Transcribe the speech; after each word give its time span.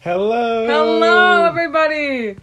Hello. 0.00 0.66
Hello, 0.66 1.44
everybody. 1.46 2.36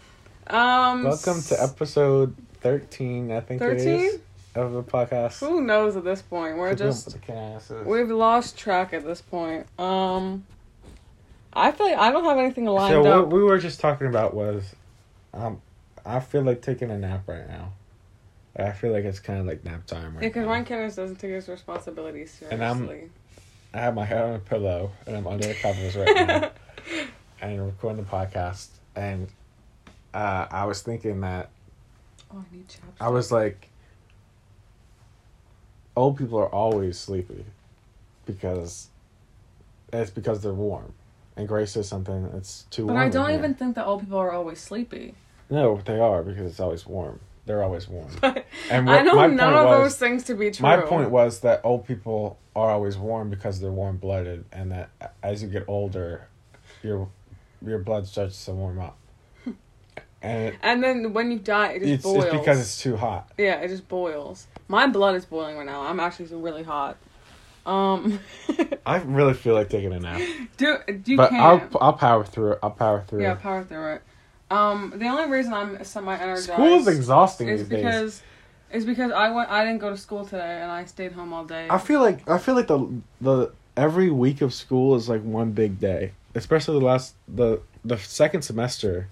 Um, 0.48 1.04
Welcome 1.04 1.42
to 1.44 1.62
episode 1.62 2.36
thirteen. 2.62 3.32
I 3.32 3.40
think 3.42 3.62
it 3.62 3.66
13? 3.80 3.88
is 3.88 4.20
of 4.56 4.74
the 4.74 4.84
podcast. 4.84 5.40
Who 5.40 5.62
knows 5.62 5.96
at 5.96 6.04
this 6.04 6.22
point? 6.22 6.58
We're 6.58 6.70
Keep 6.70 6.78
just 6.80 7.06
with 7.06 7.16
the 7.16 7.20
casses. 7.20 7.86
we've 7.86 8.10
lost 8.10 8.58
track 8.58 8.94
at 8.94 9.04
this 9.06 9.22
point. 9.22 9.66
Um, 9.80 10.46
I 11.54 11.72
feel 11.72 11.88
like 11.90 11.98
I 11.98 12.12
don't 12.12 12.24
have 12.26 12.38
anything 12.38 12.66
lined 12.66 12.94
so 12.94 13.02
up. 13.12 13.26
what 13.26 13.34
we 13.36 13.44
were 13.44 13.58
just 13.58 13.80
talking 13.80 14.08
about 14.08 14.34
was, 14.36 14.76
um, 15.34 15.62
I 16.06 16.20
feel 16.20 16.44
like 16.44 16.62
taking 16.62 16.92
a 16.92 16.98
nap 16.98 17.24
right 17.28 17.48
now. 17.48 17.74
I 18.56 18.72
feel 18.72 18.92
like 18.92 19.04
it's 19.04 19.20
kind 19.20 19.40
of 19.40 19.46
like 19.46 19.64
nap 19.64 19.86
time 19.86 20.14
right 20.14 20.20
because 20.22 20.44
now. 20.46 20.52
Ryan 20.52 20.66
Kenneth 20.66 20.96
doesn't 20.96 21.18
take 21.18 21.32
his 21.32 21.48
responsibilities 21.48 22.32
seriously. 22.32 22.56
And 22.56 22.64
I'm- 22.64 23.10
I 23.74 23.80
have 23.82 23.94
my 23.96 24.06
head 24.06 24.24
on 24.24 24.34
a 24.36 24.40
pillow 24.40 24.92
and 25.06 25.18
I'm 25.18 25.28
under 25.28 25.48
the 25.48 25.54
covers 25.56 25.96
right 25.98 26.28
now 26.28 26.52
and 27.42 27.66
recording 27.66 28.04
the 28.04 28.10
podcast. 28.10 28.68
And 28.96 29.28
uh, 30.14 30.48
I 30.50 30.66
was 30.66 30.82
thinking 30.82 31.22
that 31.22 31.50
oh, 32.32 32.44
I 32.50 32.56
need 32.56 32.68
chapstick. 32.68 33.02
I 33.02 33.10
was 33.10 33.32
like, 33.32 33.70
old 35.96 36.18
people 36.18 36.40
are 36.40 36.50
always 36.50 36.98
sleepy 36.98 37.46
because 38.26 38.90
it's 39.94 40.12
because 40.12 40.42
they're 40.42 40.54
warm. 40.54 40.94
And 41.36 41.48
Grace 41.48 41.72
says 41.72 41.88
something, 41.88 42.32
it's 42.36 42.64
too 42.72 42.86
But 42.88 42.94
warm. 42.94 43.06
I 43.06 43.10
don't 43.10 43.32
even 43.32 43.54
think 43.54 43.76
that 43.76 43.86
old 43.86 44.02
people 44.02 44.18
are 44.18 44.32
always 44.32 44.60
sleepy. 44.60 45.14
No, 45.50 45.80
they 45.86 46.00
are 46.00 46.24
because 46.24 46.48
it's 46.50 46.60
always 46.60 46.86
warm. 46.86 47.20
They're 47.46 47.64
always 47.64 47.88
warm. 47.88 48.10
But 48.22 48.46
And 48.70 48.90
I 48.90 49.04
know 49.04 49.28
none 49.28 49.54
of 49.54 49.66
was- 49.66 49.78
those 49.94 49.98
things 49.98 50.24
to 50.26 50.36
be 50.36 50.52
true. 50.52 50.64
My 50.64 50.78
point 50.78 51.12
was 51.12 51.42
that 51.42 51.62
old 51.64 51.86
people 51.88 52.38
are 52.56 52.72
always 52.72 52.98
warm 52.98 53.30
because 53.30 53.60
they're 53.62 53.72
warm 53.72 53.98
blooded, 53.98 54.46
and 54.52 54.72
that 54.72 54.90
as 55.24 55.44
you 55.44 55.48
get 55.48 55.64
older, 55.68 56.28
your 56.84 57.08
your 57.66 57.80
blood 57.80 58.08
starts 58.08 58.44
to 58.46 58.52
warm 58.54 58.80
up. 58.80 58.98
And 60.22 60.48
it, 60.48 60.56
And 60.64 60.84
then 60.84 61.14
when 61.14 61.32
you 61.32 61.38
die, 61.38 61.74
it 61.74 61.80
just 61.80 61.92
it's, 61.92 62.04
boils. 62.04 62.24
it's 62.26 62.34
because 62.34 62.60
it's 62.60 62.82
too 62.82 62.96
hot. 62.98 63.32
Yeah, 63.38 63.56
it 63.62 63.68
just 63.68 63.88
boils. 63.88 64.48
My 64.68 64.88
blood 64.88 65.16
is 65.16 65.26
boiling 65.26 65.58
right 65.58 65.66
now. 65.66 65.84
I'm 65.84 66.00
actually 66.00 66.26
really 66.36 66.64
hot. 66.64 66.98
Um, 67.68 68.20
I 68.86 68.98
really 68.98 69.34
feel 69.34 69.54
like 69.54 69.70
taking 69.70 69.92
a 69.94 70.00
nap, 70.00 70.22
do 70.56 70.80
you 71.06 71.18
but 71.18 71.30
can 71.30 71.40
I'll 71.42 71.70
I'll 71.82 71.94
power 71.94 72.24
through 72.24 72.54
it. 72.54 72.60
I'll 72.64 72.72
power 72.72 73.04
through 73.06 73.22
yeah 73.24 73.34
power 73.36 73.64
through 73.66 73.96
it. 73.96 74.02
Um, 74.50 74.94
the 74.96 75.06
only 75.06 75.30
reason 75.30 75.54
I'm 75.54 75.84
semi 75.84 76.16
energized 76.16 76.46
School 76.54 76.78
is 76.80 76.88
exhausting 76.88 77.50
is 77.50 77.68
these 77.68 77.70
days. 77.70 77.84
because 77.84 78.22
is 78.72 78.86
because 78.86 79.12
I 79.12 79.32
went 79.32 79.50
I 79.52 79.66
didn't 79.66 79.80
go 79.80 79.90
to 79.90 79.98
school 79.98 80.24
today 80.24 80.62
and 80.62 80.72
I 80.72 80.86
stayed 80.86 81.12
home 81.12 81.34
all 81.34 81.44
day. 81.44 81.68
I 81.70 81.78
feel 81.78 82.00
like 82.00 82.28
I 82.30 82.38
feel 82.38 82.56
like 82.56 82.68
the 82.68 82.88
the 83.20 83.52
every 83.76 84.12
week 84.12 84.40
of 84.42 84.54
school 84.54 84.96
is 84.96 85.10
like 85.10 85.22
one 85.24 85.52
big 85.52 85.78
day, 85.78 86.14
especially 86.36 86.80
the 86.80 86.86
last 86.86 87.16
the 87.28 87.62
the 87.86 87.98
second 87.98 88.42
semester. 88.44 89.10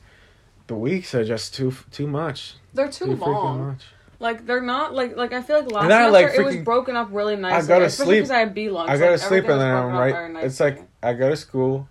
The 0.68 0.76
weeks 0.76 1.14
are 1.14 1.24
just 1.24 1.54
too 1.54 1.74
too 1.92 2.08
much. 2.08 2.56
they're 2.74 2.90
too, 2.90 3.06
Too 3.06 3.16
freaking 3.18 3.28
long. 3.44 3.68
much. 3.68 3.84
Like 4.20 4.46
they're 4.48 4.62
not 4.62 4.96
like 4.96 5.16
like 5.16 5.32
I 5.34 5.42
feel 5.44 5.62
like 5.62 5.72
last 5.72 5.84
And 5.86 5.94
I, 5.94 6.06
semester 6.08 6.28
like, 6.28 6.40
it 6.40 6.58
was 6.58 6.66
broken 6.66 6.96
up 6.96 7.10
really 7.12 7.36
nicely. 7.36 7.68
go 7.68 7.80
to 7.80 7.86
especially 7.86 8.06
sleep. 8.06 8.18
because 8.24 8.32
I 8.32 8.40
had 8.40 8.54
B 8.56 8.70
lunch. 8.70 8.90
I 8.90 8.98
go 8.98 9.06
to 9.06 9.12
like, 9.12 9.20
sleep 9.20 9.44
and 9.44 9.62
then 9.62 9.76
I'm 9.76 9.92
right. 9.94 10.44
It's 10.44 10.60
like 10.60 10.82
I 11.04 11.14
go 11.14 11.30
to 11.30 11.36
school. 11.38 11.88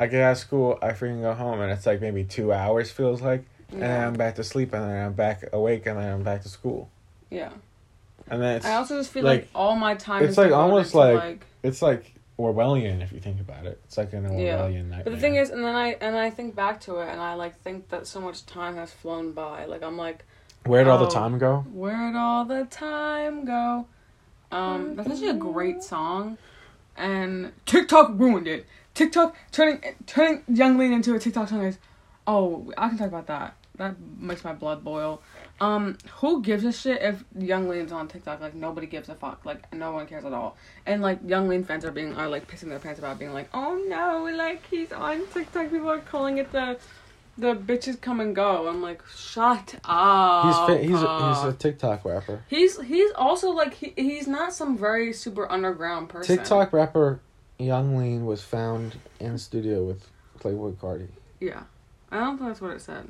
I 0.00 0.06
get 0.06 0.22
out 0.22 0.32
of 0.32 0.38
school. 0.38 0.78
I 0.82 0.88
freaking 0.92 1.22
go 1.22 1.32
home, 1.34 1.60
and 1.60 1.72
it's 1.72 1.86
like 1.86 2.00
maybe 2.00 2.22
two 2.24 2.52
hours 2.52 2.90
feels 2.90 3.20
like, 3.20 3.44
and 3.72 3.82
then. 3.82 4.04
I'm 4.08 4.12
back 4.14 4.36
to 4.36 4.44
sleep, 4.44 4.72
and 4.72 4.82
then 4.84 5.06
I'm 5.06 5.12
back 5.14 5.42
awake, 5.52 5.86
and 5.86 5.98
then 5.98 6.12
I'm 6.12 6.22
back 6.22 6.42
to 6.42 6.48
school, 6.48 6.88
yeah. 7.30 7.50
and 8.30 8.40
then 8.40 8.56
it's 8.58 8.66
I 8.66 8.74
also 8.74 8.96
just 8.98 9.10
feel 9.10 9.24
like, 9.24 9.40
like- 9.40 9.48
all 9.56 9.74
my 9.74 9.94
time 9.96 10.22
it's 10.22 10.32
is 10.32 10.38
like 10.38 10.52
almost 10.52 10.94
like- 10.94 11.16
like 11.16 11.46
it's 11.64 11.82
like 11.82 12.14
Orwellian 12.38 13.02
if 13.02 13.12
you 13.12 13.18
think 13.18 13.40
about 13.40 13.66
it. 13.66 13.80
It's 13.84 13.96
like 13.98 14.12
an 14.12 14.38
Yeah. 14.38 14.58
Orwellian 14.58 14.84
nightmare. 14.90 15.02
But 15.04 15.12
the 15.14 15.18
thing 15.20 15.34
is, 15.36 15.50
and 15.50 15.64
then 15.64 15.74
I 15.74 15.96
and 16.00 16.16
I 16.16 16.30
think 16.30 16.54
back 16.54 16.80
to 16.82 16.98
it, 16.98 17.08
and 17.08 17.20
I 17.20 17.34
like 17.34 17.60
think 17.62 17.88
that 17.88 18.06
so 18.06 18.20
much 18.20 18.46
time 18.46 18.76
has 18.76 18.92
flown 18.92 19.32
by. 19.32 19.64
Like 19.64 19.82
I'm 19.82 19.96
like, 19.96 20.24
where'd 20.64 20.86
all 20.86 20.98
the 20.98 21.06
Oh. 21.06 21.10
time 21.10 21.38
go? 21.38 21.64
Where 21.72 21.96
did 22.12 22.16
all 22.16 22.44
the 22.44 22.64
time 22.70 23.44
go? 23.44 23.86
Um, 24.52 24.94
that's 24.96 25.10
actually 25.10 25.28
a 25.30 25.34
great 25.34 25.82
song, 25.82 26.38
and 26.96 27.52
TikTok 27.66 28.12
ruined 28.14 28.46
it. 28.46 28.66
TikTok 28.94 29.34
turning 29.52 29.82
turning 30.06 30.42
Yung 30.48 30.78
Lean 30.78 30.92
into 30.92 31.14
a 31.14 31.18
TikTok 31.18 31.48
song 31.48 31.64
is, 31.64 31.78
oh, 32.26 32.72
I 32.78 32.88
can 32.88 32.98
talk 32.98 33.08
about 33.08 33.26
that. 33.26 33.56
That 33.78 33.94
makes 34.18 34.44
my 34.44 34.52
blood 34.52 34.84
boil. 34.84 35.22
Um, 35.60 35.96
who 36.16 36.42
gives 36.42 36.64
a 36.64 36.72
shit 36.72 37.00
if 37.00 37.24
Yung 37.38 37.68
Lean's 37.68 37.92
on 37.92 38.08
TikTok? 38.08 38.40
Like 38.40 38.54
nobody 38.54 38.86
gives 38.86 39.08
a 39.08 39.14
fuck. 39.14 39.44
Like 39.44 39.72
no 39.72 39.92
one 39.92 40.06
cares 40.06 40.24
at 40.24 40.32
all. 40.32 40.56
And 40.84 41.00
like 41.00 41.20
Yung 41.26 41.48
Lean 41.48 41.64
fans 41.64 41.84
are 41.84 41.92
being 41.92 42.14
are 42.16 42.28
like 42.28 42.48
pissing 42.48 42.68
their 42.68 42.80
pants 42.80 42.98
about 42.98 43.18
being 43.18 43.32
like, 43.32 43.48
oh 43.54 43.82
no, 43.88 44.28
like 44.36 44.66
he's 44.68 44.92
on 44.92 45.26
TikTok. 45.28 45.70
People 45.70 45.90
are 45.90 46.00
calling 46.00 46.38
it 46.38 46.52
the 46.52 46.78
the 47.38 47.54
bitches 47.54 48.00
come 48.00 48.18
and 48.18 48.34
go. 48.34 48.66
I'm 48.66 48.82
like, 48.82 49.00
shut 49.16 49.76
up. 49.84 50.44
He's 50.44 50.76
fa- 50.76 50.82
he's 50.82 51.02
a, 51.02 51.28
he's 51.28 51.54
a 51.54 51.56
TikTok 51.56 52.04
rapper. 52.04 52.42
He's 52.48 52.80
he's 52.80 53.12
also 53.12 53.50
like 53.50 53.74
he, 53.74 53.92
he's 53.96 54.26
not 54.26 54.52
some 54.52 54.76
very 54.76 55.12
super 55.12 55.50
underground 55.50 56.08
person. 56.08 56.36
TikTok 56.36 56.72
rapper 56.72 57.20
Yung 57.58 57.96
Lean 57.96 58.26
was 58.26 58.42
found 58.42 58.96
in 59.20 59.34
the 59.34 59.38
studio 59.38 59.84
with 59.84 60.08
Playboi 60.40 60.74
Carti. 60.76 61.08
Yeah, 61.40 61.62
I 62.10 62.18
don't 62.18 62.38
think 62.38 62.50
that's 62.50 62.60
what 62.60 62.72
it 62.72 62.80
said. 62.80 63.08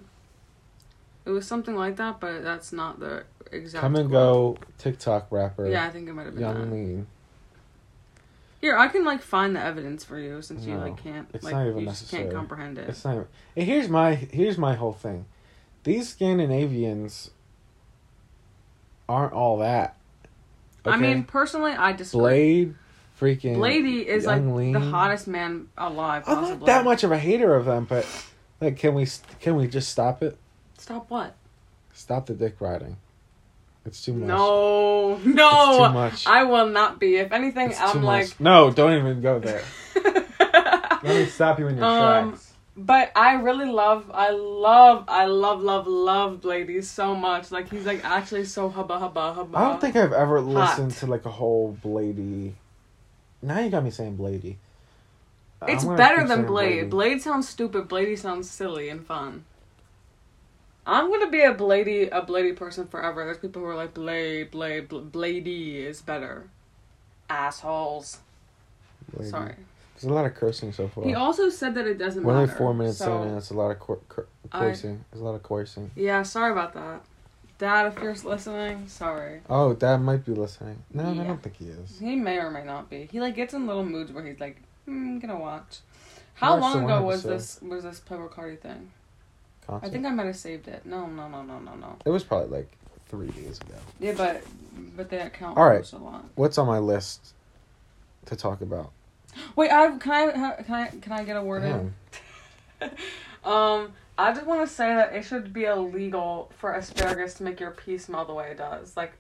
It 1.29 1.33
was 1.33 1.47
something 1.47 1.77
like 1.77 1.97
that, 1.97 2.21
but 2.21 2.43
that's 2.43 2.73
not 2.73 3.01
the 3.01 3.25
exact. 3.53 3.83
Come 3.83 3.97
and 3.97 4.09
quote. 4.09 4.59
go 4.61 4.67
TikTok 4.79 5.27
rapper 5.31 5.69
Yeah, 5.69 5.85
I 5.85 5.91
think 5.91 6.09
it 6.09 6.15
might 6.15 6.25
have 6.25 6.33
been 6.35 6.43
Young 6.43 6.71
that. 6.71 6.75
Lean. 6.75 7.07
Here, 8.63 8.79
I 8.79 8.89
can 8.89 9.05
like 9.05 9.21
find 9.21 9.55
the 9.55 9.61
evidence 9.61 10.05
for 10.05 10.19
you 10.19 10.41
since 10.41 10.65
you 10.65 10.77
like 10.79 10.97
can't 10.97 11.29
it's 11.35 11.45
like 11.45 11.53
not 11.53 11.67
even 11.67 11.81
you 11.81 11.87
just 11.87 12.11
can't 12.11 12.33
comprehend 12.33 12.79
it. 12.79 12.89
It's 12.89 13.05
not. 13.05 13.13
Even, 13.13 13.27
and 13.57 13.67
here's 13.67 13.91
my 13.91 14.15
here's 14.15 14.57
my 14.57 14.75
whole 14.75 14.95
thing. 14.95 15.27
These 15.85 16.09
Scandinavians 16.09 17.31
aren't 19.07 19.35
all 19.35 19.59
that. 19.59 19.97
I 20.87 20.97
mean, 20.97 21.25
personally, 21.25 21.73
I 21.73 21.93
disagree. 21.93 22.21
Blade, 22.21 22.75
freaking 23.21 23.57
Bladee 23.59 24.07
is 24.07 24.25
like 24.25 24.43
Lean. 24.43 24.73
the 24.73 24.81
hottest 24.81 25.29
man 25.29 25.69
alive. 25.77 26.25
I'm 26.27 26.37
Possibly. 26.37 26.57
not 26.61 26.67
that 26.67 26.85
much 26.87 27.05
of 27.05 27.13
a 27.13 27.19
hater 27.19 27.55
of 27.55 27.67
them, 27.67 27.85
but 27.85 28.07
like, 28.63 28.79
can 28.79 28.95
we 28.95 29.07
can 29.41 29.57
we 29.57 29.69
just 29.69 29.91
stop 29.91 30.23
it? 30.23 30.39
Stop 30.79 31.11
what? 31.11 31.35
Stop 31.93 32.27
the 32.27 32.35
dick 32.35 32.57
riding. 32.61 32.97
It's 33.85 34.03
too 34.05 34.13
much. 34.13 34.29
No, 34.29 35.09
no. 35.09 35.17
it's 35.17 35.25
no, 35.27 35.87
too 35.89 35.93
much. 35.95 36.27
I 36.27 36.45
will 36.45 36.69
not 36.69 36.99
be. 37.01 37.17
If 37.17 37.33
anything, 37.33 37.71
It's 37.71 37.79
too 37.79 37.85
I'm 37.99 38.03
much. 38.03 38.29
like. 38.31 38.41
no, 38.41 38.71
don't 38.71 38.95
even 38.99 39.21
go 39.21 39.39
there. 39.39 39.63
Let 40.05 41.05
me 41.05 41.27
stop 41.27 41.59
you 41.59 41.69
in 41.69 41.77
your 41.77 41.85
Um, 41.85 42.31
tracks. 42.31 42.53
But 42.77 43.11
I 43.17 43.35
really 43.35 43.67
love, 43.67 44.09
I 44.15 44.31
love, 44.31 45.05
I 45.09 45.25
love, 45.27 45.63
love, 45.63 45.87
love 45.89 46.41
Bladee 46.41 46.85
so 46.85 47.15
much. 47.15 47.51
Like 47.51 47.69
he's 47.71 47.85
like 47.87 48.05
actually 48.05 48.45
so 48.45 48.69
hubba 48.69 48.99
hubba 49.01 49.33
hubba. 49.33 49.59
I 49.59 49.69
don't 49.69 49.81
think 49.81 49.97
I've 49.97 50.13
ever 50.13 50.41
listened 50.41 50.93
hot. 50.93 51.01
to 51.01 51.07
like 51.07 51.25
a 51.27 51.31
whole 51.31 51.77
Bladee. 51.85 52.53
Now 53.43 53.59
you 53.61 53.71
got 53.71 53.83
me 53.85 53.91
saying 53.91 54.17
Bladee. 54.17 54.57
it's 55.67 55.85
better 55.85 56.19
than 56.19 56.29
saying 56.29 56.47
Blade. 56.47 56.91
Blade 56.91 57.21
sounds 57.23 57.49
stupid. 57.49 57.89
Bladee 57.89 58.17
sounds 58.19 58.49
silly 58.49 58.89
and 58.89 59.05
fun. 59.05 59.45
I'm 60.89 61.11
gonna 61.11 61.31
be 61.31 61.43
a 61.43 61.55
Bladee 61.55 62.09
a 62.11 62.23
Bladee 62.23 62.57
person 62.57 62.87
forever. 62.89 63.25
There's 63.25 63.37
people 63.39 63.61
who 63.63 63.69
are 63.69 63.75
like 63.77 63.93
Blade, 63.95 64.51
Blade, 64.51 64.89
Bl- 64.89 65.01
Bladee 65.01 65.75
is 65.85 66.01
better. 66.01 66.49
Assholes. 67.29 68.19
Sorry. 69.23 69.55
There's 69.95 70.05
a 70.11 70.15
lot 70.15 70.25
of 70.25 70.35
cursing 70.35 70.73
so 70.73 70.89
far. 70.89 71.05
He 71.05 71.15
also 71.15 71.51
said 71.51 71.75
that 71.75 71.87
it 71.87 71.99
doesn't 71.99 72.23
We're 72.25 72.33
matter. 72.33 72.43
only 72.45 72.55
four 72.55 72.73
minutes 72.75 72.99
so- 72.99 73.23
in, 73.23 73.29
and 73.29 73.37
it's 73.39 73.51
a 73.51 73.55
lot 73.55 73.71
of 73.71 73.79
cor- 73.81 73.99
cor- 74.09 74.27
I- 74.53 74.61
cursing. 74.61 75.05
There's 75.11 75.21
a 75.21 75.25
lot 75.25 75.35
of 75.35 75.43
cursing. 75.43 75.91
Yeah, 75.95 76.23
sorry 76.23 76.53
about 76.53 76.73
that. 76.75 77.03
Dad, 77.59 77.87
if 77.93 78.01
you're 78.03 78.15
listening, 78.15 78.87
sorry. 78.87 79.41
Oh, 79.51 79.75
Dad 79.75 79.99
might 79.99 80.25
be 80.25 80.33
listening. 80.33 80.79
No, 80.95 81.11
I 81.11 81.25
don't 81.25 81.43
think 81.43 81.57
he 81.57 81.67
is. 81.67 81.99
He 81.99 82.15
may 82.15 82.39
or 82.39 82.51
may 82.51 82.63
not 82.65 82.89
be. 82.89 83.09
He 83.11 83.21
like 83.21 83.35
gets 83.35 83.53
in 83.53 83.67
little 83.67 83.85
moods 83.85 84.13
where 84.13 84.25
he's 84.25 84.39
like, 84.39 84.63
hmm, 84.85 84.93
I'm 84.93 85.19
gonna 85.19 85.39
watch. 85.39 85.81
How 86.35 86.57
long 86.57 86.85
ago 86.85 87.03
was 87.03 87.25
this 87.25 87.61
was 87.61 87.83
this 87.83 88.01
Playboi 88.01 88.31
Carti 88.31 88.61
thing? 88.61 88.93
I 89.69 89.89
think 89.89 90.07
I 90.07 90.11
might 90.11 90.27
have 90.27 90.37
saved 90.37 90.69
it. 90.69 90.87
No, 90.87 91.07
no, 91.07 91.29
no, 91.29 91.43
no, 91.43 91.59
no, 91.59 91.75
no. 91.75 91.97
it 92.05 92.11
was 92.11 92.25
probably 92.25 92.59
like 92.59 92.71
three 93.09 93.29
days 93.29 93.59
ago. 93.61 93.75
Yeah, 94.01 94.15
but 94.17 94.43
but 94.97 95.11
that 95.11 95.27
account 95.27 95.59
All 95.59 95.69
right. 95.69 95.93
a 95.93 95.99
lot. 95.99 96.25
What's 96.35 96.59
on 96.59 96.67
my 96.67 96.79
list 96.79 97.35
to 98.27 98.37
talk 98.37 98.61
about? 98.61 98.93
Wait, 99.57 99.71
I 99.71 99.97
can 99.99 100.13
I 100.13 100.63
can 100.63 100.75
I 100.75 100.87
can 100.89 101.13
I 101.13 101.25
get 101.25 101.37
a 101.37 101.43
word 101.43 101.65
in? 101.65 101.95
Um, 103.45 103.93
I 104.19 104.33
just 104.33 104.47
want 104.47 104.69
to 104.69 104.75
say 104.75 104.95
that 104.95 105.15
it 105.15 105.25
should 105.25 105.53
be 105.53 105.65
illegal 105.65 106.51
for 106.59 106.75
asparagus 106.75 107.35
to 107.35 107.45
make 107.45 107.61
your 107.61 107.71
pee 107.71 107.97
smell 107.99 108.25
the 108.25 108.35
way 108.35 108.51
it 108.51 108.59
does. 108.59 108.97
Like, 108.97 109.13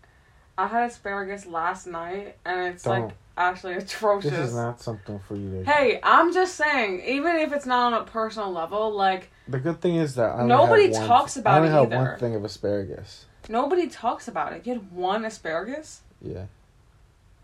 I 0.58 0.66
had 0.66 0.90
asparagus 0.90 1.46
last 1.46 1.86
night, 1.86 2.36
and 2.44 2.60
it's 2.74 2.84
like 2.84 3.02
Don't. 3.02 3.12
actually 3.36 3.74
atrocious. 3.74 4.32
This 4.32 4.40
is 4.48 4.54
not 4.54 4.80
something 4.80 5.20
for 5.20 5.36
you 5.36 5.62
to. 5.62 5.70
Hey, 5.70 6.00
I'm 6.02 6.34
just 6.34 6.56
saying, 6.56 7.02
even 7.06 7.36
if 7.36 7.52
it's 7.52 7.64
not 7.64 7.92
on 7.92 8.02
a 8.02 8.04
personal 8.04 8.50
level, 8.52 8.90
like 8.90 9.30
The 9.46 9.60
good 9.60 9.80
thing 9.80 9.94
is 9.94 10.16
that 10.16 10.44
Nobody 10.44 10.90
talks 10.92 11.36
about 11.36 11.54
I 11.54 11.56
only 11.58 11.68
it 11.68 11.72
have 11.72 11.92
either. 11.92 11.96
one 12.10 12.18
thing 12.18 12.34
of 12.34 12.44
asparagus. 12.44 13.26
nobody 13.48 13.86
talks 13.86 14.26
about 14.26 14.52
it. 14.52 14.66
You 14.66 14.72
had 14.74 14.90
one 14.90 15.24
asparagus. 15.24 16.00
Yeah. 16.20 16.46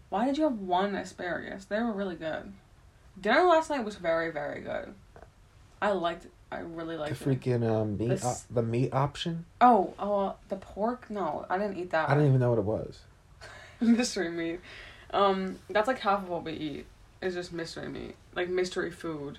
Why 0.08 0.26
did 0.26 0.36
you 0.36 0.44
have 0.44 0.58
one 0.58 0.96
asparagus? 0.96 1.66
They 1.66 1.78
were 1.80 1.92
really 1.92 2.16
good. 2.16 2.52
Dinner 3.20 3.44
last 3.44 3.70
night 3.70 3.84
was 3.84 3.94
very, 3.94 4.32
very 4.32 4.60
good. 4.60 4.92
I 5.80 5.92
liked. 5.92 6.26
I 6.54 6.60
really 6.60 6.96
like 6.96 7.16
The 7.16 7.24
freaking 7.24 7.68
um 7.68 7.98
meat, 7.98 8.08
This- 8.08 8.24
op- 8.24 8.38
the 8.50 8.62
meat 8.62 8.92
option. 8.92 9.44
Oh, 9.60 9.94
oh, 9.98 10.18
uh, 10.26 10.32
the 10.48 10.56
pork? 10.56 11.10
No, 11.10 11.44
I 11.50 11.58
didn't 11.58 11.78
eat 11.78 11.90
that. 11.90 12.08
I 12.08 12.14
didn't 12.14 12.28
even 12.28 12.40
know 12.40 12.50
what 12.50 12.58
it 12.58 12.64
was. 12.64 13.00
mystery 13.80 14.30
meat. 14.30 14.60
Um, 15.12 15.58
that's 15.68 15.88
like 15.88 15.98
half 15.98 16.22
of 16.22 16.28
what 16.28 16.44
we 16.44 16.52
eat. 16.52 16.86
Is 17.20 17.34
just 17.34 17.52
mystery 17.52 17.88
meat, 17.88 18.16
like 18.34 18.48
mystery 18.50 18.90
food, 18.90 19.38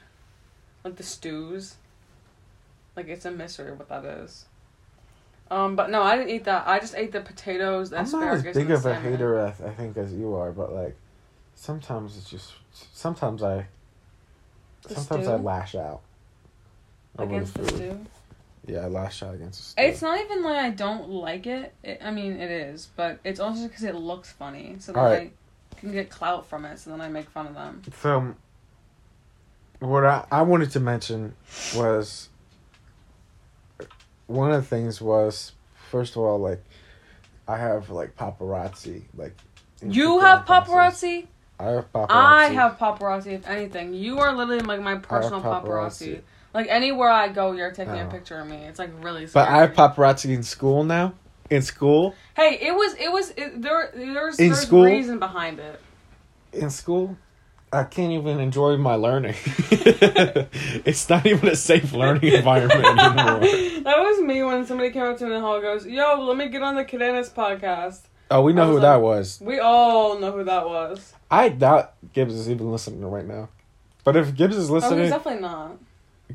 like 0.83 0.95
the 0.95 1.03
stews. 1.03 1.75
Like 2.95 3.07
it's 3.07 3.25
a 3.25 3.31
mystery 3.31 3.71
what 3.73 3.89
that 3.89 4.03
is. 4.03 4.45
Um, 5.51 5.75
but 5.75 5.91
no, 5.91 6.01
I 6.01 6.17
didn't 6.17 6.31
eat 6.31 6.45
that. 6.45 6.67
I 6.67 6.79
just 6.79 6.95
ate 6.95 7.11
the 7.11 7.21
potatoes, 7.21 7.91
the 7.91 7.99
I'm 7.99 8.09
not 8.09 8.23
as 8.23 8.43
big 8.43 8.71
of 8.71 8.79
a 8.79 8.81
salmon. 8.81 9.11
hater, 9.11 9.39
I, 9.39 9.49
I 9.49 9.73
think, 9.75 9.95
as 9.97 10.11
you 10.11 10.33
are, 10.33 10.51
but 10.51 10.73
like, 10.73 10.95
sometimes 11.53 12.17
it's 12.17 12.29
just 12.29 12.53
sometimes 12.71 13.43
I. 13.43 13.67
The 14.83 14.95
sometimes 14.95 15.27
I 15.27 15.35
lash 15.35 15.75
out. 15.75 16.01
Against 17.17 17.53
the 17.55 17.67
stew. 17.67 18.05
Yeah, 18.67 18.79
I 18.79 18.87
lash 18.87 19.21
out 19.21 19.35
against 19.35 19.59
the 19.59 19.65
stew. 19.65 19.81
It's 19.81 20.01
not 20.01 20.19
even 20.19 20.43
like 20.43 20.57
I 20.57 20.69
don't 20.71 21.09
like 21.09 21.45
it. 21.47 21.73
it 21.83 22.01
I 22.03 22.11
mean, 22.11 22.33
it 22.33 22.51
is, 22.51 22.89
but 22.95 23.19
it's 23.23 23.39
also 23.39 23.67
because 23.67 23.83
it 23.83 23.95
looks 23.95 24.31
funny. 24.31 24.77
So 24.79 24.91
then 24.91 25.03
Alright. 25.03 25.33
I 25.75 25.79
can 25.79 25.91
get 25.91 26.09
clout 26.09 26.47
from 26.47 26.65
it. 26.65 26.79
So 26.79 26.91
then 26.91 27.01
I 27.01 27.07
make 27.07 27.29
fun 27.29 27.47
of 27.47 27.53
them. 27.53 27.81
So, 28.01 28.35
what 29.79 30.05
I, 30.05 30.25
I 30.31 30.41
wanted 30.41 30.71
to 30.71 30.79
mention 30.79 31.35
was 31.75 32.29
one 34.27 34.51
of 34.51 34.61
the 34.61 34.67
things 34.67 34.99
was 34.99 35.51
first 35.91 36.15
of 36.15 36.23
all 36.23 36.39
like 36.39 36.63
I 37.47 37.57
have 37.57 37.89
like 37.89 38.15
paparazzi 38.15 39.03
like. 39.15 39.35
You 39.85 40.19
have 40.19 40.45
paparazzi. 40.45 41.27
I 41.59 41.65
have 41.65 41.93
paparazzi. 41.93 42.09
I 42.09 42.45
have 42.47 42.79
paparazzi. 42.79 43.27
If 43.27 43.47
anything, 43.47 43.93
you 43.93 44.19
are 44.19 44.33
literally 44.33 44.61
like 44.61 44.81
my 44.81 44.95
personal 44.95 45.41
paparazzi. 45.41 45.61
paparazzi. 45.61 46.21
Like 46.55 46.67
anywhere 46.69 47.09
I 47.09 47.27
go, 47.27 47.51
you're 47.51 47.71
taking 47.71 47.93
a 47.99 48.07
Oh. 48.07 48.09
picture 48.09 48.39
of 48.39 48.47
me. 48.47 48.55
It's 48.55 48.79
like 48.79 48.91
really. 49.03 49.25
But 49.27 49.47
I 49.49 49.57
have 49.57 49.73
paparazzi 49.73 50.33
in 50.33 50.41
school 50.43 50.83
now. 50.83 51.13
In 51.49 51.61
school, 51.61 52.15
Hey, 52.35 52.57
it 52.59 52.73
was 52.73 52.95
it 52.95 53.11
was 53.11 53.29
it, 53.37 53.61
there. 53.61 53.91
There's 53.93 54.39
In 54.39 54.47
there's 54.49 54.61
school? 54.65 54.83
reason 54.85 55.19
behind 55.19 55.59
it. 55.59 55.79
in 56.53 56.71
school, 56.71 57.17
I 57.71 57.83
can't 57.83 58.13
even 58.13 58.39
enjoy 58.39 58.77
my 58.77 58.95
learning. 58.95 59.35
it's 60.85 61.07
not 61.09 61.25
even 61.25 61.49
a 61.49 61.55
safe 61.55 61.93
learning 61.93 62.33
environment 62.33 62.83
anymore. 62.85 63.39
that 63.83 63.97
was 63.99 64.21
me 64.21 64.41
when 64.43 64.65
somebody 64.65 64.89
came 64.91 65.03
up 65.03 65.17
to 65.19 65.25
me 65.25 65.31
in 65.31 65.35
the 65.35 65.41
hall. 65.41 65.55
and 65.55 65.63
Goes, 65.63 65.85
yo, 65.85 66.19
let 66.25 66.37
me 66.37 66.49
get 66.49 66.63
on 66.63 66.75
the 66.75 66.85
Cadenas 66.85 67.29
podcast. 67.29 68.01
Oh, 68.31 68.41
we 68.41 68.53
know 68.53 68.65
who 68.67 68.73
like- 68.73 68.81
that 68.81 69.01
was. 69.01 69.39
We 69.41 69.59
all 69.59 70.17
know 70.19 70.31
who 70.31 70.43
that 70.45 70.65
was. 70.67 71.13
I 71.29 71.49
doubt 71.49 71.93
Gibbs 72.13 72.33
is 72.33 72.49
even 72.49 72.71
listening 72.71 73.03
right 73.05 73.25
now. 73.25 73.49
But 74.03 74.15
if 74.15 74.35
Gibbs 74.35 74.55
is 74.57 74.69
Oh, 74.69 74.73
listening, 74.73 75.01
he's 75.01 75.09
definitely 75.11 75.41
not. 75.41 75.77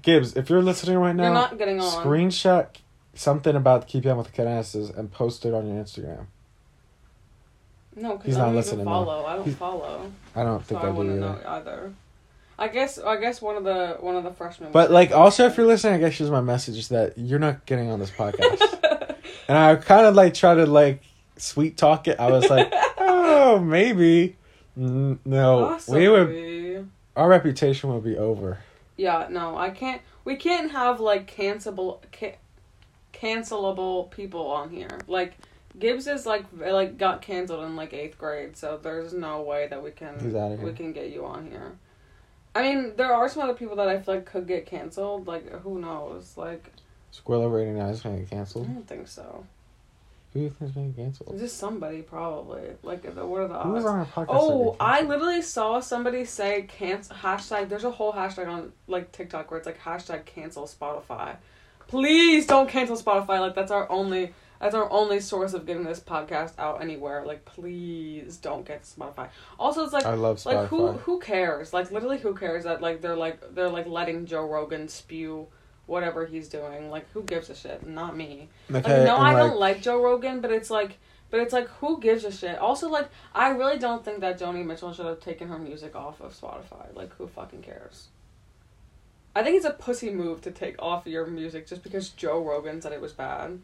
Gibbs, 0.02 0.36
if 0.36 0.48
you're 0.50 0.62
listening 0.62 0.98
right 0.98 1.14
now, 1.14 1.24
You're 1.24 1.34
not 1.34 1.58
getting 1.58 1.80
on. 1.80 2.04
screenshot 2.04 2.66
something 3.14 3.54
about 3.56 3.86
keeping 3.88 4.10
up 4.10 4.18
with 4.18 4.32
the 4.32 4.42
Cadasses 4.42 4.96
and 4.96 5.10
post 5.12 5.44
it 5.44 5.52
on 5.54 5.66
your 5.66 5.82
Instagram. 5.82 6.26
No, 7.96 8.16
because 8.16 8.36
I 8.36 8.40
not 8.40 8.46
don't 8.46 8.54
listening, 8.56 8.84
follow. 8.84 9.24
I 9.26 9.36
don't 9.36 9.44
He's- 9.44 9.56
follow, 9.58 10.12
I 10.36 10.42
don't 10.44 10.60
so 10.60 10.64
think 10.66 10.80
I 10.84 10.88
I, 10.88 10.92
do 10.92 11.02
either. 11.02 11.14
know 11.20 11.38
either. 11.46 11.92
I 12.58 12.68
guess 12.68 12.98
I 12.98 13.16
guess 13.16 13.40
one 13.42 13.56
of 13.56 13.64
the 13.64 13.96
one 14.00 14.16
of 14.16 14.22
the 14.24 14.30
freshmen. 14.32 14.70
But 14.70 14.90
like, 14.90 15.12
also 15.12 15.46
if 15.46 15.56
you're 15.56 15.66
listening, 15.66 15.94
I 15.94 15.98
guess 15.98 16.16
here's 16.18 16.30
my 16.30 16.40
message 16.42 16.76
is 16.76 16.88
that 16.88 17.16
you're 17.16 17.38
not 17.38 17.64
getting 17.66 17.90
on 17.90 17.98
this 17.98 18.10
podcast. 18.10 18.60
and 19.48 19.56
I 19.58 19.74
kind 19.76 20.06
of 20.06 20.14
like 20.14 20.34
try 20.34 20.54
to 20.54 20.66
like 20.66 21.02
sweet 21.38 21.76
talk 21.78 22.06
it. 22.06 22.20
I 22.20 22.30
was 22.30 22.48
like, 22.50 22.70
oh, 22.98 23.58
maybe. 23.58 24.36
No, 24.76 25.78
we 25.88 26.08
would. 26.08 26.88
Our 27.16 27.28
reputation 27.28 27.92
would 27.92 28.04
be 28.04 28.16
over. 28.16 28.58
Yeah, 29.00 29.28
no, 29.30 29.56
I 29.56 29.70
can't. 29.70 30.02
We 30.26 30.36
can't 30.36 30.70
have 30.72 31.00
like 31.00 31.34
cancelable, 31.34 32.00
ca- 32.12 32.36
cancelable 33.14 34.10
people 34.10 34.46
on 34.48 34.68
here. 34.68 34.98
Like 35.06 35.38
Gibbs 35.78 36.06
is 36.06 36.26
like 36.26 36.44
like 36.54 36.98
got 36.98 37.22
canceled 37.22 37.64
in 37.64 37.76
like 37.76 37.94
eighth 37.94 38.18
grade, 38.18 38.58
so 38.58 38.78
there's 38.82 39.14
no 39.14 39.40
way 39.40 39.68
that 39.68 39.82
we 39.82 39.90
can 39.90 40.20
He's 40.20 40.34
outta 40.34 40.56
here. 40.56 40.66
we 40.66 40.74
can 40.74 40.92
get 40.92 41.08
you 41.10 41.24
on 41.24 41.46
here. 41.50 41.72
I 42.54 42.60
mean, 42.60 42.92
there 42.96 43.14
are 43.14 43.26
some 43.30 43.42
other 43.42 43.54
people 43.54 43.76
that 43.76 43.88
I 43.88 44.00
feel 44.00 44.16
like 44.16 44.26
could 44.26 44.46
get 44.46 44.66
canceled. 44.66 45.26
Like 45.26 45.50
who 45.62 45.80
knows? 45.80 46.36
Like 46.36 46.70
Squirrel 47.10 47.48
rating 47.48 47.78
nine 47.78 47.88
is 47.88 48.02
gonna 48.02 48.18
get 48.18 48.28
cancelled. 48.28 48.64
I 48.64 48.66
canceled. 48.66 48.86
don't 48.86 48.86
think 48.86 49.08
so. 49.08 49.46
Who 50.32 50.40
do 50.40 50.44
you 50.44 50.50
think 50.50 50.70
is 50.70 50.74
gonna 50.76 50.92
canceled? 50.92 51.38
Just 51.38 51.56
somebody 51.56 52.02
probably. 52.02 52.62
Like 52.82 53.02
the, 53.02 53.26
what 53.26 53.40
are 53.42 53.48
the 53.48 53.58
Who 53.60 53.72
was 53.72 53.84
odds? 53.84 53.92
on 53.92 53.98
our 53.98 54.06
podcast? 54.06 54.26
Oh, 54.30 54.76
I 54.78 55.02
literally 55.02 55.42
saw 55.42 55.80
somebody 55.80 56.24
say 56.24 56.62
cancel 56.62 57.16
hashtag. 57.16 57.68
There's 57.68 57.84
a 57.84 57.90
whole 57.90 58.12
hashtag 58.12 58.46
on 58.48 58.72
like 58.86 59.10
TikTok 59.10 59.50
where 59.50 59.58
it's 59.58 59.66
like 59.66 59.80
hashtag 59.80 60.26
cancel 60.26 60.64
Spotify. 60.66 61.36
Please 61.88 62.46
don't 62.46 62.68
cancel 62.68 62.96
Spotify. 62.96 63.40
Like 63.40 63.56
that's 63.56 63.72
our 63.72 63.90
only 63.90 64.32
that's 64.60 64.74
our 64.76 64.88
only 64.92 65.18
source 65.18 65.54
of 65.54 65.66
getting 65.66 65.82
this 65.82 65.98
podcast 65.98 66.52
out 66.58 66.80
anywhere. 66.80 67.24
Like 67.26 67.44
please 67.44 68.36
don't 68.36 68.64
get 68.64 68.84
Spotify. 68.84 69.30
Also, 69.58 69.82
it's 69.82 69.92
like 69.92 70.06
I 70.06 70.14
love 70.14 70.36
Spotify. 70.36 70.54
like 70.54 70.68
who 70.68 70.92
who 70.92 71.18
cares? 71.18 71.72
Like 71.72 71.90
literally, 71.90 72.18
who 72.18 72.36
cares 72.36 72.62
that 72.62 72.80
like 72.80 73.00
they're 73.00 73.16
like 73.16 73.54
they're 73.54 73.68
like 73.68 73.88
letting 73.88 74.26
Joe 74.26 74.46
Rogan 74.46 74.86
spew 74.86 75.48
whatever 75.90 76.24
he's 76.24 76.48
doing. 76.48 76.88
Like 76.90 77.10
who 77.12 77.22
gives 77.22 77.50
a 77.50 77.54
shit? 77.54 77.86
Not 77.86 78.16
me. 78.16 78.48
Like 78.70 78.86
no, 78.86 79.16
I 79.16 79.32
like, 79.32 79.36
don't 79.36 79.58
like 79.58 79.82
Joe 79.82 80.00
Rogan, 80.02 80.40
but 80.40 80.52
it's 80.52 80.70
like, 80.70 80.96
but 81.30 81.40
it's 81.40 81.52
like, 81.52 81.68
who 81.68 82.00
gives 82.00 82.24
a 82.24 82.32
shit? 82.32 82.58
Also, 82.58 82.88
like, 82.88 83.08
I 83.34 83.50
really 83.50 83.78
don't 83.78 84.04
think 84.04 84.20
that 84.20 84.38
Joni 84.38 84.64
Mitchell 84.64 84.92
should 84.92 85.06
have 85.06 85.20
taken 85.20 85.48
her 85.48 85.58
music 85.58 85.94
off 85.94 86.20
of 86.20 86.38
Spotify. 86.38 86.94
Like, 86.94 87.14
who 87.14 87.28
fucking 87.28 87.62
cares? 87.62 88.08
I 89.34 89.44
think 89.44 89.56
it's 89.56 89.66
a 89.66 89.70
pussy 89.70 90.10
move 90.10 90.40
to 90.42 90.50
take 90.50 90.74
off 90.82 91.06
your 91.06 91.26
music 91.26 91.68
just 91.68 91.84
because 91.84 92.08
Joe 92.08 92.42
Rogan 92.42 92.82
said 92.82 92.92
it 92.92 93.00
was 93.00 93.12
bad. 93.12 93.60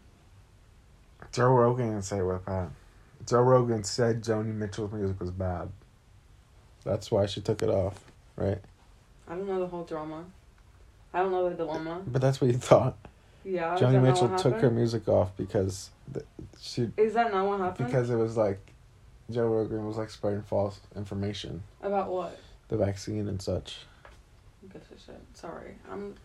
Joe 1.33 1.49
Rogan 1.49 1.91
didn't 1.91 2.05
say 2.05 2.23
what 2.23 2.45
bad. 2.45 2.71
Joe 3.27 3.41
Rogan 3.41 3.83
said 3.83 4.23
Joni 4.23 4.55
Mitchell's 4.55 4.93
music 4.93 5.19
was 5.19 5.33
bad. 5.33 5.71
That's 6.85 7.11
why 7.11 7.27
she 7.27 7.41
took 7.41 7.63
it 7.63 7.69
off, 7.69 7.99
right? 8.37 8.59
I 9.27 9.35
don't 9.35 9.49
know 9.49 9.59
the 9.59 9.67
whole 9.67 9.83
drama. 9.83 10.25
I 11.17 11.21
don't 11.21 11.33
know 11.33 11.49
the 11.49 11.57
dilemma. 11.57 12.03
But 12.07 12.21
that's 12.21 12.43
what 12.43 12.51
you 12.51 12.59
thought. 12.59 12.95
Yeah, 13.43 13.75
Joni 13.79 14.03
Mitchell 14.03 14.37
took 14.37 14.61
her 14.61 14.71
music 14.71 15.09
off 15.09 15.35
because 15.37 15.91
the, 16.13 16.23
she 16.61 16.91
Is 16.99 17.15
that 17.15 17.33
not 17.33 17.47
what 17.47 17.61
happened? 17.61 17.87
because 17.87 18.11
it 18.11 18.17
was 18.17 18.37
like 18.37 18.59
Joe 19.31 19.47
Rogan 19.47 19.87
was 19.87 19.97
like 19.97 20.11
spreading 20.11 20.43
false 20.43 20.79
information, 20.95 21.63
About 21.81 22.11
what? 22.11 22.39
the 22.69 22.77
vaccine 22.77 23.29
and 23.29 23.41
such. 23.41 23.79
A 24.75 24.79
shit? 24.99 25.19
Sorry, 25.33 25.77
I'm, 25.91 26.17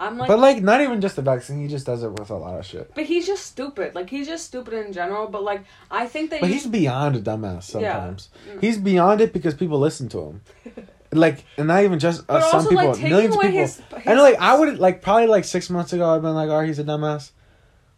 I'm 0.00 0.18
like. 0.18 0.26
but 0.26 0.40
like 0.40 0.62
not 0.62 0.80
even 0.80 1.00
just 1.00 1.14
the 1.14 1.22
vaccine, 1.22 1.60
he 1.60 1.68
just 1.68 1.86
does 1.86 2.02
it 2.02 2.10
with 2.10 2.30
a 2.30 2.36
lot 2.36 2.58
of 2.58 2.66
shit. 2.66 2.92
But 2.94 3.04
he's 3.04 3.26
just 3.26 3.46
stupid. 3.46 3.94
Like 3.94 4.10
he's 4.10 4.26
just 4.26 4.46
stupid 4.46 4.74
in 4.74 4.92
general. 4.92 5.28
But 5.28 5.44
like 5.44 5.64
I 5.92 6.06
think 6.06 6.30
that 6.30 6.40
But 6.40 6.50
he's 6.50 6.66
beyond 6.66 7.14
a 7.14 7.20
dumbass 7.20 7.64
sometimes. 7.64 8.30
Mm. 8.50 8.62
He's 8.62 8.78
beyond 8.78 9.20
it 9.20 9.32
because 9.32 9.54
people 9.54 9.78
listen 9.78 10.08
to 10.08 10.18
him. 10.18 10.40
like 11.12 11.44
and 11.56 11.66
not 11.68 11.82
even 11.84 11.98
just 11.98 12.22
uh, 12.28 12.40
some 12.40 12.58
also, 12.60 12.68
people, 12.70 12.88
like, 12.92 13.02
millions 13.02 13.34
of 13.34 13.40
people. 13.40 13.58
his- 13.58 13.76
his- 13.76 14.06
I 14.06 14.14
know, 14.14 14.22
like 14.22 14.36
I 14.40 14.58
would 14.58 14.78
like 14.78 15.02
probably 15.02 15.26
like 15.26 15.44
six 15.44 15.68
months 15.70 15.92
ago, 15.92 16.08
I've 16.14 16.22
been 16.22 16.34
like, 16.34 16.48
"Oh, 16.48 16.60
he's 16.60 16.78
a 16.78 16.84
dumbass," 16.84 17.32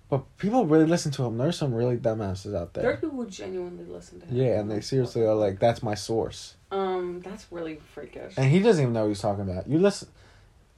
but 0.09 0.25
people 0.39 0.65
really 0.67 0.87
listen 0.87 1.13
to 1.13 1.25
him. 1.25 1.37
There's 1.39 1.57
some 1.59 1.75
really 1.75 1.97
dumbasses 1.97 2.55
out 2.57 2.73
There 2.75 2.83
There 2.85 2.93
are 2.93 2.97
people 2.97 3.17
who 3.19 3.27
genuinely 3.29 3.85
listen 3.85 4.21
to 4.21 4.27
him. 4.27 4.37
Yeah, 4.37 4.61
and 4.61 4.71
they 4.71 4.81
seriously 4.81 5.23
are 5.23 5.35
like, 5.35 5.59
"That's 5.59 5.83
my 5.83 5.95
source," 5.95 6.55
Um, 6.71 7.21
that's 7.25 7.47
really 7.51 7.81
freakish. 7.95 8.35
and 8.37 8.51
he 8.51 8.61
doesn't 8.61 8.81
even 8.83 8.95
know 8.95 9.03
what 9.03 9.09
he's 9.09 9.21
talking 9.21 9.43
about. 9.49 9.69
You 9.69 9.79
listen, 9.79 10.09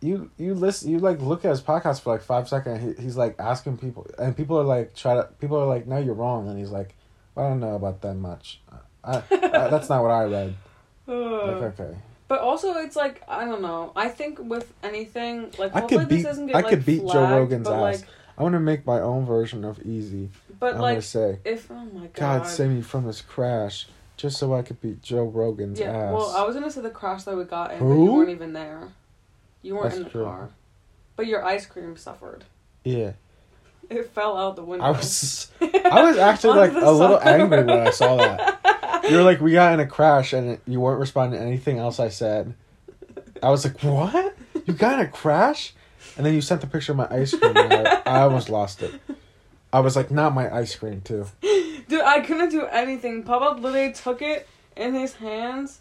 you 0.00 0.30
you 0.36 0.54
listen, 0.54 0.90
you 0.90 0.98
like 0.98 1.20
look 1.20 1.44
at 1.44 1.50
his 1.50 1.62
podcast 1.62 2.00
for 2.02 2.12
like 2.14 2.22
five 2.22 2.48
seconds. 2.48 2.98
He, 2.98 3.02
he's 3.04 3.16
like 3.16 3.36
asking 3.38 3.78
people, 3.78 4.06
and 4.18 4.36
people 4.36 4.58
are 4.58 4.64
like, 4.64 4.94
"Try 4.94 5.14
to," 5.14 5.28
people 5.40 5.56
are 5.58 5.66
like, 5.66 5.86
"No, 5.86 5.98
you're 5.98 6.14
wrong," 6.14 6.48
and 6.48 6.58
he's 6.58 6.70
like, 6.70 6.94
"I 7.36 7.42
don't 7.42 7.60
know 7.60 7.76
about 7.76 8.00
that 8.02 8.14
much. 8.14 8.60
I, 9.04 9.18
I, 9.18 9.22
that's 9.68 9.88
not 9.88 10.02
what 10.02 10.10
I 10.10 10.24
read." 10.24 10.54
Like, 11.06 11.78
okay. 11.78 11.94
But 12.26 12.40
also, 12.40 12.72
it's 12.78 12.96
like 12.96 13.22
I 13.28 13.44
don't 13.44 13.60
know. 13.62 13.92
I 13.94 14.08
think 14.08 14.38
with 14.38 14.72
anything, 14.82 15.52
like 15.58 15.74
I 15.74 15.80
hopefully 15.80 16.00
could 16.00 16.08
this 16.08 16.16
beat- 16.18 16.22
doesn't 16.24 16.46
get 16.46 16.56
I 16.56 16.60
like 16.60 16.68
could 16.70 16.86
beat 16.86 17.00
Joe 17.02 17.08
flagged, 17.10 17.32
Rogan's 17.32 17.64
but, 17.68 17.74
ass. 17.74 17.80
Like, 18.00 18.08
I 18.38 18.42
want 18.42 18.54
to 18.54 18.60
make 18.60 18.84
my 18.86 19.00
own 19.00 19.26
version 19.26 19.64
of 19.64 19.80
Easy. 19.84 20.30
but 20.58 20.74
I'm 20.74 20.80
like, 20.80 20.94
gonna 20.94 21.02
say, 21.02 21.38
if 21.44 21.70
oh 21.70 21.74
my 21.92 22.06
god, 22.06 22.14
God 22.14 22.46
save 22.46 22.70
me 22.70 22.80
from 22.82 23.06
this 23.06 23.20
crash, 23.20 23.86
just 24.16 24.38
so 24.38 24.54
I 24.54 24.62
could 24.62 24.80
beat 24.80 25.02
Joe 25.02 25.24
Rogan's 25.24 25.78
yeah. 25.78 25.92
ass. 25.92 26.14
Well, 26.14 26.34
I 26.36 26.42
was 26.44 26.54
gonna 26.56 26.70
say 26.70 26.80
the 26.80 26.90
crash 26.90 27.24
that 27.24 27.36
we 27.36 27.44
got 27.44 27.72
in, 27.72 27.78
but 27.78 27.84
you 27.86 28.12
weren't 28.12 28.30
even 28.30 28.52
there. 28.52 28.88
You 29.62 29.74
weren't 29.74 29.84
That's 29.84 29.96
in 29.98 30.02
the 30.04 30.10
true. 30.10 30.24
car. 30.24 30.50
But 31.16 31.26
your 31.26 31.44
ice 31.44 31.64
cream 31.66 31.96
suffered. 31.96 32.44
yeah, 32.84 33.12
It 33.88 34.10
fell 34.10 34.36
out 34.36 34.56
the 34.56 34.64
window. 34.64 34.84
I 34.86 34.90
was, 34.90 35.50
I 35.60 36.02
was 36.02 36.16
actually 36.18 36.58
like 36.58 36.72
a 36.72 36.90
little 36.90 37.20
angry 37.20 37.62
when 37.64 37.86
I 37.86 37.90
saw 37.90 38.16
that. 38.16 38.60
You 39.08 39.16
were 39.16 39.22
like, 39.22 39.40
we 39.40 39.52
got 39.52 39.72
in 39.74 39.80
a 39.80 39.86
crash, 39.86 40.32
and 40.32 40.58
you 40.66 40.80
weren't 40.80 41.00
responding 41.00 41.38
to 41.38 41.46
anything 41.46 41.78
else 41.78 42.00
I 42.00 42.08
said. 42.08 42.54
I 43.42 43.50
was 43.50 43.64
like, 43.64 43.82
what? 43.82 44.36
You 44.66 44.74
got 44.74 45.00
in 45.00 45.06
a 45.06 45.08
crash? 45.08 45.74
And 46.16 46.24
then 46.24 46.34
you 46.34 46.40
sent 46.40 46.60
the 46.60 46.66
picture 46.66 46.92
of 46.92 46.98
my 46.98 47.08
ice 47.10 47.34
cream, 47.34 47.56
and 47.56 47.88
I, 47.88 48.02
I 48.06 48.20
almost 48.20 48.48
lost 48.48 48.82
it. 48.82 49.00
I 49.72 49.80
was 49.80 49.96
like, 49.96 50.10
not 50.10 50.34
my 50.34 50.54
ice 50.54 50.76
cream 50.76 51.00
too. 51.00 51.26
Dude, 51.42 52.00
I 52.02 52.20
couldn't 52.20 52.50
do 52.50 52.66
anything. 52.66 53.24
Papa 53.24 53.60
literally 53.60 53.92
took 53.92 54.22
it 54.22 54.48
in 54.76 54.94
his 54.94 55.14
hands 55.14 55.80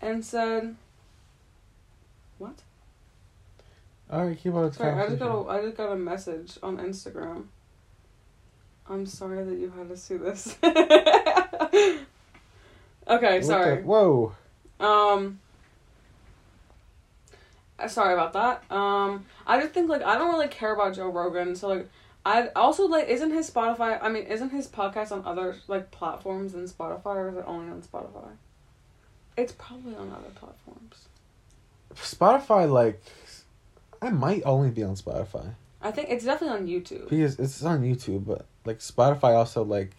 and 0.00 0.24
said, 0.24 0.76
"What?" 2.38 2.62
All 4.10 4.26
right, 4.26 4.38
keep 4.38 4.54
on. 4.54 4.72
Sorry, 4.72 4.92
I 4.92 5.06
just 5.08 5.18
got 5.18 5.30
a 5.30 5.48
I 5.48 5.62
just 5.62 5.76
got 5.76 5.92
a 5.92 5.96
message 5.96 6.58
on 6.62 6.78
Instagram. 6.78 7.44
I'm 8.88 9.06
sorry 9.06 9.44
that 9.44 9.58
you 9.58 9.70
had 9.76 9.88
to 9.90 9.96
see 9.96 10.16
this. 10.16 10.56
okay, 13.08 13.36
What 13.38 13.44
sorry. 13.44 13.76
the- 13.76 13.82
whoa. 13.82 14.32
Um. 14.80 15.40
uh, 17.78 17.88
Sorry 17.88 18.12
about 18.14 18.32
that. 18.34 18.64
Um, 18.74 19.24
I 19.46 19.60
just 19.60 19.72
think 19.72 19.88
like 19.88 20.02
I 20.02 20.16
don't 20.16 20.32
really 20.32 20.48
care 20.48 20.74
about 20.74 20.94
Joe 20.94 21.08
Rogan, 21.08 21.54
so 21.56 21.68
like 21.68 21.88
I 22.26 22.48
also 22.56 22.86
like 22.86 23.08
isn't 23.08 23.30
his 23.32 23.50
Spotify? 23.50 23.98
I 24.02 24.08
mean, 24.08 24.24
isn't 24.24 24.50
his 24.50 24.66
podcast 24.68 25.12
on 25.12 25.22
other 25.24 25.56
like 25.68 25.90
platforms 25.90 26.52
than 26.52 26.64
Spotify, 26.64 27.06
or 27.16 27.28
is 27.30 27.36
it 27.36 27.44
only 27.46 27.70
on 27.70 27.82
Spotify? 27.82 28.30
It's 29.36 29.52
probably 29.52 29.96
on 29.96 30.10
other 30.12 30.30
platforms. 30.34 31.08
Spotify, 31.96 32.70
like, 32.70 33.00
I 34.02 34.10
might 34.10 34.42
only 34.44 34.70
be 34.70 34.82
on 34.82 34.94
Spotify 34.96 35.54
I 35.82 35.90
think 35.90 36.08
it's 36.10 36.24
definitely 36.24 36.56
on 36.58 36.66
YouTube. 36.66 37.08
because 37.08 37.38
it's 37.38 37.62
on 37.64 37.82
YouTube, 37.82 38.26
but 38.26 38.46
like 38.64 38.78
Spotify 38.78 39.34
also 39.36 39.62
like, 39.64 39.92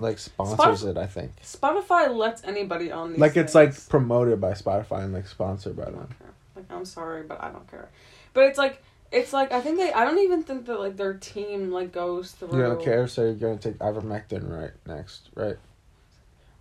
like 0.00 0.18
sponsors 0.18 0.84
it. 0.84 0.96
I 0.96 1.06
think. 1.06 1.32
Spotify 1.42 2.14
lets 2.14 2.42
anybody 2.44 2.90
on 2.90 3.12
these. 3.12 3.20
Like 3.20 3.36
it's 3.36 3.54
like 3.54 3.88
promoted 3.88 4.40
by 4.40 4.52
Spotify 4.52 5.04
and 5.04 5.12
like 5.12 5.26
sponsored 5.26 5.76
by 5.76 5.86
them. 5.86 6.08
Like 6.56 6.66
I'm 6.70 6.84
sorry, 6.84 7.22
but 7.22 7.42
I 7.42 7.50
don't 7.50 7.70
care. 7.70 7.88
But 8.32 8.44
it's 8.44 8.58
like 8.58 8.82
it's 9.12 9.32
like 9.32 9.52
I 9.52 9.60
think 9.60 9.78
they. 9.78 9.92
I 9.92 10.04
don't 10.04 10.18
even 10.18 10.42
think 10.42 10.66
that 10.66 10.78
like 10.78 10.96
their 10.96 11.14
team 11.14 11.70
like 11.70 11.92
goes 11.92 12.32
through. 12.32 12.56
You 12.56 12.62
don't 12.62 12.82
care, 12.82 13.06
so 13.08 13.22
you're 13.22 13.34
gonna 13.34 13.58
take 13.58 13.78
ivermectin 13.78 14.48
right 14.48 14.72
next, 14.86 15.28
right? 15.34 15.56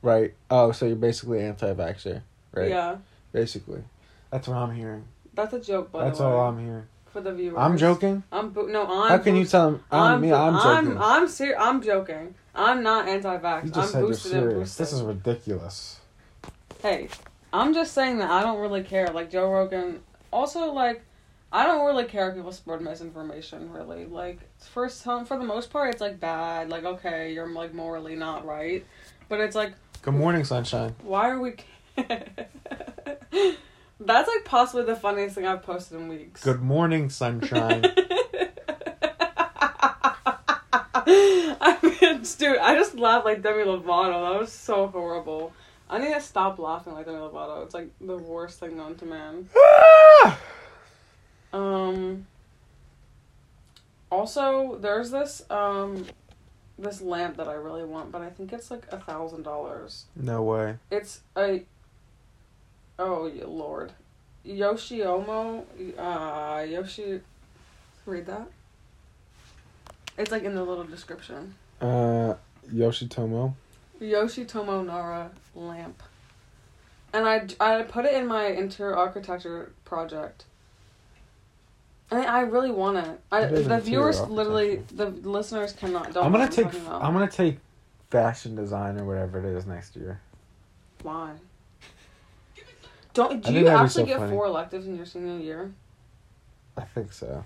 Right. 0.01 0.33
Oh, 0.49 0.71
so 0.71 0.85
you're 0.85 0.95
basically 0.95 1.41
anti-vaxxer, 1.41 2.21
right? 2.53 2.69
Yeah, 2.69 2.97
Basically, 3.33 3.83
that's 4.31 4.47
what 4.47 4.55
I'm 4.55 4.73
hearing. 4.73 5.03
that's 5.33 5.53
a 5.53 5.59
joke. 5.59 5.91
By 5.91 6.05
that's 6.05 6.19
the 6.19 6.25
way, 6.25 6.31
all 6.31 6.47
I'm 6.49 6.59
hearing. 6.65 6.87
For 7.11 7.21
the 7.21 7.33
viewers. 7.33 7.57
I'm 7.57 7.77
joking. 7.77 8.23
I'm 8.31 8.53
no. 8.53 8.85
I'm. 8.87 9.09
How 9.09 9.17
can 9.17 9.35
you 9.35 9.45
tell 9.45 9.71
them? 9.71 9.83
I'm, 9.91 10.21
me. 10.21 10.31
I'm 10.31 10.53
joking. 10.53 10.97
I'm. 10.97 11.01
I'm 11.01 11.27
ser- 11.27 11.57
I'm 11.57 11.81
joking. 11.81 12.35
I'm 12.55 12.83
not 12.83 13.07
anti-vax. 13.07 13.65
you 13.65 13.71
just 13.71 13.95
I'm 13.95 14.01
said 14.01 14.07
you're 14.07 14.13
serious. 14.13 14.75
This 14.75 14.91
is 14.91 15.01
ridiculous. 15.01 15.99
Hey, 16.81 17.09
I'm 17.53 17.73
just 17.73 17.93
saying 17.93 18.17
that 18.19 18.29
I 18.29 18.41
don't 18.41 18.59
really 18.59 18.83
care. 18.83 19.07
Like 19.07 19.29
Joe 19.29 19.49
Rogan. 19.51 20.01
Also, 20.31 20.71
like, 20.71 21.01
I 21.51 21.65
don't 21.65 21.85
really 21.85 22.05
care 22.05 22.29
if 22.29 22.35
people 22.35 22.51
spread 22.51 22.81
misinformation. 22.81 23.71
Really, 23.71 24.05
like, 24.05 24.39
for 24.59 24.87
some, 24.89 25.25
for 25.25 25.37
the 25.37 25.43
most 25.43 25.71
part, 25.71 25.91
it's 25.93 26.01
like 26.01 26.19
bad. 26.19 26.69
Like, 26.69 26.83
okay, 26.83 27.33
you're 27.33 27.49
like 27.49 27.73
morally 27.73 28.15
not 28.15 28.45
right, 28.45 28.85
but 29.27 29.39
it's 29.39 29.55
like, 29.55 29.73
Good 30.01 30.13
morning, 30.13 30.43
sunshine. 30.43 30.95
why 31.01 31.29
are 31.29 31.39
we? 31.39 31.55
That's 33.99 34.27
like 34.27 34.45
possibly 34.45 34.85
the 34.85 34.95
funniest 34.95 35.35
thing 35.35 35.45
I've 35.45 35.63
posted 35.63 35.99
in 35.99 36.07
weeks. 36.07 36.41
Good 36.43 36.61
morning, 36.61 37.09
sunshine. 37.09 37.85
I 41.61 41.77
mean, 41.81 42.21
dude, 42.37 42.57
I 42.59 42.75
just 42.75 42.95
laughed 42.95 43.25
like 43.25 43.41
Demi 43.41 43.63
Lovato. 43.63 44.31
That 44.31 44.39
was 44.39 44.51
so 44.51 44.87
horrible. 44.87 45.51
I 45.89 45.97
need 45.97 46.13
to 46.13 46.21
stop 46.21 46.59
laughing 46.59 46.93
like 46.93 47.05
Demi 47.05 47.17
Lovato. 47.17 47.63
It's 47.65 47.73
like 47.73 47.89
the 47.99 48.17
worst 48.17 48.59
thing 48.59 48.77
known 48.77 48.95
to 48.95 49.05
man. 49.05 49.49
Ah! 49.57 50.39
Um. 51.51 52.27
Also, 54.11 54.77
there's 54.79 55.11
this 55.11 55.43
um, 55.49 56.05
this 56.77 57.01
lamp 57.01 57.37
that 57.37 57.47
I 57.47 57.53
really 57.53 57.83
want, 57.83 58.11
but 58.11 58.21
I 58.21 58.29
think 58.29 58.53
it's 58.53 58.71
like 58.71 58.85
a 58.91 58.97
thousand 58.97 59.43
dollars. 59.43 60.05
no 60.15 60.41
way. 60.43 60.77
It's 60.89 61.21
a. 61.37 61.63
Oh 62.99 63.31
lord, 63.47 63.93
Yoshiomo. 64.45 65.63
Uh, 65.97 66.63
Yoshi. 66.63 67.21
Read 68.05 68.25
that. 68.25 68.47
It's 70.17 70.31
like 70.31 70.43
in 70.43 70.53
the 70.53 70.63
little 70.63 70.83
description. 70.83 71.55
Uh, 71.79 72.33
Yoshitomo. 72.73 73.53
Yoshitomo 74.01 74.85
Nara 74.85 75.31
lamp. 75.55 76.03
And 77.13 77.25
I, 77.25 77.47
I 77.59 77.83
put 77.83 78.05
it 78.05 78.13
in 78.13 78.27
my 78.27 78.47
interior 78.47 78.95
architecture 78.95 79.71
project. 79.85 80.45
And 82.11 82.25
I 82.25 82.41
really 82.41 82.71
want 82.71 82.97
it. 82.97 83.19
I, 83.31 83.41
It 83.43 83.67
the 83.67 83.79
viewers 83.79 84.19
literally, 84.21 84.81
the 84.93 85.07
listeners 85.07 85.73
cannot. 85.73 86.13
Don't 86.13 86.25
I'm 86.25 86.31
gonna 86.31 86.49
take. 86.49 86.65
about. 86.65 87.03
I'm 87.03 87.13
gonna 87.13 87.29
take 87.29 87.59
fashion 88.09 88.55
design 88.55 88.99
or 88.99 89.05
whatever 89.05 89.39
it 89.39 89.45
is 89.45 89.65
next 89.65 89.95
year. 89.95 90.19
Why? 91.03 91.33
Don't 93.19 93.43
do 93.43 93.51
you 93.53 93.67
actually 93.67 94.03
so 94.03 94.05
get 94.05 94.17
funny. 94.19 94.31
four 94.31 94.45
electives 94.45 94.87
in 94.87 94.95
your 94.95 95.05
senior 95.05 95.37
year? 95.39 95.73
I 96.77 96.81
think 96.83 97.11
so. 97.11 97.43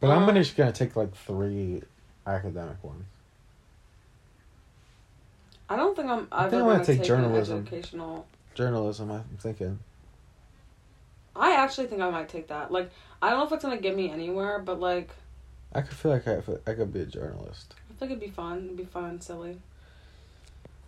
But 0.00 0.10
I'm 0.10 0.20
Um, 0.20 0.26
gonna 0.26 0.42
just 0.42 0.56
gonna 0.56 0.72
take 0.72 0.96
like 0.96 1.14
three 1.14 1.82
academic 2.26 2.82
ones. 2.82 3.04
I 5.68 5.76
don't 5.76 5.94
think 5.94 6.08
I'm 6.08 6.28
I 6.32 6.48
think 6.48 6.62
I'm 6.62 6.68
gonna 6.68 6.84
take 6.84 6.98
take 6.98 7.06
journalism. 7.06 7.58
educational. 7.60 8.26
Journalism. 8.54 9.10
I'm 9.10 9.24
thinking. 9.38 9.80
I 11.34 11.56
actually 11.56 11.88
think 11.88 12.00
I 12.00 12.08
might 12.08 12.30
take 12.30 12.48
that. 12.48 12.72
Like, 12.72 12.90
I 13.20 13.28
don't 13.28 13.40
know 13.40 13.46
if 13.46 13.52
it's 13.52 13.62
gonna 13.64 13.76
get 13.76 13.94
me 13.94 14.10
anywhere, 14.10 14.58
but 14.60 14.80
like, 14.80 15.10
I 15.74 15.82
could 15.82 15.94
feel 15.96 16.12
like 16.12 16.26
I, 16.26 16.40
I 16.66 16.72
could 16.74 16.90
be 16.92 17.00
a 17.00 17.04
journalist. 17.06 17.74
I 17.90 17.94
think 17.98 18.12
it'd 18.12 18.20
be 18.24 18.30
fun. 18.30 18.64
It'd 18.64 18.76
be 18.78 18.84
fun 18.86 19.04
and 19.04 19.22
silly. 19.22 19.60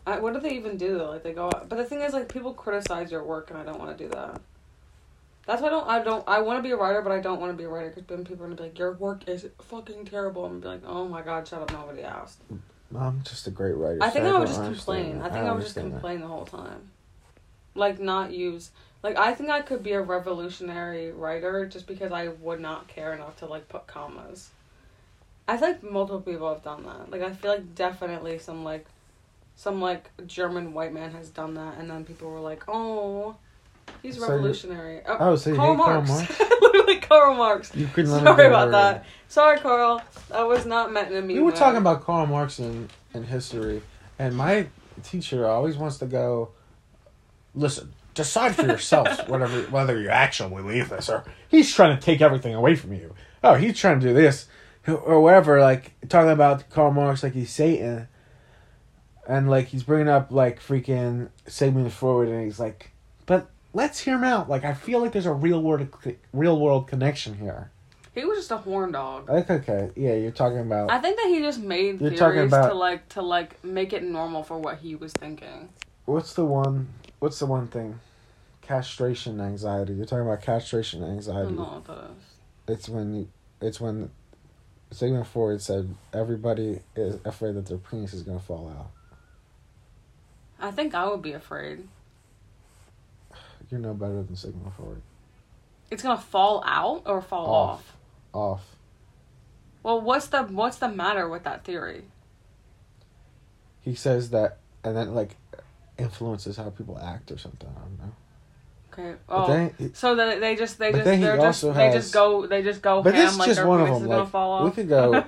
I, 0.08 0.18
what 0.20 0.32
do 0.32 0.40
they 0.40 0.54
even 0.54 0.78
do 0.78 0.96
though? 0.96 1.10
Like 1.10 1.22
they 1.22 1.34
go, 1.34 1.50
but 1.50 1.76
the 1.76 1.84
thing 1.84 2.00
is, 2.00 2.14
like 2.14 2.32
people 2.32 2.54
criticize 2.54 3.12
your 3.12 3.22
work, 3.22 3.50
and 3.50 3.58
I 3.58 3.64
don't 3.64 3.78
want 3.78 3.96
to 3.96 4.04
do 4.04 4.08
that. 4.10 4.40
That's 5.44 5.60
why 5.60 5.68
I 5.68 5.70
don't. 5.70 5.86
I 5.86 6.02
don't. 6.02 6.24
I 6.26 6.40
want 6.40 6.58
to 6.58 6.62
be 6.62 6.70
a 6.70 6.76
writer, 6.76 7.02
but 7.02 7.12
I 7.12 7.20
don't 7.20 7.38
want 7.40 7.52
to 7.52 7.56
be 7.56 7.64
a 7.64 7.68
writer 7.68 7.90
because 7.90 8.04
then 8.06 8.24
people 8.24 8.44
are 8.44 8.48
gonna 8.48 8.56
be 8.56 8.62
like, 8.64 8.78
"Your 8.78 8.92
work 8.92 9.28
is 9.28 9.46
fucking 9.60 10.06
terrible." 10.06 10.46
I'm 10.46 10.60
gonna 10.60 10.78
be 10.78 10.86
like, 10.86 10.90
"Oh 10.90 11.06
my 11.06 11.20
god, 11.20 11.46
shut 11.46 11.60
up! 11.60 11.70
Nobody 11.72 12.02
asked." 12.02 12.40
I'm 12.96 13.22
just 13.22 13.46
a 13.46 13.50
great 13.50 13.74
writer. 13.74 14.02
I 14.02 14.08
think 14.08 14.24
so 14.24 14.36
I 14.36 14.38
would 14.38 14.48
just 14.48 14.62
complain. 14.62 15.18
that. 15.18 15.30
I 15.30 15.34
think 15.34 15.46
I, 15.46 15.52
would 15.52 15.62
just 15.62 15.76
understand 15.76 15.92
that. 15.92 15.96
complain 15.96 16.20
the 16.20 16.26
whole 16.26 16.46
time, 16.46 16.90
like 17.74 18.00
not 18.00 18.32
use. 18.32 18.70
Like 19.02 19.18
I 19.18 19.34
think 19.34 19.50
I 19.50 19.60
could 19.60 19.82
be 19.82 19.92
a 19.92 20.00
revolutionary 20.00 21.12
writer 21.12 21.66
just 21.66 21.86
because 21.86 22.12
I 22.12 22.28
would 22.28 22.60
not 22.60 22.88
care 22.88 23.12
enough 23.12 23.36
to 23.40 23.46
like 23.46 23.68
put 23.68 23.86
commas. 23.86 24.48
I 25.46 25.58
feel 25.58 25.68
like 25.68 25.82
multiple 25.82 26.20
people 26.20 26.48
have 26.48 26.62
done 26.62 26.84
that. 26.84 27.10
Like 27.10 27.22
I 27.22 27.32
feel 27.32 27.50
like 27.50 27.74
definitely 27.74 28.38
some 28.38 28.64
like 28.64 28.86
some 29.58 29.82
like 29.82 30.10
German 30.26 30.72
white 30.72 30.94
man 30.94 31.10
has 31.10 31.28
done 31.28 31.54
that 31.54 31.76
and 31.78 31.90
then 31.90 32.04
people 32.04 32.30
were 32.30 32.40
like, 32.40 32.62
Oh 32.68 33.36
he's 34.02 34.18
So 34.18 34.28
revolutionary. 34.28 35.00
Oh, 35.06 35.16
oh, 35.20 35.36
so 35.36 35.50
you 35.50 35.56
Karl 35.56 35.74
hate 35.74 35.84
Karl 35.84 36.02
Marx. 36.02 36.08
Marx? 36.08 36.40
Literally 36.60 36.96
Karl 36.98 37.34
Marx. 37.34 37.74
You 37.74 37.86
couldn't 37.86 38.10
Sorry 38.10 38.46
about 38.46 38.70
that. 38.70 39.04
Sorry, 39.28 39.58
Carl. 39.58 40.02
That 40.30 40.46
was 40.46 40.66
not 40.66 40.92
meant 40.92 41.10
in 41.10 41.16
a 41.16 41.22
mean 41.22 41.38
We 41.38 41.42
were 41.42 41.52
talking 41.52 41.78
about 41.78 42.04
Karl 42.04 42.26
Marx 42.26 42.58
in, 42.58 42.88
in 43.14 43.24
history, 43.24 43.82
and 44.18 44.36
my 44.36 44.66
teacher 45.02 45.46
always 45.46 45.76
wants 45.76 45.98
to 45.98 46.06
go. 46.06 46.50
Listen, 47.54 47.92
decide 48.14 48.54
for 48.54 48.66
yourselves 48.66 49.18
whatever 49.26 49.62
whether 49.62 50.00
you 50.00 50.08
actually 50.08 50.50
believe 50.50 50.90
this 50.90 51.08
or 51.08 51.24
he's 51.48 51.74
trying 51.74 51.96
to 51.96 52.02
take 52.02 52.20
everything 52.20 52.54
away 52.54 52.74
from 52.76 52.92
you. 52.92 53.14
Oh, 53.42 53.54
he's 53.54 53.78
trying 53.78 54.00
to 54.00 54.06
do 54.06 54.14
this 54.14 54.46
or 54.86 55.20
whatever. 55.20 55.60
Like 55.60 55.92
talking 56.08 56.30
about 56.30 56.68
Karl 56.70 56.92
Marx 56.92 57.22
like 57.22 57.34
he's 57.34 57.50
Satan, 57.50 58.08
and 59.28 59.49
like 59.49 59.66
he's 59.68 59.85
bringing 59.85 60.08
up 60.08 60.32
like 60.32 60.61
freaking 60.61 61.28
Sigmund 61.47 61.92
Freud, 61.92 62.28
and 62.28 62.42
he's 62.44 62.58
like, 62.58 62.90
but 63.26 63.49
let's 63.75 64.00
hear 64.00 64.16
him 64.16 64.25
out. 64.25 64.49
Like 64.49 64.64
I 64.64 64.75
feel 64.75 65.00
like 65.00 65.12
there's 65.12 65.26
a 65.26 65.32
real 65.32 65.62
world 65.62 65.87
real 66.32 66.58
world 66.58 66.88
connection 66.88 67.35
here. 67.38 67.70
He 68.14 68.25
was 68.25 68.38
just 68.38 68.50
a 68.50 68.56
horn 68.56 68.90
dog. 68.90 69.28
Like 69.28 69.49
okay, 69.49 69.90
yeah, 69.94 70.14
you're 70.14 70.32
talking 70.32 70.58
about. 70.58 70.90
I 70.90 70.99
think 70.99 71.16
that 71.18 71.28
he 71.28 71.40
just 71.40 71.61
made 71.61 72.00
You're 72.00 72.11
theories 72.11 72.18
talking 72.18 72.40
about- 72.40 72.68
to 72.70 72.75
like 72.75 73.08
to 73.11 73.23
like 73.23 73.62
make 73.62 73.92
it 73.92 74.02
normal 74.02 74.42
for 74.42 74.58
what 74.58 74.78
he 74.78 74.97
was 74.97 75.12
thinking. 75.12 75.68
What's 76.06 76.32
the 76.32 76.44
one? 76.44 76.88
What's 77.20 77.38
the 77.38 77.47
one 77.47 77.68
thing? 77.68 78.00
Castration 78.62 79.40
anxiety. 79.40 79.92
You're 79.94 80.06
talking 80.06 80.26
about 80.26 80.42
castration 80.42 81.04
anxiety. 81.04 81.54
that 81.54 81.92
is. 82.11 82.25
It's 82.66 82.88
when 82.88 83.14
you, 83.14 83.28
it's 83.61 83.80
when 83.80 84.11
Sigmund 84.90 85.26
Freud 85.26 85.61
said 85.62 85.94
everybody 86.12 86.80
is 86.97 87.18
afraid 87.25 87.54
that 87.54 87.66
their 87.66 87.78
penis 87.78 88.14
is 88.14 88.23
gonna 88.23 88.40
fall 88.40 88.68
out. 88.68 88.90
I 90.60 90.70
think 90.70 90.94
I 90.94 91.06
would 91.08 91.22
be 91.22 91.32
afraid. 91.32 91.86
You're 93.70 93.80
no 93.80 93.94
better 93.94 94.22
than 94.22 94.34
Sigma 94.34 94.70
Freud. 94.76 95.02
It's 95.90 96.02
gonna 96.02 96.20
fall 96.20 96.62
out 96.66 97.02
or 97.06 97.20
fall 97.20 97.46
Off. 97.46 97.70
off. 97.78 97.96
Off. 98.32 98.76
Well, 99.82 100.00
what's 100.00 100.26
the 100.26 100.42
what's 100.44 100.78
the 100.78 100.88
matter 100.88 101.28
with 101.28 101.44
that 101.44 101.64
theory? 101.64 102.04
He 103.80 103.94
says 103.94 104.30
that, 104.30 104.58
and 104.84 104.96
then 104.96 105.14
like 105.14 105.36
influences 105.96 106.56
how 106.56 106.70
people 106.70 106.98
act 106.98 107.30
or 107.30 107.38
something. 107.38 107.68
I 107.68 107.80
don't 107.80 107.98
know. 107.98 108.14
Okay. 108.92 109.18
Oh, 109.28 109.46
then, 109.46 109.74
he- 109.78 109.90
so 109.94 110.16
that 110.16 110.40
they 110.40 110.56
just 110.56 110.78
they 110.78 110.92
just 110.92 111.04
they're 111.04 111.36
just 111.36 111.64
also 111.64 111.72
they 111.72 111.92
just 111.92 112.12
go 112.12 112.46
they 112.46 112.62
just 112.62 112.82
go 112.82 113.02
But 113.02 113.14
ham 113.14 113.24
this 113.24 113.32
is 113.32 113.38
like 113.38 113.48
just 113.48 113.64
one 113.64 113.80
of 113.80 114.00
them, 114.00 114.06
like, 114.08 114.28
fall 114.28 114.64
we 114.64 114.70
could 114.72 114.88
go- 114.88 115.12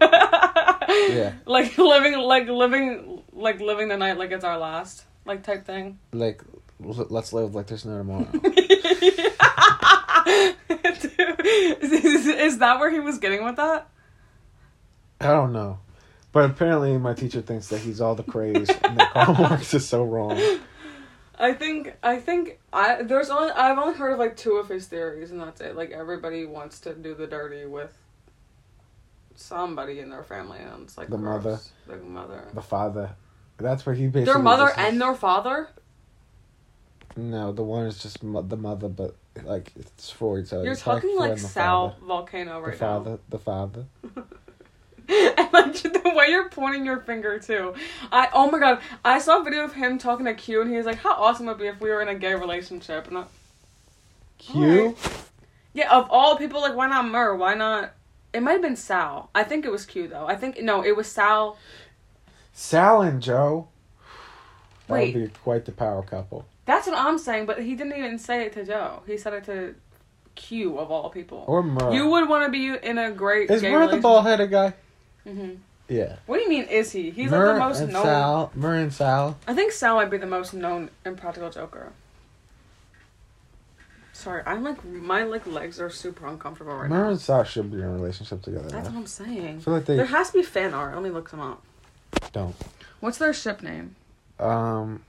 Yeah. 0.91 1.35
Like 1.47 1.79
living 1.79 2.19
like 2.19 2.49
living 2.49 3.23
like 3.33 3.61
living 3.61 3.89
the 3.89 3.97
night 3.97 4.19
like 4.19 4.33
it's 4.33 4.45
our 4.45 4.59
last 4.59 5.05
like 5.31 5.43
type 5.45 5.65
thing. 5.65 5.99
like, 6.13 6.43
let's 6.81 7.33
live 7.33 7.55
like 7.55 7.69
there's 7.69 7.85
no 7.85 7.97
tomorrow. 7.99 8.29
is 12.43 12.59
that 12.59 12.79
where 12.79 12.91
he 12.91 13.01
was 13.01 13.19
getting 13.19 13.45
with 13.45 13.57
that? 13.57 13.89
I 15.21 15.29
don't 15.29 15.53
know. 15.53 15.79
But 16.33 16.51
apparently 16.51 16.97
my 16.99 17.15
teacher 17.15 17.41
thinks 17.43 17.69
that 17.69 17.79
he's 17.81 18.01
all 18.01 18.15
the 18.15 18.23
craze 18.23 18.69
and 18.69 18.99
that 18.99 19.13
Karl 19.13 19.35
Marx 19.39 19.75
is 19.75 19.87
so 19.89 20.03
wrong. 20.05 20.41
I 21.39 21.53
think 21.55 21.97
I 22.03 22.19
think 22.19 22.59
I 22.73 23.03
there's 23.03 23.31
only 23.31 23.51
I've 23.53 23.79
only 23.79 23.95
heard 23.95 24.13
of 24.13 24.19
like 24.19 24.37
two 24.37 24.55
of 24.55 24.69
his 24.69 24.87
theories 24.87 25.31
and 25.31 25.41
that's 25.41 25.61
it. 25.61 25.77
Like 25.77 25.91
everybody 25.91 26.45
wants 26.45 26.81
to 26.81 26.95
do 26.95 27.15
the 27.15 27.27
dirty 27.27 27.67
with 27.67 27.97
somebody 29.37 30.01
in 30.01 30.11
their 30.11 30.23
family 30.23 30.59
and 30.59 30.83
it's 30.85 30.99
like 30.99 31.09
The 31.09 31.17
gross. 31.17 31.45
mother. 31.45 31.61
The 31.87 31.97
mother. 32.05 32.49
The 32.53 32.63
father. 32.63 33.11
That's 33.61 33.85
where 33.87 33.95
he 33.95 34.07
basically 34.07 34.25
Their 34.25 34.39
mother 34.39 34.67
just- 34.67 34.79
and 34.79 35.01
their 35.01 35.15
father? 35.15 35.69
No, 37.17 37.53
the 37.53 37.63
one 37.63 37.87
is 37.87 37.99
just 38.03 38.23
mo- 38.23 38.43
the 38.43 38.57
mother, 38.57 38.89
but 38.89 39.17
like 39.43 39.73
it's 39.77 40.11
Freud. 40.11 40.47
So 40.49 40.63
You're 40.63 40.75
like 40.75 40.83
talking 40.83 41.17
Freud 41.17 41.31
like 41.31 41.39
Sal 41.39 41.97
father. 42.01 42.07
Vulcano 42.07 42.37
right 42.37 42.47
now. 42.47 42.61
The 42.61 42.69
right 42.69 42.79
father, 42.79 43.19
the 43.29 43.39
father. 43.39 43.85
and 45.09 45.53
like 45.53 45.73
the 45.83 46.13
way 46.15 46.27
you're 46.29 46.49
pointing 46.49 46.87
your 46.87 47.01
finger 47.01 47.39
too. 47.39 47.75
I 48.13 48.29
oh 48.33 48.51
my 48.51 48.59
god, 48.59 48.81
I 49.05 49.19
saw 49.19 49.41
a 49.41 49.45
video 49.45 49.65
of 49.65 49.75
him 49.75 49.99
talking 49.99 50.27
to 50.27 50.35
Q 50.35 50.63
and 50.63 50.71
he 50.71 50.77
was 50.77 50.87
like, 50.87 50.99
How 50.99 51.15
awesome 51.15 51.47
would 51.47 51.53
it 51.57 51.59
be 51.59 51.67
if 51.67 51.81
we 51.81 51.91
were 51.91 52.01
in 52.01 52.09
a 52.09 52.15
gay 52.15 52.35
relationship 52.35 53.09
and 53.09 53.19
I, 53.19 53.25
Q. 54.39 54.63
Alright. 54.63 54.97
Yeah, 55.73 55.97
of 55.97 56.09
all 56.11 56.37
people, 56.37 56.61
like 56.61 56.77
why 56.77 56.87
not 56.87 57.07
Murr? 57.09 57.35
Why 57.37 57.55
not 57.55 57.93
it 58.33 58.43
might 58.43 58.53
have 58.53 58.63
been 58.63 58.77
Sal. 58.77 59.31
I 59.35 59.43
think 59.43 59.65
it 59.65 59.73
was 59.73 59.85
Q 59.85 60.07
though. 60.09 60.27
I 60.27 60.37
think 60.37 60.61
no, 60.63 60.85
it 60.85 60.97
was 60.97 61.09
Sal 61.11 61.57
Sal 62.61 63.01
and 63.01 63.23
Joe. 63.23 63.69
That 64.87 64.93
Wait. 64.93 65.15
would 65.15 65.33
be 65.33 65.39
quite 65.43 65.65
the 65.65 65.73
power 65.73 66.03
couple. 66.03 66.45
That's 66.67 66.87
what 66.87 66.97
I'm 66.97 67.17
saying, 67.17 67.47
but 67.47 67.63
he 67.63 67.75
didn't 67.75 67.97
even 67.97 68.19
say 68.19 68.45
it 68.45 68.53
to 68.53 68.67
Joe. 68.67 69.03
He 69.07 69.17
said 69.17 69.33
it 69.33 69.45
to 69.45 69.75
Q 70.35 70.79
of 70.79 70.91
all 70.91 71.09
people. 71.09 71.43
Or 71.47 71.63
Murr. 71.63 71.95
you 71.95 72.07
would 72.09 72.29
want 72.29 72.45
to 72.45 72.51
be 72.51 72.69
in 72.69 72.99
a 72.99 73.11
great. 73.13 73.51
is 73.51 73.63
gay 73.63 73.71
Murr 73.71 73.89
the 73.89 73.97
bald 73.97 74.27
headed 74.27 74.51
guy? 74.51 74.75
Mm-hmm. 75.27 75.55
Yeah. 75.89 76.17
What 76.27 76.37
do 76.37 76.43
you 76.43 76.51
mean? 76.51 76.65
Is 76.65 76.93
he? 76.93 77.11
He's 77.11 77.31
Murr 77.31 77.47
like 77.47 77.55
the 77.55 77.61
most 77.61 77.81
and 77.81 77.93
known. 77.95 78.05
Sal. 78.05 78.53
Murr 78.55 78.75
and 78.75 78.93
Sal. 78.93 79.39
I 79.49 79.55
think 79.55 79.73
Sal 79.73 79.97
might 79.97 80.11
be 80.11 80.19
the 80.19 80.27
most 80.27 80.53
known 80.53 80.91
Impractical 81.07 81.49
Joker. 81.49 81.93
Sorry, 84.13 84.43
I'm 84.45 84.63
like 84.63 84.85
my 84.85 85.23
like 85.23 85.47
legs 85.47 85.81
are 85.81 85.89
super 85.89 86.27
uncomfortable 86.27 86.75
right 86.75 86.91
Murr 86.91 87.05
now. 87.05 87.09
and 87.09 87.19
Sal 87.19 87.43
should 87.43 87.71
be 87.73 87.79
in 87.79 87.85
a 87.85 87.91
relationship 87.91 88.43
together. 88.43 88.69
That's 88.69 88.89
now. 88.89 88.95
what 88.95 89.01
I'm 89.01 89.07
saying. 89.07 89.57
I 89.57 89.61
feel 89.61 89.73
like 89.75 89.87
they 89.87 89.97
There 89.97 90.05
has 90.05 90.31
to 90.33 90.39
be 90.39 90.43
fan 90.43 90.75
art. 90.75 90.95
Let 90.95 91.03
me 91.03 91.09
look 91.09 91.31
them 91.31 91.41
up. 91.41 91.63
Don't. 92.33 92.55
What's 93.01 93.19
their 93.19 93.33
ship 93.33 93.63
name? 93.63 93.97
Um. 94.39 95.03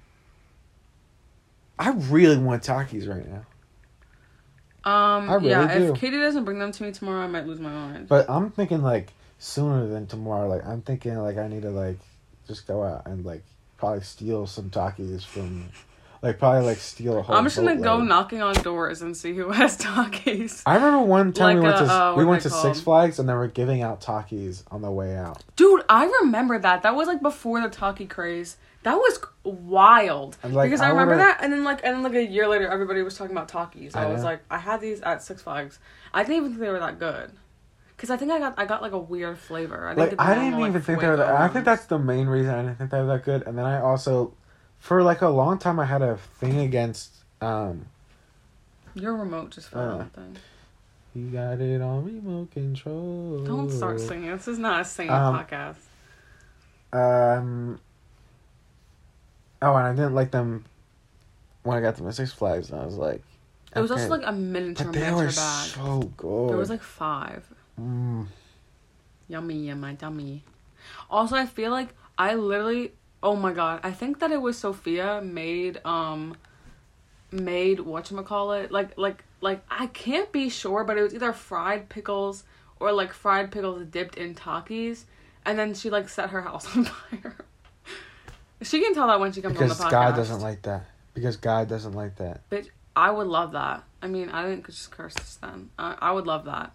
I 1.79 1.89
really 1.91 2.37
want 2.37 2.61
Takis 2.61 3.07
right 3.09 3.25
now, 3.27 4.91
Um, 4.91 5.31
really 5.31 5.49
yeah, 5.49 5.77
do. 5.79 5.93
if 5.93 5.99
Katie 5.99 6.17
doesn't 6.19 6.43
bring 6.45 6.59
them 6.59 6.71
to 6.71 6.83
me 6.83 6.91
tomorrow, 6.91 7.23
I 7.23 7.27
might 7.27 7.47
lose 7.47 7.59
my 7.59 7.71
mind. 7.71 8.07
but 8.07 8.29
I'm 8.29 8.51
thinking 8.51 8.83
like 8.83 9.11
sooner 9.39 9.87
than 9.87 10.05
tomorrow. 10.05 10.47
Like 10.47 10.63
I'm 10.63 10.83
thinking 10.83 11.17
like 11.17 11.37
I 11.37 11.47
need 11.47 11.63
to 11.63 11.71
like 11.71 11.97
just 12.47 12.67
go 12.67 12.83
out 12.83 13.07
and 13.07 13.25
like 13.25 13.41
probably 13.77 14.01
steal 14.01 14.45
some 14.45 14.69
Takis 14.69 15.23
from, 15.25 15.69
like 16.21 16.37
probably 16.37 16.65
like 16.65 16.77
steal 16.77 17.17
a 17.17 17.21
whole. 17.21 17.35
I'm 17.35 17.43
just 17.45 17.55
gonna 17.55 17.77
go 17.77 18.01
knocking 18.01 18.41
on 18.41 18.53
doors 18.55 19.01
and 19.01 19.15
see 19.17 19.33
who 19.33 19.49
has 19.51 19.77
Takis. 19.77 20.63
I 20.65 20.75
remember 20.75 20.99
one 21.01 21.33
time 21.33 21.57
we 21.57 21.63
Like 21.63 21.75
went 21.75 21.87
to 21.87 21.93
uh, 21.93 22.15
we 22.15 22.25
went 22.25 22.43
to 22.43 22.49
called? 22.49 22.75
Six 22.75 22.81
Flags 22.81 23.19
and 23.19 23.27
they 23.27 23.33
were 23.33 23.47
giving 23.47 23.81
out 23.81 24.01
Takis 24.01 24.63
on 24.69 24.81
the 24.81 24.91
way 24.91 25.15
out. 25.15 25.43
Dude, 25.55 25.83
I 25.89 26.05
remember 26.21 26.59
that. 26.59 26.83
That 26.83 26.95
was 26.95 27.07
like 27.07 27.21
before 27.21 27.59
the 27.61 27.69
Taki 27.69 28.05
craze. 28.05 28.57
That 28.83 28.95
was 28.95 29.19
wild. 29.43 30.37
Like, 30.43 30.69
because 30.69 30.81
I, 30.81 30.87
I 30.87 30.89
remember 30.89 31.17
that, 31.17 31.37
and 31.43 31.53
then 31.53 31.63
like, 31.63 31.81
and 31.83 31.95
then 31.95 32.03
like 32.03 32.15
a 32.15 32.25
year 32.25 32.47
later, 32.47 32.67
everybody 32.67 33.03
was 33.03 33.15
talking 33.15 33.35
about 33.35 33.47
Takis. 33.47 33.95
I, 33.95 34.05
I 34.05 34.07
was 34.07 34.23
like, 34.23 34.41
I 34.49 34.57
had 34.57 34.81
these 34.81 35.01
at 35.01 35.21
Six 35.21 35.43
Flags. 35.43 35.77
I 36.13 36.23
didn't 36.23 36.37
even 36.37 36.49
think 36.49 36.61
they 36.61 36.69
were 36.69 36.79
that 36.79 36.97
good. 36.97 37.31
Cause 37.97 38.09
I 38.09 38.17
think 38.17 38.31
I 38.31 38.39
got 38.39 38.55
I 38.57 38.65
got 38.65 38.81
like 38.81 38.93
a 38.93 38.97
weird 38.97 39.37
flavor. 39.37 39.87
I 39.87 39.93
didn't 39.93 40.17
Like 40.17 40.27
I 40.27 40.33
didn't 40.33 40.59
even 40.59 40.73
like, 40.73 40.83
think 40.83 41.01
they 41.01 41.07
were. 41.07 41.17
That, 41.17 41.35
I 41.35 41.47
think 41.49 41.65
that's 41.65 41.85
the 41.85 41.99
main 41.99 42.25
reason 42.25 42.51
I 42.51 42.63
didn't 42.63 42.79
think 42.79 42.89
they 42.89 42.99
were 42.99 43.05
that 43.05 43.23
good. 43.23 43.43
And 43.43 43.55
then 43.55 43.65
I 43.65 43.79
also, 43.79 44.33
for 44.81 45.01
like 45.03 45.21
a 45.21 45.29
long 45.29 45.57
time, 45.57 45.79
I 45.79 45.85
had 45.85 46.01
a 46.01 46.17
thing 46.39 46.59
against. 46.59 47.11
um 47.39 47.85
your 48.93 49.15
remote 49.15 49.51
just 49.51 49.69
fell 49.69 50.01
Uh, 50.01 50.05
thing. 50.13 50.35
You 51.15 51.27
got 51.29 51.61
it 51.61 51.81
on 51.81 52.03
remote 52.05 52.51
control. 52.51 53.41
Don't 53.45 53.69
start 53.71 54.01
singing. 54.01 54.29
This 54.31 54.49
is 54.49 54.57
not 54.59 54.81
a 54.81 54.85
singing 54.85 55.13
Um, 55.13 55.35
podcast. 55.37 55.77
Um. 56.91 57.79
Oh, 59.61 59.75
and 59.75 59.87
I 59.87 59.91
didn't 59.93 60.13
like 60.15 60.31
them 60.31 60.65
when 61.63 61.77
I 61.77 61.81
got 61.81 61.95
to 61.97 62.03
my 62.03 62.11
Six 62.11 62.33
Flags. 62.33 62.71
And 62.71 62.81
I 62.81 62.85
was 62.85 62.95
like, 62.97 63.21
It 63.75 63.79
was 63.79 63.91
okay. 63.91 64.01
also 64.01 64.17
like 64.17 64.25
a 64.27 64.31
miniature 64.33 64.87
but 64.87 64.93
they 64.93 64.99
miniature 64.99 65.17
were 65.17 65.25
bag. 65.27 65.67
so 65.69 66.11
good. 66.17 66.49
There 66.49 66.57
was 66.57 66.69
like 66.69 66.81
five. 66.83 67.45
Mm. 67.79 68.27
Yummy 69.29 69.69
in 69.69 69.79
my 69.79 69.93
tummy. 69.95 70.43
Also, 71.09 71.35
I 71.35 71.45
feel 71.45 71.71
like 71.71 71.89
I 72.17 72.33
literally. 72.35 72.91
Oh 73.23 73.35
my 73.35 73.53
god! 73.53 73.81
I 73.83 73.91
think 73.91 74.19
that 74.19 74.31
it 74.31 74.41
was 74.41 74.57
Sophia 74.57 75.21
made 75.21 75.79
um, 75.85 76.35
made 77.31 77.79
what 77.79 78.11
call 78.25 78.53
it 78.53 78.71
like 78.71 78.97
like 78.97 79.23
like 79.41 79.63
I 79.69 79.87
can't 79.87 80.31
be 80.31 80.49
sure, 80.49 80.83
but 80.83 80.97
it 80.97 81.03
was 81.03 81.13
either 81.13 81.33
fried 81.33 81.89
pickles 81.89 82.43
or 82.79 82.91
like 82.91 83.13
fried 83.13 83.51
pickles 83.51 83.85
dipped 83.85 84.15
in 84.15 84.33
Takis, 84.33 85.03
and 85.45 85.57
then 85.57 85.73
she 85.73 85.89
like 85.89 86.09
set 86.09 86.31
her 86.31 86.41
house 86.41 86.65
on 86.75 86.85
fire. 86.85 87.35
she 88.61 88.81
can 88.81 88.93
tell 88.93 89.07
that 89.07 89.19
when 89.19 89.31
she 89.31 89.41
comes 89.41 89.53
because 89.53 89.71
on 89.71 89.77
the 89.77 89.83
podcast. 89.83 89.91
God 89.91 90.15
doesn't 90.15 90.41
like 90.41 90.61
that. 90.63 90.85
Because 91.13 91.37
God 91.37 91.67
doesn't 91.67 91.93
like 91.93 92.15
that. 92.17 92.49
Bitch, 92.49 92.69
I 92.95 93.11
would 93.11 93.27
love 93.27 93.51
that. 93.51 93.83
I 94.01 94.07
mean, 94.07 94.29
I 94.29 94.47
didn't 94.47 94.65
just 94.65 94.91
curse 94.91 95.13
this 95.13 95.37
then. 95.41 95.69
I, 95.77 95.95
I 95.99 96.11
would 96.11 96.25
love 96.25 96.45
that 96.45 96.73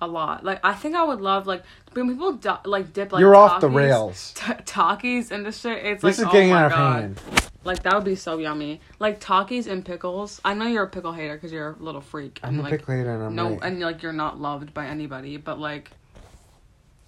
a 0.00 0.06
lot. 0.06 0.44
Like, 0.44 0.60
I 0.64 0.74
think 0.74 0.94
I 0.94 1.02
would 1.04 1.20
love 1.20 1.46
like 1.46 1.62
when 1.92 2.08
people 2.08 2.32
di- 2.34 2.60
like 2.64 2.92
dip 2.92 3.12
like 3.12 3.20
You're 3.20 3.34
off 3.34 3.60
the 3.60 3.68
rails. 3.68 4.32
t- 4.36 4.42
Takis 4.52 5.30
and 5.30 5.44
this 5.44 5.60
shit. 5.60 5.84
It's 5.84 6.02
This 6.02 6.18
like 6.18 6.26
is 6.28 6.32
getting 6.32 6.50
oh 6.50 6.54
my 6.54 6.60
out 6.62 6.66
of 6.66 6.72
God. 6.72 7.00
hand. 7.02 7.20
Like 7.64 7.82
that 7.82 7.94
would 7.94 8.04
be 8.04 8.14
so 8.14 8.38
yummy. 8.38 8.80
Like 8.98 9.20
Takis 9.20 9.66
and 9.66 9.84
pickles. 9.84 10.40
I 10.44 10.54
know 10.54 10.66
you're 10.66 10.84
a 10.84 10.88
pickle 10.88 11.12
hater 11.12 11.34
because 11.34 11.52
you're 11.52 11.72
a 11.72 11.82
little 11.82 12.00
freak. 12.00 12.38
I'm 12.42 12.50
and, 12.50 12.60
a 12.60 12.62
like, 12.62 12.70
pickle 12.78 12.94
hater 12.94 13.12
and 13.14 13.22
I'm 13.24 13.34
no, 13.34 13.50
right. 13.50 13.58
and 13.62 13.80
like 13.80 14.02
you're 14.02 14.12
not 14.12 14.40
loved 14.40 14.72
by 14.72 14.86
anybody. 14.86 15.36
But 15.36 15.58
like 15.58 15.90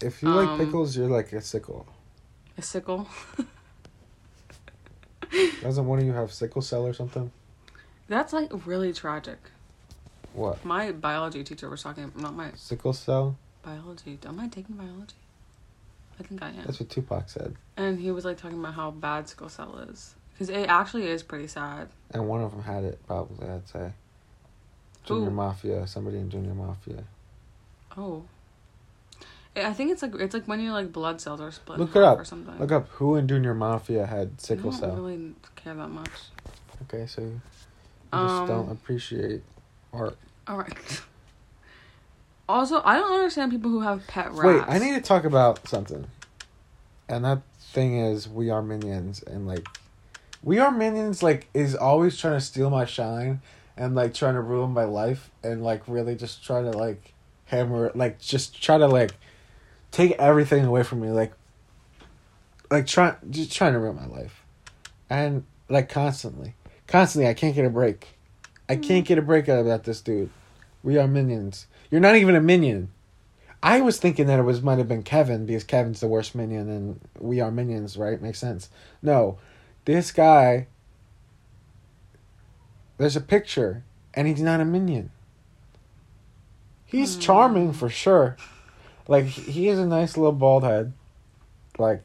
If 0.02 0.22
you 0.22 0.28
like 0.28 0.48
um, 0.48 0.58
pickles, 0.58 0.96
you're 0.96 1.08
like 1.08 1.32
a 1.32 1.40
sickle. 1.40 1.86
a 2.58 2.62
sickle. 2.62 3.08
Doesn't 5.62 5.86
one 5.86 6.00
of 6.00 6.04
you 6.04 6.12
have 6.12 6.32
sickle 6.32 6.60
cell 6.62 6.84
or 6.86 6.92
something? 6.92 7.30
That's 8.08 8.32
like 8.32 8.50
really 8.66 8.92
tragic. 8.92 9.38
What? 10.32 10.64
My 10.64 10.92
biology 10.92 11.42
teacher 11.44 11.68
was 11.68 11.82
talking. 11.82 12.12
Not 12.16 12.34
my 12.34 12.50
Sickle 12.54 12.92
cell? 12.92 13.36
biology. 13.62 14.18
Am 14.26 14.40
I 14.40 14.48
taking 14.48 14.76
biology? 14.76 15.14
I 16.18 16.22
think 16.22 16.42
I 16.42 16.48
am. 16.48 16.62
That's 16.66 16.80
what 16.80 16.88
Tupac 16.90 17.28
said. 17.28 17.54
And 17.76 17.98
he 17.98 18.10
was 18.10 18.24
like 18.24 18.36
talking 18.36 18.58
about 18.58 18.74
how 18.74 18.90
bad 18.90 19.28
sickle 19.28 19.48
cell 19.48 19.78
is. 19.90 20.14
Because 20.32 20.48
it 20.50 20.68
actually 20.68 21.06
is 21.06 21.22
pretty 21.22 21.46
sad. 21.46 21.88
And 22.12 22.28
one 22.28 22.42
of 22.42 22.50
them 22.50 22.62
had 22.62 22.84
it, 22.84 22.98
probably, 23.06 23.48
I'd 23.48 23.68
say. 23.68 23.92
Junior 25.04 25.30
Who? 25.30 25.34
Mafia. 25.34 25.86
Somebody 25.86 26.18
in 26.18 26.30
Junior 26.30 26.54
Mafia. 26.54 27.04
Oh. 27.96 28.24
I 29.56 29.66
I 29.66 29.72
think 29.72 29.90
it's 29.92 30.02
like 30.02 30.14
it's 30.16 30.32
like 30.34 30.46
when 30.46 30.60
your 30.60 30.72
like 30.72 30.92
blood 30.92 31.20
cells 31.20 31.40
are 31.40 31.50
split. 31.50 31.78
Look 31.78 31.96
it 31.96 32.02
up. 32.02 32.18
Or 32.18 32.24
something. 32.24 32.58
Look 32.58 32.70
up 32.72 32.88
who 32.90 33.16
in 33.16 33.26
Junior 33.26 33.54
Mafia 33.54 34.06
had 34.06 34.40
sickle 34.40 34.68
I 34.68 34.72
don't 34.72 34.80
cell. 34.80 34.94
really 34.96 35.32
care 35.56 35.74
that 35.74 35.88
much. 35.88 36.10
Okay, 36.82 37.06
so 37.06 37.22
you 37.22 37.40
Um, 38.12 38.28
just 38.28 38.46
don't 38.52 38.70
appreciate 38.70 39.42
art. 39.92 40.16
All 40.46 40.58
right. 40.58 41.02
Also, 42.48 42.82
I 42.84 42.96
don't 42.96 43.12
understand 43.12 43.52
people 43.52 43.70
who 43.70 43.80
have 43.80 44.04
pet 44.08 44.32
rats. 44.32 44.42
Wait, 44.42 44.64
I 44.66 44.78
need 44.78 44.94
to 44.94 45.00
talk 45.00 45.24
about 45.24 45.68
something. 45.68 46.06
And 47.08 47.24
that 47.24 47.42
thing 47.60 47.98
is 47.98 48.28
We 48.28 48.50
Are 48.50 48.62
Minions 48.62 49.22
and 49.22 49.46
like 49.46 49.66
We 50.42 50.58
Are 50.58 50.72
Minions 50.72 51.22
like 51.22 51.48
is 51.54 51.76
always 51.76 52.18
trying 52.18 52.34
to 52.34 52.40
steal 52.40 52.70
my 52.70 52.84
shine 52.84 53.40
and 53.76 53.94
like 53.94 54.14
trying 54.14 54.34
to 54.34 54.40
ruin 54.40 54.72
my 54.72 54.84
life 54.84 55.30
and 55.44 55.62
like 55.62 55.82
really 55.86 56.16
just 56.16 56.44
try 56.44 56.60
to 56.60 56.70
like 56.70 57.12
hammer 57.44 57.90
like 57.94 58.20
just 58.20 58.60
try 58.60 58.78
to 58.78 58.86
like 58.86 59.12
take 59.90 60.12
everything 60.12 60.64
away 60.64 60.82
from 60.82 61.00
me 61.00 61.08
like 61.10 61.32
like 62.70 62.86
trying 62.86 63.14
just 63.30 63.52
trying 63.52 63.72
to 63.72 63.78
ruin 63.78 63.96
my 63.96 64.06
life. 64.06 64.44
And 65.08 65.44
like 65.68 65.88
constantly. 65.88 66.54
Constantly 66.86 67.28
I 67.28 67.34
can't 67.34 67.54
get 67.54 67.64
a 67.64 67.70
break. 67.70 68.08
I 68.70 68.76
can't 68.76 69.04
get 69.04 69.18
a 69.18 69.22
break 69.22 69.48
out 69.48 69.58
about 69.60 69.84
this 69.84 70.00
dude. 70.00 70.30
We 70.82 70.96
are 70.96 71.08
minions. 71.08 71.66
You're 71.90 72.00
not 72.00 72.14
even 72.14 72.36
a 72.36 72.40
minion. 72.40 72.90
I 73.62 73.80
was 73.80 73.98
thinking 73.98 74.26
that 74.28 74.38
it 74.38 74.42
was 74.44 74.62
might 74.62 74.78
have 74.78 74.88
been 74.88 75.02
Kevin 75.02 75.44
because 75.44 75.64
Kevin's 75.64 76.00
the 76.00 76.06
worst 76.06 76.34
minion 76.34 76.70
and 76.70 77.00
we 77.18 77.40
are 77.40 77.50
minions, 77.50 77.96
right? 77.96 78.22
Makes 78.22 78.38
sense. 78.38 78.70
No. 79.02 79.38
This 79.84 80.12
guy 80.12 80.68
there's 82.96 83.16
a 83.16 83.20
picture 83.20 83.82
and 84.14 84.28
he's 84.28 84.40
not 84.40 84.60
a 84.60 84.64
minion. 84.64 85.10
He's 86.86 87.14
Hmm. 87.16 87.20
charming 87.20 87.72
for 87.72 87.88
sure. 87.88 88.36
Like 89.08 89.24
he 89.24 89.66
has 89.66 89.78
a 89.78 89.86
nice 89.86 90.16
little 90.16 90.32
bald 90.32 90.62
head. 90.64 90.92
Like 91.78 92.02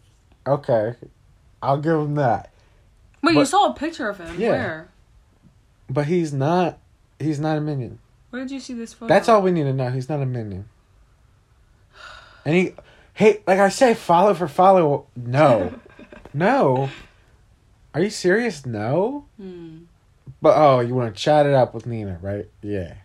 okay. 0.47 0.95
I'll 1.61 1.77
give 1.77 1.93
him 1.99 2.15
that. 2.15 2.51
Wait, 3.23 3.35
you 3.35 3.45
saw 3.45 3.71
a 3.71 3.73
picture 3.73 4.09
of 4.09 4.17
him? 4.19 4.39
Yeah. 4.39 4.49
Where? 4.49 4.87
But 5.89 6.07
he's 6.07 6.33
not 6.33 6.79
he's 7.19 7.39
not 7.39 7.57
a 7.57 7.61
minion. 7.61 7.99
Where 8.29 8.41
did 8.41 8.51
you 8.51 8.59
see 8.59 8.73
this 8.73 8.93
photo? 8.93 9.07
That's 9.13 9.29
all 9.29 9.41
we 9.41 9.51
need 9.51 9.63
to 9.63 9.73
know. 9.73 9.89
He's 9.89 10.09
not 10.09 10.21
a 10.21 10.25
minion. 10.25 10.67
And 12.43 12.55
he, 12.55 12.73
hey, 13.13 13.41
like 13.47 13.59
I 13.59 13.69
say, 13.69 13.93
follow 13.93 14.33
for 14.33 14.47
follow. 14.47 15.07
No, 15.15 15.79
no. 16.33 16.89
Are 17.93 18.01
you 18.01 18.09
serious? 18.09 18.65
No. 18.65 19.25
Hmm. 19.37 19.83
But 20.41 20.57
oh, 20.57 20.79
you 20.81 20.93
want 20.93 21.15
to 21.15 21.21
chat 21.21 21.45
it 21.45 21.53
up 21.53 21.73
with 21.73 21.87
Nina, 21.87 22.19
right? 22.21 22.47
Yeah. 22.61 22.95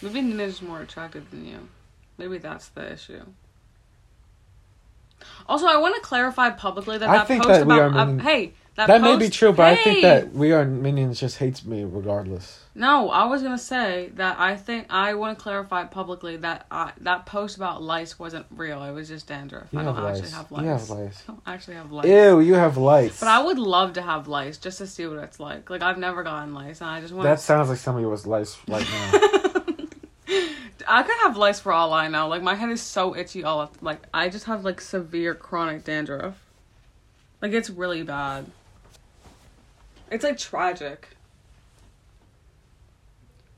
Maybe 0.00 0.22
Nina's 0.22 0.62
more 0.62 0.80
attractive 0.80 1.30
than 1.30 1.46
you. 1.46 1.68
Maybe 2.16 2.38
that's 2.38 2.68
the 2.68 2.92
issue. 2.92 3.22
Also, 5.48 5.66
I 5.66 5.76
want 5.76 5.94
to 5.96 6.00
clarify 6.00 6.50
publicly 6.50 6.98
that 6.98 7.08
I 7.08 7.18
that 7.18 7.28
post 7.28 7.48
that 7.48 7.66
we 7.66 7.78
about 7.78 7.94
uh, 7.94 8.16
hey 8.18 8.54
that, 8.78 8.86
That 8.86 9.00
may 9.02 9.16
be 9.16 9.28
true, 9.28 9.52
but 9.52 9.66
I 9.66 9.74
think 9.74 10.02
that 10.02 10.32
we 10.32 10.52
are 10.52 10.64
minions 10.64 11.18
just 11.18 11.38
hates 11.38 11.64
me 11.64 11.82
regardless. 11.82 12.60
no. 12.76 13.10
I 13.10 13.24
was 13.24 13.42
gonna 13.42 13.58
say 13.58 14.12
that 14.14 14.38
I 14.38 14.54
think 14.54 14.86
I 14.88 15.14
want 15.14 15.36
to 15.36 15.42
clarify 15.42 15.82
publicly 15.82 16.36
that 16.36 16.64
I, 16.70 16.92
that 17.00 17.26
post 17.26 17.56
about 17.56 17.82
lice 17.82 18.20
wasn't 18.20 18.46
real. 18.50 18.84
It 18.84 18.92
was 18.92 19.08
just 19.08 19.26
dandruff. 19.26 19.66
You 19.72 19.80
I 19.80 19.82
don't 19.82 19.98
actually 19.98 20.30
have 20.30 20.52
lice. 20.52 20.62
You 20.62 20.68
have 20.68 20.90
lice. 20.90 21.22
I 21.26 21.32
don't 21.32 21.42
actually 21.44 21.74
have 21.74 21.90
lice. 21.90 22.06
Ew, 22.06 22.38
you 22.38 22.54
have 22.54 22.76
lice. 22.76 23.18
But 23.18 23.28
I 23.28 23.42
would 23.42 23.58
love 23.58 23.94
to 23.94 24.02
have 24.02 24.28
lice 24.28 24.58
just 24.58 24.78
to 24.78 24.86
see 24.86 25.08
what 25.08 25.18
it's 25.24 25.40
like. 25.40 25.68
Like 25.68 25.82
I've 25.82 25.98
never 25.98 26.22
gotten 26.22 26.54
lice, 26.54 26.80
and 26.80 26.88
I 26.88 27.00
just 27.00 27.12
want. 27.12 27.24
That 27.24 27.40
sounds 27.40 27.68
like 27.68 27.78
somebody 27.78 28.06
with 28.06 28.26
lice 28.26 28.56
right 28.68 28.86
now. 28.88 29.10
I 30.86 31.02
could 31.02 31.16
have 31.22 31.36
lice 31.36 31.58
for 31.58 31.72
all 31.72 31.92
I 31.92 32.06
know. 32.06 32.28
Like 32.28 32.42
my 32.42 32.54
head 32.54 32.70
is 32.70 32.80
so 32.80 33.16
itchy 33.16 33.42
all 33.42 33.60
of, 33.60 33.82
like 33.82 34.02
I 34.14 34.28
just 34.28 34.44
have 34.44 34.64
like 34.64 34.80
severe 34.80 35.34
chronic 35.34 35.82
dandruff. 35.82 36.36
Like 37.42 37.50
it's 37.52 37.70
really 37.70 38.04
bad. 38.04 38.46
It's 40.10 40.24
like 40.24 40.38
tragic. 40.38 41.08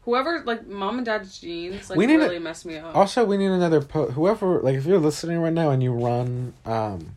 Whoever 0.03 0.43
like 0.45 0.67
mom 0.67 0.97
and 0.99 1.05
dad's 1.07 1.39
genes 1.41 1.91
like 1.91 1.99
We 1.99 2.07
need 2.07 2.17
really 2.17 2.39
messed 2.39 2.65
me 2.67 2.77
up. 2.79 2.97
also, 2.97 3.25
we 3.25 3.37
need 3.37 3.51
another 3.51 3.81
po- 3.83 4.11
whoever 4.11 4.61
like 4.61 4.75
if 4.75 4.87
you're 4.87 4.99
listening 4.99 5.39
right 5.39 5.53
now 5.53 5.71
and 5.71 5.83
you 5.83 5.93
run 5.93 6.55
um 6.65 7.15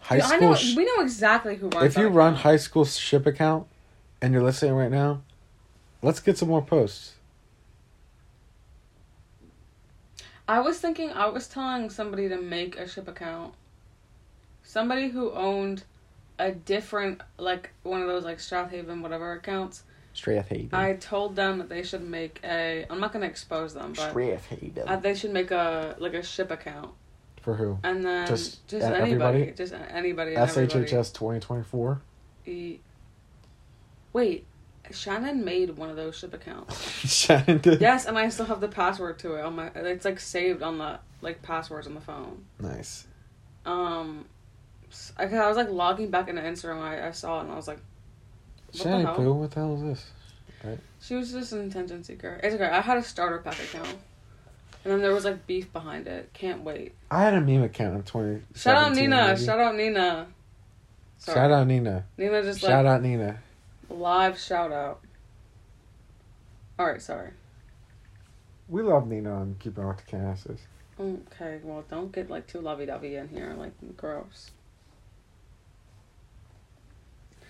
high 0.00 0.16
Dude, 0.16 0.24
school 0.26 0.40
know 0.40 0.54
sh- 0.54 0.76
we 0.76 0.84
know 0.84 1.00
exactly 1.02 1.56
who 1.56 1.68
runs. 1.68 1.84
if 1.86 1.96
you 1.96 2.08
run 2.08 2.32
account. 2.32 2.42
high 2.42 2.56
school 2.56 2.84
ship 2.84 3.24
account 3.24 3.66
and 4.20 4.32
you're 4.32 4.42
listening 4.42 4.74
right 4.74 4.90
now, 4.90 5.22
let's 6.02 6.18
get 6.20 6.36
some 6.36 6.48
more 6.48 6.62
posts. 6.62 7.12
I 10.48 10.60
was 10.60 10.78
thinking 10.78 11.10
I 11.12 11.26
was 11.28 11.48
telling 11.48 11.90
somebody 11.90 12.28
to 12.28 12.36
make 12.40 12.76
a 12.78 12.88
ship 12.88 13.08
account. 13.08 13.54
Somebody 14.62 15.08
who 15.08 15.32
owned 15.32 15.84
a 16.38 16.52
different 16.52 17.22
like 17.38 17.70
one 17.82 18.00
of 18.02 18.08
those 18.08 18.24
like 18.24 18.38
Strathaven 18.38 19.00
whatever 19.02 19.32
accounts. 19.32 19.82
Strathhaven. 20.14 20.72
I 20.72 20.94
told 20.94 21.36
them 21.36 21.58
that 21.58 21.68
they 21.68 21.82
should 21.82 22.02
make 22.02 22.40
a. 22.42 22.86
I'm 22.88 23.00
not 23.00 23.12
gonna 23.12 23.26
expose 23.26 23.74
them, 23.74 23.92
but 23.94 24.14
Strathhaven. 24.14 24.84
uh, 24.86 24.96
they 24.96 25.14
should 25.14 25.32
make 25.32 25.50
a 25.50 25.94
like 25.98 26.14
a 26.14 26.22
ship 26.22 26.50
account, 26.50 26.92
For 27.42 27.54
who? 27.54 27.78
and 27.82 28.04
then 28.04 28.26
Just 28.26 28.66
just, 28.66 28.84
anybody, 28.86 29.12
everybody? 29.12 29.52
just 29.52 29.74
anybody. 29.90 30.34
SHHS 30.34 31.12
2024. 31.12 32.00
E- 32.46 32.78
Wait, 34.14 34.46
Shannon 34.90 35.44
made 35.44 35.76
one 35.76 35.90
of 35.90 35.96
those 35.96 36.16
ship 36.16 36.32
accounts. 36.32 36.80
Shannon 37.06 37.58
did. 37.58 37.80
yes, 37.82 38.06
and 38.06 38.16
I 38.16 38.30
still 38.30 38.46
have 38.46 38.60
the 38.62 38.68
password 38.68 39.18
to 39.18 39.34
it 39.34 39.42
on 39.42 39.56
my. 39.56 39.70
It's 39.74 40.04
like 40.06 40.18
saved 40.20 40.62
on 40.62 40.78
the 40.78 40.98
like 41.20 41.42
passwords 41.42 41.86
on 41.86 41.94
the 41.94 42.00
phone. 42.00 42.44
Nice. 42.58 43.06
Um, 43.66 44.24
I, 45.18 45.24
I 45.24 45.48
was 45.48 45.56
like 45.56 45.70
logging 45.70 46.10
back 46.10 46.28
into 46.28 46.42
Instagram. 46.42 46.80
I, 46.80 47.08
I 47.08 47.10
saw 47.12 47.38
it 47.38 47.44
and 47.44 47.52
I 47.52 47.56
was 47.56 47.68
like, 47.68 47.78
the 48.72 48.78
Shannon 48.78 49.06
hell? 49.06 49.14
Pooh, 49.16 49.32
what 49.32 49.50
the 49.50 49.60
hell 49.60 49.74
is 49.76 49.82
this? 49.82 50.10
she 51.00 51.14
was 51.14 51.30
just 51.32 51.52
an 51.52 51.68
attention 51.68 52.02
seeker. 52.02 52.40
It's 52.42 52.54
okay. 52.54 52.64
I 52.64 52.80
had 52.80 52.98
a 52.98 53.02
starter 53.02 53.38
pack 53.38 53.58
account, 53.60 53.86
and 54.84 54.92
then 54.92 55.00
there 55.00 55.14
was 55.14 55.24
like 55.24 55.46
beef 55.46 55.72
behind 55.72 56.06
it. 56.08 56.30
Can't 56.32 56.62
wait. 56.62 56.94
I 57.10 57.22
had 57.22 57.34
a 57.34 57.40
meme 57.40 57.62
account 57.62 57.94
in 57.94 58.02
20. 58.02 58.42
Shout 58.56 58.76
out 58.76 58.94
Nina. 58.94 59.36
Shout 59.38 59.60
out 59.60 59.76
Nina. 59.76 60.26
Sorry. 61.18 61.36
Shout 61.36 61.50
out 61.52 61.66
Nina. 61.66 62.04
Nina 62.18 62.42
just 62.42 62.60
Shout 62.60 62.84
like 62.84 62.94
out 62.94 63.02
Nina. 63.02 63.38
live 63.88 64.38
shout 64.38 64.72
out. 64.72 65.00
All 66.78 66.86
right, 66.86 67.00
sorry. 67.00 67.30
We 68.68 68.82
love 68.82 69.06
Nina 69.06 69.32
on 69.32 69.56
Keeping 69.60 69.84
Up 69.84 69.96
with 69.96 70.04
the 70.04 70.10
Canasses. 70.10 70.60
Okay, 70.98 71.60
well, 71.62 71.84
don't 71.88 72.10
get 72.10 72.28
like 72.28 72.46
too 72.46 72.60
lovey 72.60 72.86
dovey 72.86 73.16
in 73.16 73.28
here, 73.28 73.54
like 73.56 73.72
gross. 73.96 74.50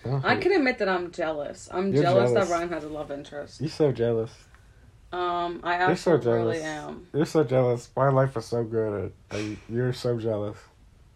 I 0.05 0.37
can 0.37 0.53
admit 0.53 0.79
that 0.79 0.89
I'm 0.89 1.11
jealous. 1.11 1.69
I'm 1.73 1.93
You're 1.93 2.05
jealous, 2.05 2.31
jealous. 2.31 2.49
that 2.49 2.55
Ryan 2.55 2.69
has 2.71 2.85
a 2.85 2.89
love 2.89 3.11
interest. 3.11 3.61
You're 3.61 3.71
so 3.71 3.93
jealous. 3.93 4.31
Um, 5.13 5.61
I 5.63 5.87
You're 5.87 5.97
so 5.97 6.15
absolutely 6.15 6.59
jealous. 6.59 6.63
am. 6.63 7.07
You're 7.15 7.27
so 7.27 7.45
jealous. 7.45 7.89
My 7.97 8.09
life 8.11 8.37
is 8.37 8.45
so 8.45 8.65
good. 8.65 9.13
You're 9.69 9.93
so 9.93 10.19
jealous. 10.19 10.59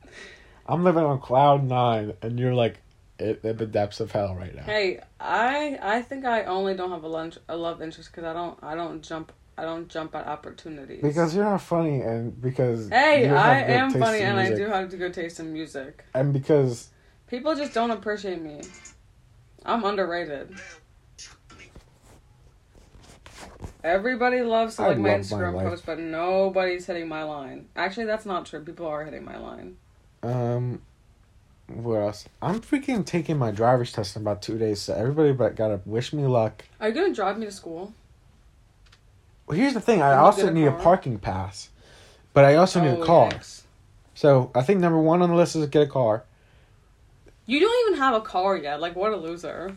I'm 0.66 0.84
living 0.84 1.04
on 1.04 1.20
cloud 1.20 1.64
nine, 1.64 2.14
and 2.22 2.38
you're 2.38 2.54
like 2.54 2.78
at, 3.18 3.44
at 3.44 3.58
the 3.58 3.66
depths 3.66 4.00
of 4.00 4.12
hell 4.12 4.34
right 4.34 4.54
now. 4.54 4.62
Hey, 4.62 5.00
I 5.18 5.78
I 5.82 6.02
think 6.02 6.24
I 6.24 6.44
only 6.44 6.74
don't 6.74 6.90
have 6.90 7.04
a 7.04 7.08
lunch 7.08 7.38
a 7.48 7.56
love 7.56 7.82
interest 7.82 8.10
because 8.10 8.24
I 8.24 8.32
don't 8.32 8.58
I 8.62 8.74
don't 8.74 9.02
jump 9.02 9.32
I 9.58 9.64
don't 9.64 9.88
jump 9.88 10.14
at 10.14 10.26
opportunities. 10.26 11.02
Because 11.02 11.34
you're 11.34 11.44
not 11.44 11.60
funny, 11.60 12.00
and 12.00 12.40
because 12.40 12.88
hey, 12.88 13.28
I 13.28 13.60
am 13.60 13.92
funny 13.92 14.20
and 14.20 14.38
I 14.38 14.54
do 14.54 14.66
have 14.68 14.88
good 14.90 15.12
taste 15.12 15.40
in 15.40 15.52
music. 15.52 16.04
and 16.14 16.32
because 16.32 16.88
People 17.30 17.54
just 17.54 17.72
don't 17.72 17.90
appreciate 17.92 18.42
me. 18.42 18.60
I'm 19.64 19.84
underrated. 19.84 20.54
Everybody 23.82 24.42
loves 24.42 24.76
to 24.76 24.82
I 24.82 24.88
like 24.88 24.98
my 24.98 25.10
love 25.16 25.30
my 25.30 25.36
Instagram 25.36 25.54
life. 25.54 25.68
post, 25.68 25.86
but 25.86 25.98
nobody's 25.98 26.86
hitting 26.86 27.08
my 27.08 27.22
line. 27.22 27.66
Actually, 27.76 28.06
that's 28.06 28.26
not 28.26 28.44
true. 28.46 28.60
People 28.62 28.86
are 28.86 29.04
hitting 29.04 29.24
my 29.24 29.38
line. 29.38 29.76
um, 30.22 30.82
what 31.68 31.98
else? 31.98 32.28
I'm 32.42 32.60
freaking 32.60 33.06
taking 33.06 33.38
my 33.38 33.52
driver's 33.52 33.92
test 33.92 34.16
in 34.16 34.22
about 34.22 34.42
two 34.42 34.58
days, 34.58 34.80
so 34.82 34.92
everybody 34.94 35.32
but 35.32 35.54
gotta 35.54 35.80
wish 35.86 36.12
me 36.12 36.24
luck. 36.26 36.64
Are 36.80 36.88
you 36.88 36.94
gonna 36.94 37.14
drive 37.14 37.38
me 37.38 37.46
to 37.46 37.52
school? 37.52 37.94
Well, 39.46 39.56
here's 39.56 39.74
the 39.74 39.80
thing. 39.80 40.02
I 40.02 40.10
Can 40.10 40.18
also 40.18 40.48
a 40.48 40.50
need 40.50 40.66
a 40.66 40.72
parking 40.72 41.18
pass, 41.18 41.70
but 42.34 42.44
I 42.44 42.56
also 42.56 42.80
need 42.80 42.98
Oh, 42.98 43.02
a 43.02 43.06
car. 43.06 43.30
yikes. 43.30 43.62
So 44.14 44.50
I 44.54 44.62
think 44.62 44.80
number 44.80 44.98
one 44.98 45.22
on 45.22 45.30
the 45.30 45.36
list 45.36 45.54
is 45.56 45.64
get 45.68 45.82
a 45.82 45.86
car. 45.86 46.24
You 47.50 47.58
don't 47.58 47.88
even 47.88 47.98
have 48.00 48.14
a 48.14 48.20
car 48.20 48.56
yet. 48.56 48.80
Like, 48.80 48.94
what 48.94 49.12
a 49.12 49.16
loser, 49.16 49.74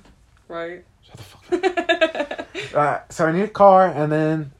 right? 0.47 0.85
Shut 1.01 1.17
the 1.17 1.23
fuck 1.23 1.65
up. 1.65 2.39
Uh, 2.75 2.99
so 3.09 3.25
I 3.25 3.31
need 3.31 3.41
a 3.43 3.47
car, 3.47 3.87
and 3.87 4.11
then 4.11 4.51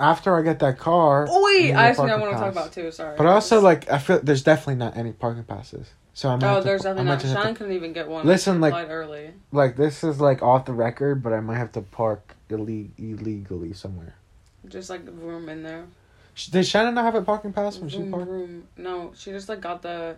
after 0.00 0.36
I 0.36 0.42
get 0.42 0.60
that 0.60 0.78
car, 0.78 1.26
oh 1.28 1.44
wait, 1.44 1.72
I, 1.72 1.82
I 1.82 1.86
have 1.86 1.96
something 1.96 2.12
I 2.12 2.18
want 2.18 2.32
to 2.32 2.38
talk 2.38 2.50
about 2.50 2.72
too. 2.72 2.90
Sorry. 2.90 3.16
But 3.16 3.26
also, 3.26 3.60
like, 3.60 3.88
I 3.90 3.98
feel 3.98 4.20
there's 4.20 4.42
definitely 4.42 4.76
not 4.76 4.96
any 4.96 5.12
parking 5.12 5.44
passes. 5.44 5.88
So 6.12 6.28
I'm. 6.28 6.42
oh, 6.42 6.60
there's 6.60 6.82
to, 6.82 6.90
nothing. 6.90 7.06
Not, 7.06 7.20
just 7.20 7.26
have 7.26 7.36
to- 7.36 7.42
Shannon 7.42 7.56
couldn't 7.56 7.72
even 7.74 7.92
get 7.92 8.08
one. 8.08 8.26
Listen, 8.26 8.60
like- 8.60 8.88
early. 8.88 9.32
like 9.52 9.76
this 9.76 10.02
is 10.02 10.20
like 10.20 10.42
off 10.42 10.64
the 10.64 10.72
record, 10.72 11.22
but 11.22 11.32
I 11.32 11.40
might 11.40 11.58
have 11.58 11.72
to 11.72 11.82
park 11.82 12.34
ille- 12.48 12.90
illegally 12.96 13.72
somewhere. 13.74 14.14
Just 14.68 14.90
like 14.90 15.02
room 15.06 15.48
in 15.48 15.62
there. 15.62 15.84
Did 16.50 16.66
Shannon 16.66 16.94
not 16.94 17.04
have 17.04 17.14
a 17.16 17.22
parking 17.22 17.52
pass 17.52 17.78
when 17.78 17.88
she 17.88 18.02
parked? 18.02 18.28
room. 18.28 18.66
No, 18.76 19.12
she 19.16 19.30
just 19.30 19.48
like 19.48 19.60
got 19.60 19.82
the, 19.82 20.16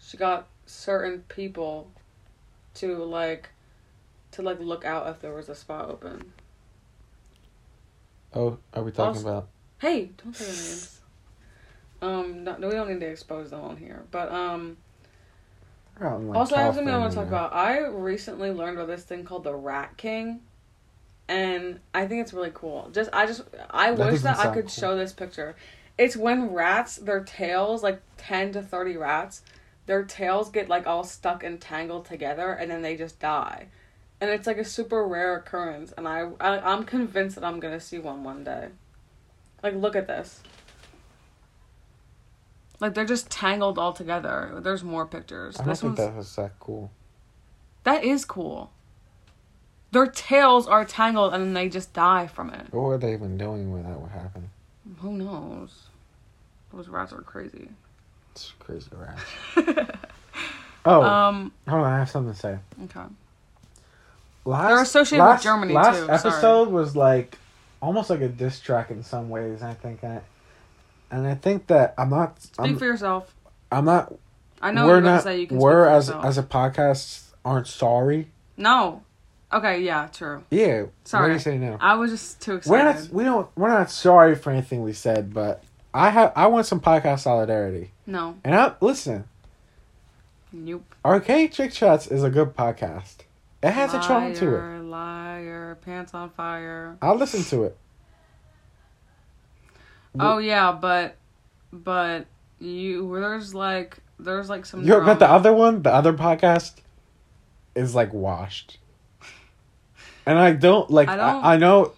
she 0.00 0.16
got 0.16 0.46
certain 0.70 1.20
people, 1.28 1.90
to 2.74 2.96
like, 3.04 3.50
to 4.32 4.42
like 4.42 4.60
look 4.60 4.84
out 4.84 5.08
if 5.08 5.20
there 5.20 5.34
was 5.34 5.48
a 5.48 5.54
spot 5.54 5.90
open. 5.90 6.32
Oh, 8.34 8.58
are 8.74 8.82
we 8.82 8.92
talking 8.92 9.16
Also- 9.18 9.28
about? 9.28 9.48
Hey, 9.78 10.10
don't 10.22 10.34
say 10.36 10.44
their 10.44 10.54
names. 10.54 11.00
Um, 12.02 12.44
no, 12.44 12.54
we 12.68 12.74
don't 12.74 12.88
need 12.88 13.00
to 13.00 13.06
expose 13.06 13.50
them 13.50 13.60
on 13.60 13.76
here. 13.76 14.04
But 14.10 14.30
um, 14.30 14.76
Oh, 16.00 16.16
like, 16.16 16.36
also 16.36 16.54
I 16.56 16.62
have 16.62 16.74
something 16.74 16.92
I 16.94 16.98
want 16.98 17.12
to 17.12 17.16
talk 17.18 17.28
about. 17.28 17.52
I 17.52 17.80
recently 17.86 18.50
learned 18.50 18.78
about 18.78 18.86
this 18.88 19.02
thing 19.04 19.24
called 19.24 19.44
the 19.44 19.54
Rat 19.54 19.96
King, 19.98 20.40
and 21.28 21.80
I 21.92 22.06
think 22.06 22.22
it's 22.22 22.32
really 22.32 22.52
cool. 22.54 22.88
Just 22.92 23.10
I 23.12 23.26
just 23.26 23.42
I 23.70 23.92
That 23.92 24.12
wish 24.12 24.22
that 24.22 24.38
I 24.38 24.52
could 24.54 24.64
cool. 24.66 24.70
show 24.70 24.96
this 24.96 25.12
picture. 25.12 25.56
It's 25.98 26.16
when 26.16 26.52
rats, 26.54 26.96
their 26.96 27.22
tails, 27.22 27.82
like 27.82 28.00
ten 28.16 28.52
to 28.52 28.62
thirty 28.62 28.96
rats, 28.96 29.42
their 29.90 30.04
tails 30.04 30.50
get 30.50 30.68
like 30.68 30.86
all 30.86 31.02
stuck 31.02 31.42
and 31.42 31.60
tangled 31.60 32.04
together, 32.04 32.52
and 32.52 32.70
then 32.70 32.80
they 32.80 32.96
just 32.96 33.18
die. 33.18 33.66
And 34.20 34.30
it's 34.30 34.46
like 34.46 34.56
a 34.56 34.64
super 34.64 35.04
rare 35.04 35.34
occurrence, 35.34 35.92
and 35.98 36.06
I, 36.06 36.30
I 36.38 36.60
I'm 36.60 36.84
convinced 36.84 37.34
that 37.34 37.42
I'm 37.42 37.58
gonna 37.58 37.80
see 37.80 37.98
one 37.98 38.22
one 38.22 38.44
day. 38.44 38.68
Like, 39.64 39.74
look 39.74 39.96
at 39.96 40.06
this. 40.06 40.42
Like 42.78 42.94
they're 42.94 43.04
just 43.04 43.30
tangled 43.30 43.80
all 43.80 43.92
together. 43.92 44.60
There's 44.62 44.84
more 44.84 45.06
pictures. 45.06 45.56
I 45.56 45.64
don't 45.64 45.68
this 45.70 45.80
think 45.80 45.98
one's 45.98 46.08
that 46.08 46.16
was 46.16 46.36
that 46.36 46.52
cool. 46.60 46.92
that 47.82 48.04
is 48.04 48.24
cool. 48.24 48.70
Their 49.90 50.06
tails 50.06 50.68
are 50.68 50.84
tangled 50.84 51.34
and 51.34 51.42
then 51.42 51.54
they 51.54 51.68
just 51.68 51.92
die 51.92 52.28
from 52.28 52.50
it. 52.50 52.68
What 52.70 52.82
were 52.82 52.98
they 52.98 53.12
even 53.12 53.36
doing 53.36 53.72
when 53.72 53.82
that 53.82 54.00
would 54.00 54.12
happen? 54.12 54.50
Who 54.98 55.14
knows? 55.14 55.88
Those 56.72 56.86
rats 56.86 57.12
are 57.12 57.22
crazy. 57.22 57.70
It's 58.32 58.52
crazy 58.58 58.90
rats. 58.92 59.86
Oh, 60.84 61.02
um. 61.02 61.52
hold 61.68 61.82
on, 61.82 61.92
I 61.92 61.98
have 61.98 62.08
something 62.08 62.32
to 62.32 62.38
say. 62.38 62.58
Okay. 62.84 63.00
Last, 64.46 64.68
They're 64.68 64.82
associated 64.82 65.28
with 65.28 65.42
Germany, 65.42 65.74
last 65.74 65.98
too, 65.98 66.06
sorry. 66.06 66.18
episode 66.18 66.68
was 66.70 66.96
like 66.96 67.36
almost 67.82 68.08
like 68.08 68.22
a 68.22 68.28
diss 68.28 68.60
track 68.60 68.90
in 68.90 69.02
some 69.02 69.28
ways. 69.28 69.62
I 69.62 69.74
think 69.74 70.02
I, 70.02 70.22
and 71.10 71.26
I 71.26 71.34
think 71.34 71.66
that 71.66 71.94
I'm 71.98 72.08
not. 72.08 72.40
Speak 72.40 72.58
I'm, 72.58 72.78
for 72.78 72.86
yourself. 72.86 73.34
I'm 73.70 73.84
not. 73.84 74.14
I 74.62 74.72
know 74.72 74.86
we're 74.86 75.00
not. 75.00 75.18
to 75.18 75.22
say 75.22 75.40
you 75.40 75.46
can 75.46 75.58
we're 75.58 75.84
speak 75.84 75.90
for 75.90 75.96
as 75.96 76.06
yourself. 76.06 76.24
as 76.24 76.38
a 76.38 76.42
podcast 76.42 77.22
aren't 77.44 77.66
sorry. 77.66 78.28
No. 78.56 79.02
Okay, 79.52 79.82
yeah, 79.82 80.08
true. 80.12 80.44
Yeah. 80.50 80.82
What 80.82 80.86
do 80.86 80.90
Sorry. 81.04 81.32
you 81.32 81.38
say 81.40 81.58
now? 81.58 81.76
I 81.80 81.96
was 81.96 82.12
just 82.12 82.40
too 82.40 82.54
excited. 82.54 82.70
We're 82.70 82.92
not. 82.92 83.08
We 83.12 83.24
don't. 83.24 83.48
We're 83.56 83.68
not 83.68 83.90
sorry 83.90 84.36
for 84.36 84.50
anything 84.50 84.82
we 84.82 84.92
said, 84.92 85.34
but 85.34 85.62
I 85.92 86.10
have. 86.10 86.32
I 86.36 86.46
want 86.46 86.66
some 86.66 86.80
podcast 86.80 87.20
solidarity. 87.20 87.90
No. 88.06 88.36
And 88.44 88.54
I 88.54 88.74
listen. 88.80 89.24
Nope. 90.52 90.84
Arcade 91.04 91.52
Chick 91.52 91.72
Chats 91.72 92.06
is 92.08 92.22
a 92.22 92.30
good 92.30 92.56
podcast. 92.56 93.18
It 93.62 93.70
has 93.72 93.92
a 93.94 94.00
charm 94.00 94.34
to 94.34 94.46
it. 94.46 94.58
Liar, 94.58 94.82
Liar, 94.82 95.78
pants 95.84 96.14
on 96.14 96.30
fire. 96.30 96.96
I'll 97.02 97.16
listen 97.16 97.42
to 97.44 97.64
it. 97.64 97.76
Oh 100.18 100.38
yeah, 100.38 100.72
but 100.72 101.16
but 101.72 102.26
you 102.58 103.12
there's 103.20 103.54
like 103.54 103.98
there's 104.18 104.48
like 104.48 104.66
some. 104.66 104.82
You 104.84 105.00
but 105.00 105.18
the 105.18 105.28
other 105.30 105.52
one, 105.52 105.82
the 105.82 105.92
other 105.92 106.12
podcast, 106.12 106.76
is 107.74 107.94
like 107.94 108.12
washed. 108.12 108.78
And 110.26 110.38
I 110.38 110.52
don't 110.52 110.90
like. 110.90 111.08
I 111.08 111.12
I, 111.14 111.16
don't- 111.16 111.44
I, 111.44 111.56
know, 111.56 111.92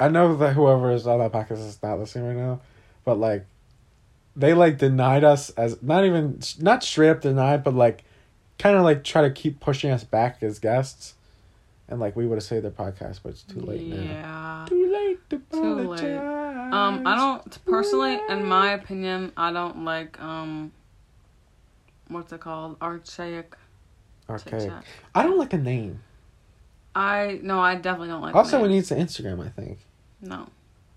I 0.00 0.08
know 0.08 0.36
that 0.36 0.54
whoever 0.54 0.90
is 0.92 1.06
on 1.06 1.20
that 1.20 1.32
podcast 1.32 1.66
is 1.66 1.82
not 1.82 1.98
listening 1.98 2.26
right 2.28 2.36
now, 2.36 2.60
but 3.04 3.18
like, 3.18 3.46
they 4.36 4.54
like 4.54 4.78
denied 4.78 5.24
us 5.24 5.50
as 5.50 5.82
not 5.82 6.04
even 6.04 6.40
not 6.60 6.82
straight 6.82 7.10
up 7.10 7.20
denied, 7.20 7.62
but 7.62 7.74
like, 7.74 8.04
kind 8.58 8.76
of 8.76 8.82
like 8.82 9.04
try 9.04 9.22
to 9.22 9.30
keep 9.30 9.60
pushing 9.60 9.90
us 9.90 10.04
back 10.04 10.42
as 10.42 10.58
guests, 10.58 11.14
and 11.88 12.00
like 12.00 12.16
we 12.16 12.26
would 12.26 12.36
have 12.36 12.44
saved 12.44 12.64
their 12.64 12.70
podcast, 12.70 13.20
but 13.22 13.30
it's 13.30 13.42
too 13.42 13.60
late 13.60 13.86
now. 13.86 14.02
Yeah. 14.02 14.66
Too 14.68 14.92
late 14.92 15.30
to 15.30 15.42
Too 15.52 15.74
late. 15.88 16.16
Um, 16.16 17.06
I 17.06 17.16
don't 17.16 17.64
personally, 17.66 18.18
in 18.28 18.44
my 18.44 18.72
opinion, 18.72 19.32
I 19.36 19.52
don't 19.52 19.84
like 19.84 20.20
um. 20.20 20.72
What's 22.08 22.32
it 22.32 22.40
called? 22.40 22.76
Archaic. 22.82 23.54
Archaic. 24.28 24.72
I 25.14 25.22
don't 25.22 25.38
like 25.38 25.52
a 25.52 25.58
name. 25.58 26.00
I 26.94 27.40
no, 27.42 27.60
I 27.60 27.74
definitely 27.76 28.08
don't 28.08 28.22
like. 28.22 28.34
It. 28.34 28.36
Also, 28.36 28.60
we 28.62 28.68
need 28.68 28.84
to 28.86 28.94
Instagram. 28.94 29.44
I 29.44 29.48
think. 29.48 29.78
no. 30.20 30.48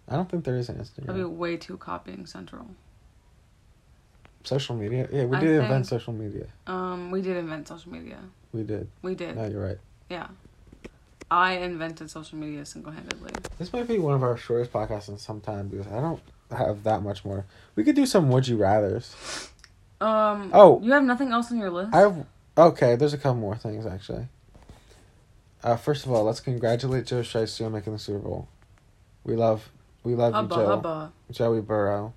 I 0.07 0.15
don't 0.15 0.29
think 0.29 0.43
there 0.45 0.57
is 0.57 0.69
an 0.69 0.75
Instagram. 0.77 1.07
That'd 1.07 1.15
be 1.15 1.23
way 1.23 1.57
too 1.57 1.77
copying 1.77 2.25
central. 2.25 2.67
Social 4.43 4.75
media. 4.75 5.07
Yeah, 5.11 5.25
we 5.25 5.37
I 5.37 5.39
did 5.41 5.61
invent 5.61 5.87
social 5.87 6.13
media. 6.13 6.47
Um, 6.65 7.11
we 7.11 7.21
did 7.21 7.35
invent 7.35 7.67
social 7.67 7.91
media. 7.91 8.19
We 8.53 8.63
did. 8.63 8.87
We 9.01 9.15
did. 9.15 9.35
No, 9.35 9.45
you're 9.45 9.63
right. 9.63 9.77
Yeah. 10.09 10.27
I 11.29 11.53
invented 11.57 12.09
social 12.09 12.37
media 12.37 12.65
single 12.65 12.93
handedly. 12.93 13.31
This 13.57 13.73
might 13.73 13.87
be 13.87 13.99
one 13.99 14.13
of 14.13 14.23
our 14.23 14.37
shortest 14.37 14.71
podcasts 14.71 15.09
in 15.09 15.17
some 15.17 15.41
time 15.41 15.67
because 15.67 15.87
I 15.87 15.99
don't 15.99 16.21
have 16.51 16.83
that 16.83 17.03
much 17.03 17.25
more. 17.25 17.45
We 17.75 17.83
could 17.83 17.95
do 17.95 18.05
some 18.05 18.29
would 18.29 18.47
you 18.47 18.55
rather's. 18.55 19.49
Um. 19.99 20.51
Oh. 20.53 20.79
You 20.81 20.93
have 20.93 21.03
nothing 21.03 21.31
else 21.33 21.51
on 21.51 21.57
your 21.57 21.69
list. 21.69 21.93
I 21.93 21.99
have 21.99 22.25
okay. 22.57 22.95
There's 22.95 23.13
a 23.13 23.17
couple 23.17 23.41
more 23.41 23.57
things 23.57 23.85
actually. 23.85 24.27
Uh, 25.63 25.75
first 25.75 26.05
of 26.05 26.11
all, 26.11 26.23
let's 26.23 26.39
congratulate 26.39 27.07
Joe 27.07 27.21
Shiesty 27.21 27.65
on 27.65 27.73
making 27.73 27.91
the 27.91 27.99
Super 27.99 28.19
Bowl. 28.19 28.47
We 29.23 29.35
love, 29.35 29.69
we 30.03 30.15
love 30.15 30.33
hubba 30.33 30.55
you, 30.55 30.61
Joe. 30.61 30.67
hubba. 30.67 31.11
Joey 31.31 31.61
Burrow. 31.61 32.13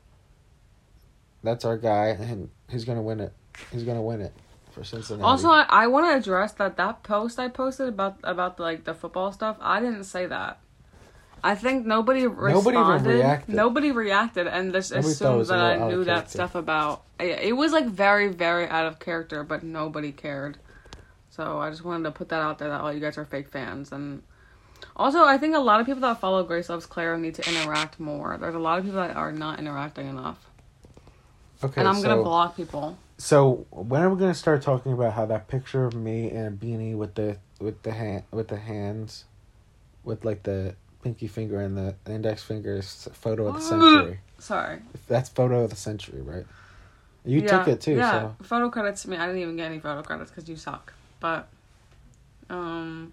That's 1.43 1.65
our 1.65 1.77
guy, 1.77 2.09
and 2.09 2.51
he's 2.69 2.85
gonna 2.85 3.03
win 3.03 3.21
it. 3.21 3.33
He's 3.73 3.85
gonna 3.85 4.03
win 4.03 4.21
it 4.21 4.33
for 4.73 4.85
Cincinnati. 4.85 5.25
Also, 5.25 5.49
I, 5.49 5.67
I 5.69 5.87
want 5.87 6.07
to 6.07 6.17
address 6.17 6.53
that 6.53 6.77
that 6.77 7.03
post 7.03 7.39
I 7.39 7.49
posted 7.49 7.89
about 7.89 8.19
about 8.23 8.61
like 8.61 8.85
the 8.85 8.95
football 8.95 9.33
stuff. 9.33 9.57
I 9.61 9.81
didn't 9.81 10.05
say 10.05 10.27
that. 10.27 10.61
I 11.43 11.55
think 11.55 11.87
nobody 11.87 12.27
responded. 12.27 13.01
even 13.01 13.19
reacted. 13.19 13.55
Nobody 13.55 13.93
reacted, 13.93 14.47
and 14.47 14.73
just 14.73 14.93
Nobody 14.93 15.09
assumed 15.09 15.47
that 15.47 15.59
I 15.59 15.73
little 15.73 15.83
out 15.83 15.93
of 15.93 15.99
knew 15.99 16.05
that 16.05 16.31
stuff 16.31 16.55
about. 16.55 17.03
It, 17.19 17.39
it 17.41 17.53
was 17.53 17.73
like 17.73 17.87
very 17.87 18.29
very 18.29 18.69
out 18.69 18.87
of 18.87 18.99
character, 18.99 19.43
but 19.43 19.63
nobody 19.63 20.13
cared. 20.13 20.59
So 21.31 21.59
I 21.59 21.71
just 21.71 21.85
wanted 21.85 22.05
to 22.05 22.11
put 22.11 22.29
that 22.29 22.43
out 22.43 22.59
there 22.59 22.69
that 22.69 22.81
all 22.81 22.93
you 22.93 23.01
guys 23.01 23.17
are 23.17 23.25
fake 23.25 23.49
fans, 23.49 23.93
and 23.93 24.23
also 24.97 25.25
I 25.25 25.39
think 25.39 25.55
a 25.55 25.61
lot 25.61 25.81
of 25.81 25.87
people 25.87 26.03
that 26.03 26.21
follow 26.21 26.43
Grace 26.43 26.69
Loves 26.69 26.87
Claire 26.87 27.17
need 27.19 27.35
to 27.37 27.49
interact 27.49 27.99
more. 28.01 28.37
There's 28.39 28.55
a 28.55 28.59
lot 28.59 28.79
of 28.79 28.85
people 28.85 29.01
that 29.01 29.17
are 29.17 29.33
not 29.33 29.59
interacting 29.59 30.09
enough, 30.09 30.39
okay, 31.63 31.81
and 31.81 31.89
I'm 31.89 31.97
so, 31.97 32.09
gonna 32.09 32.23
block 32.23 32.57
people. 32.57 32.99
So 33.19 33.67
when 33.71 34.03
are 34.03 34.11
we 34.11 34.19
gonna 34.19 34.35
start 34.35 34.63
talking 34.63 34.93
about 34.93 35.13
how 35.15 35.27
that 35.27 35.49
picture 35.49 35.85
of 35.85 35.95
me 35.95 36.31
in 36.31 36.47
a 36.47 36.51
beanie 36.51 36.97
with 36.97 37.15
the 37.15 37.39
with 37.61 37.83
the 37.83 37.93
hand 37.93 38.25
with 38.31 38.49
the 38.49 38.57
hands, 38.59 39.25
with 40.05 40.25
like 40.25 40.43
the 40.45 40.75
pinky 41.03 41.27
finger 41.27 41.61
and 41.61 41.77
the 41.77 41.95
index 42.07 42.43
finger 42.43 42.77
is 42.77 43.09
photo 43.13 43.49
of 43.49 43.55
the 43.55 43.61
century? 43.61 44.21
Sorry. 44.39 44.79
That's 45.09 45.29
photo 45.29 45.65
of 45.65 45.71
the 45.71 45.77
century, 45.77 46.23
right? 46.23 46.47
You 47.25 47.41
Yeah, 47.41 47.59
took 47.59 47.69
it 47.69 47.81
too, 47.81 47.97
Yeah, 47.97 48.11
so 48.11 48.37
photo 48.43 48.71
credits 48.71 49.03
to 49.03 49.11
me. 49.11 49.17
I 49.17 49.27
didn't 49.27 49.43
even 49.43 49.57
get 49.57 49.67
any 49.67 49.79
photo 49.79 50.03
credits 50.03 50.31
because 50.31 50.49
you 50.49 50.57
suck. 50.57 50.93
But, 51.21 51.49
um, 52.49 53.13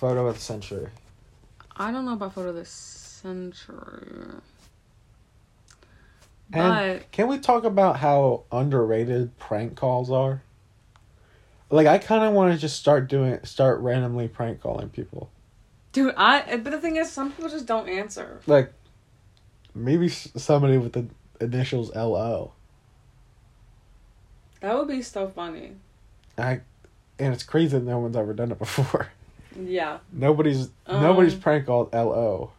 photo 0.00 0.26
of 0.26 0.34
the 0.34 0.40
century. 0.40 0.88
I 1.76 1.92
don't 1.92 2.06
know 2.06 2.14
about 2.14 2.32
photo 2.32 2.48
of 2.48 2.54
the 2.54 2.64
century. 2.64 4.40
And 6.52 7.00
But 7.00 7.12
can 7.12 7.28
we 7.28 7.38
talk 7.38 7.64
about 7.64 7.98
how 7.98 8.44
underrated 8.50 9.38
prank 9.38 9.76
calls 9.76 10.10
are? 10.10 10.40
Like 11.68 11.86
I 11.86 11.98
kind 11.98 12.24
of 12.24 12.32
want 12.32 12.54
to 12.54 12.58
just 12.58 12.78
start 12.78 13.08
doing 13.08 13.38
start 13.44 13.78
randomly 13.80 14.26
prank 14.26 14.62
calling 14.62 14.88
people. 14.88 15.30
dude, 15.92 16.14
I. 16.16 16.56
But 16.56 16.70
the 16.70 16.80
thing 16.80 16.96
is, 16.96 17.12
some 17.12 17.30
people 17.30 17.50
just 17.50 17.66
don't 17.66 17.88
answer. 17.88 18.40
Like 18.46 18.72
maybe 19.74 20.08
somebody 20.08 20.78
with 20.78 20.94
the 20.94 21.06
initials 21.42 21.94
LO. 21.94 22.52
That 24.62 24.76
would 24.76 24.88
be 24.88 25.02
so 25.02 25.28
funny. 25.28 25.72
I 26.38 26.60
and 27.18 27.34
it's 27.34 27.42
crazy 27.42 27.78
that 27.78 27.84
no 27.84 27.98
one's 27.98 28.16
ever 28.16 28.32
done 28.32 28.50
it 28.50 28.58
before. 28.58 29.08
Yeah. 29.58 29.98
Nobody's 30.12 30.68
Um, 30.86 31.02
nobody's 31.02 31.34
prank 31.34 31.66
called 31.66 31.92
LO. 31.92 32.52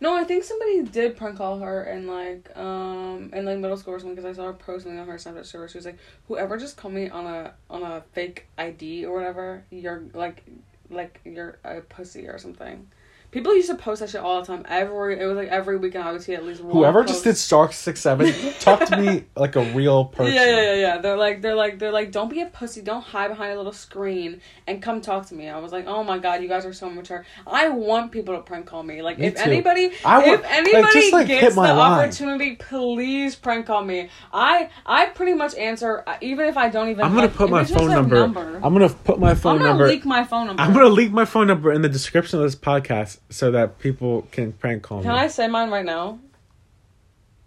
No, 0.00 0.16
I 0.16 0.24
think 0.24 0.42
somebody 0.42 0.82
did 0.82 1.16
prank 1.16 1.38
call 1.38 1.60
her 1.60 1.84
in 1.84 2.08
like 2.08 2.50
um 2.56 3.30
in 3.32 3.44
like 3.44 3.58
middle 3.58 3.76
school 3.76 3.94
or 3.94 4.00
something 4.00 4.16
because 4.16 4.36
I 4.36 4.36
saw 4.36 4.46
her 4.46 4.52
posting 4.52 4.98
on 4.98 5.06
her 5.06 5.14
Snapchat 5.14 5.46
story. 5.46 5.68
She 5.68 5.78
was 5.78 5.86
like, 5.86 5.98
"Whoever 6.28 6.56
just 6.58 6.76
called 6.76 6.94
me 6.94 7.08
on 7.08 7.26
a 7.26 7.54
on 7.70 7.82
a 7.82 8.02
fake 8.12 8.46
ID 8.58 9.06
or 9.06 9.14
whatever, 9.14 9.64
you're 9.70 10.02
like 10.12 10.42
like 10.90 11.20
you're 11.24 11.58
a 11.64 11.80
pussy 11.82 12.26
or 12.26 12.38
something." 12.38 12.88
People 13.32 13.56
used 13.56 13.70
to 13.70 13.76
post 13.76 14.00
that 14.00 14.10
shit 14.10 14.20
all 14.20 14.42
the 14.42 14.46
time. 14.46 14.62
Every 14.68 15.18
it 15.18 15.24
was 15.24 15.38
like 15.38 15.48
every 15.48 15.78
weekend 15.78 16.04
I 16.04 16.12
would 16.12 16.22
see 16.22 16.34
at 16.34 16.44
least 16.44 16.60
one. 16.60 16.70
Whoever 16.74 17.00
post. 17.00 17.14
just 17.14 17.24
did 17.24 17.38
Stark 17.38 17.72
six 17.72 18.00
seven, 18.02 18.30
talk 18.60 18.84
to 18.84 18.96
me 18.98 19.24
like 19.34 19.56
a 19.56 19.64
real 19.72 20.04
person. 20.04 20.34
Yeah, 20.34 20.44
yeah, 20.44 20.60
yeah, 20.60 20.74
yeah. 20.74 20.98
They're 20.98 21.16
like, 21.16 21.40
they're 21.40 21.54
like, 21.54 21.78
they're 21.78 21.92
like, 21.92 22.12
don't 22.12 22.28
be 22.28 22.42
a 22.42 22.46
pussy. 22.46 22.82
Don't 22.82 23.00
hide 23.00 23.28
behind 23.28 23.54
a 23.54 23.56
little 23.56 23.72
screen 23.72 24.42
and 24.66 24.82
come 24.82 25.00
talk 25.00 25.26
to 25.28 25.34
me. 25.34 25.48
I 25.48 25.58
was 25.58 25.72
like, 25.72 25.86
oh 25.86 26.04
my 26.04 26.18
god, 26.18 26.42
you 26.42 26.48
guys 26.48 26.66
are 26.66 26.74
so 26.74 26.90
mature. 26.90 27.24
I 27.46 27.70
want 27.70 28.12
people 28.12 28.36
to 28.36 28.42
prank 28.42 28.66
call 28.66 28.82
me. 28.82 29.00
Like, 29.00 29.18
Me 29.18 29.28
if 29.28 29.38
anybody, 29.38 29.92
I 30.04 30.18
want- 30.18 30.40
if 30.40 30.42
like, 30.42 30.52
anybody 30.52 31.10
like, 31.12 31.26
gets 31.26 31.54
the 31.54 31.60
line. 31.62 31.70
opportunity, 31.70 32.56
please 32.56 33.34
prank 33.34 33.64
call 33.64 33.82
me. 33.82 34.10
I, 34.30 34.68
I 34.84 35.06
pretty 35.06 35.32
much 35.32 35.54
answer, 35.54 36.04
uh, 36.06 36.18
even 36.20 36.48
if 36.48 36.58
I 36.58 36.68
don't 36.68 36.90
even. 36.90 37.02
I'm 37.02 37.14
gonna 37.14 37.28
like, 37.28 37.34
put 37.34 37.48
my 37.48 37.64
phone 37.64 37.88
number, 37.88 38.51
I'm 38.62 38.72
gonna 38.72 38.88
put 38.88 39.18
my 39.18 39.34
phone 39.34 39.54
I'm 39.54 39.58
gonna 39.58 39.70
number. 39.70 39.88
leak 39.88 40.04
my 40.04 40.24
phone 40.24 40.46
number. 40.46 40.62
I'm 40.62 40.72
gonna 40.72 40.88
leak 40.88 41.12
my 41.12 41.24
phone 41.24 41.46
number 41.46 41.72
in 41.72 41.82
the 41.82 41.88
description 41.88 42.38
of 42.38 42.44
this 42.44 42.56
podcast 42.56 43.18
so 43.30 43.50
that 43.50 43.78
people 43.78 44.22
can 44.30 44.52
prank 44.52 44.82
call 44.82 44.98
me. 44.98 45.04
Can 45.04 45.14
I 45.14 45.26
say 45.28 45.48
mine 45.48 45.70
right 45.70 45.84
now? 45.84 46.18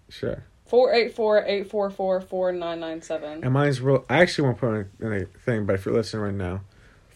Sure. 0.10 0.43
Four 0.65 0.93
eight 0.93 1.15
four 1.15 1.43
eight 1.45 1.69
four 1.69 1.89
four 1.89 2.21
four 2.21 2.51
nine 2.51 2.80
nine 2.80 3.01
seven. 3.01 3.43
And 3.43 3.54
mine's 3.54 3.82
real. 3.82 4.06
I 4.10 4.21
actually 4.21 4.45
won't 4.45 4.58
put 4.58 4.88
in 4.99 5.13
a 5.13 5.25
thing, 5.39 5.65
but 5.65 5.75
if 5.75 5.86
you're 5.86 5.95
listening 5.95 6.23
right 6.23 6.34
now, 6.34 6.62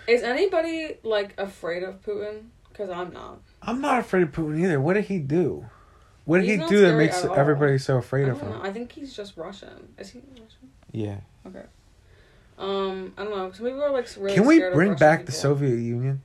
Is 0.07 0.23
anybody, 0.23 0.97
like, 1.03 1.33
afraid 1.37 1.83
of 1.83 2.01
Putin? 2.03 2.45
Because 2.69 2.89
I'm 2.89 3.13
not. 3.13 3.39
I'm 3.61 3.81
not 3.81 3.99
afraid 3.99 4.23
of 4.23 4.31
Putin 4.31 4.59
either. 4.63 4.79
What 4.81 4.93
did 4.93 5.05
he 5.05 5.19
do? 5.19 5.65
What 6.25 6.39
did 6.39 6.45
He's 6.49 6.61
he 6.61 6.67
do 6.67 6.81
that 6.81 6.95
makes 6.95 7.23
everybody 7.23 7.77
so 7.77 7.97
afraid 7.97 8.27
of 8.27 8.39
don't 8.39 8.49
know. 8.51 8.55
him? 8.57 8.61
I 8.65 8.71
think 8.71 8.91
he's 8.91 9.13
just 9.15 9.35
Russian. 9.37 9.93
Is 9.97 10.09
he 10.11 10.19
Russian? 10.31 10.71
Yeah. 10.91 11.17
Okay. 11.45 11.63
Um, 12.57 13.13
I 13.17 13.23
don't 13.23 13.35
know. 13.35 13.51
Some 13.51 13.65
people 13.65 13.83
are, 13.83 13.91
like, 13.91 14.07
really 14.17 14.33
Can 14.33 14.45
we 14.45 14.59
bring 14.59 14.95
back 14.95 15.25
the. 15.25 15.31
Soviet 15.31 15.75
Union? 15.77 16.21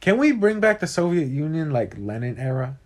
Can 0.00 0.18
we 0.18 0.32
bring 0.32 0.60
back 0.60 0.80
the 0.80 0.86
Soviet 0.86 1.26
Union 1.28 1.70
like 1.70 1.96
Lenin 1.98 2.38
era? 2.38 2.78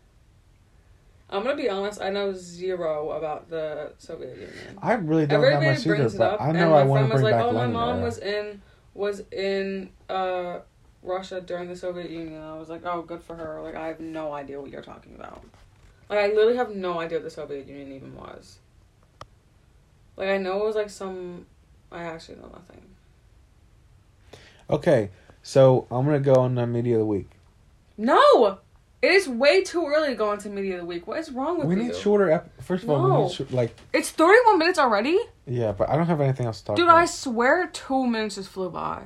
I'm 1.30 1.42
gonna 1.42 1.56
be 1.56 1.68
honest, 1.68 2.00
I 2.00 2.08
know 2.08 2.32
zero 2.32 3.11
about 3.11 3.50
the 3.50 3.92
Soviet 3.98 4.30
Union. 4.37 4.78
I 4.80 4.94
really 4.94 5.26
don't 5.26 5.42
have 5.42 5.52
Everybody 5.52 5.76
much 5.76 5.87
either, 5.87 6.06
it 6.06 6.16
but 6.16 6.40
I 6.40 6.48
and 6.48 6.58
know 6.58 6.70
my 6.70 6.80
I 6.80 6.82
want 6.84 7.06
to 7.06 7.12
was 7.12 7.20
bring 7.22 7.32
like, 7.32 7.34
back 7.34 7.44
"Oh, 7.44 7.52
my 7.52 7.58
Lenin 7.61 7.72
mom 7.74 7.96
era. 7.96 8.04
was 8.04 8.18
in 8.18 8.62
was 8.98 9.22
in 9.32 9.90
uh 10.11 10.58
Russia 11.02 11.40
during 11.40 11.68
the 11.68 11.76
Soviet 11.76 12.11
Union." 12.11 12.42
I 12.42 12.58
was 12.58 12.68
like, 12.68 12.82
"Oh, 12.84 13.02
good 13.02 13.22
for 13.22 13.37
her." 13.37 13.62
Like, 13.62 13.74
I 13.74 13.87
have 13.87 14.00
no 14.00 14.32
idea 14.32 14.61
what 14.61 14.70
you're 14.70 14.82
talking 14.82 15.14
about. 15.14 15.42
Like, 16.11 16.18
I 16.18 16.26
literally 16.28 16.56
have 16.56 16.74
no 16.74 17.00
idea 17.00 17.18
what 17.18 17.24
the 17.24 17.30
Soviet 17.30 17.66
Union 17.66 17.92
even 17.92 18.14
was. 18.16 18.58
Like, 20.16 20.28
I 20.30 20.38
know 20.38 20.61
it 20.62 20.66
was 20.66 20.76
like 20.76 20.90
some. 20.90 21.46
I 21.92 22.02
actually 22.02 22.37
know 22.37 22.50
nothing. 22.52 22.82
Okay, 24.70 25.11
so 25.42 25.87
I'm 25.90 26.04
gonna 26.04 26.20
go 26.20 26.34
on 26.34 26.56
the 26.56 26.66
media 26.66 26.94
of 26.94 27.00
the 27.00 27.06
week. 27.06 27.30
No, 27.96 28.58
it 29.00 29.12
is 29.12 29.28
way 29.28 29.62
too 29.62 29.87
early 29.87 30.08
to 30.08 30.14
go 30.14 30.32
into 30.32 30.48
media 30.48 30.74
of 30.74 30.80
the 30.80 30.87
week. 30.87 31.06
What 31.06 31.18
is 31.20 31.30
wrong 31.30 31.58
with 31.58 31.68
We 31.68 31.74
you? 31.76 31.80
We 31.82 31.87
need 31.88 31.96
shorter. 31.96 32.30
Ep- 32.30 32.62
First 32.62 32.84
of 32.84 32.90
all, 32.90 33.18
we 33.18 33.22
need 33.24 33.32
short, 33.32 33.52
like 33.52 33.76
It's 33.92 34.11
31 34.11 34.58
minutes 34.58 34.78
already, 34.78 35.18
yeah, 35.48 35.72
but 35.72 35.88
I 35.88 35.96
don't 35.96 36.06
have 36.06 36.20
anything 36.20 36.46
else 36.46 36.61
to 36.61 36.66
talk 36.66 36.76
dude. 36.76 36.84
about. 36.87 36.98
I 36.98 37.06
swear, 37.06 37.66
two 37.72 38.06
minutes 38.06 38.37
just 38.37 38.50
flew 38.50 38.70
by. 38.70 39.04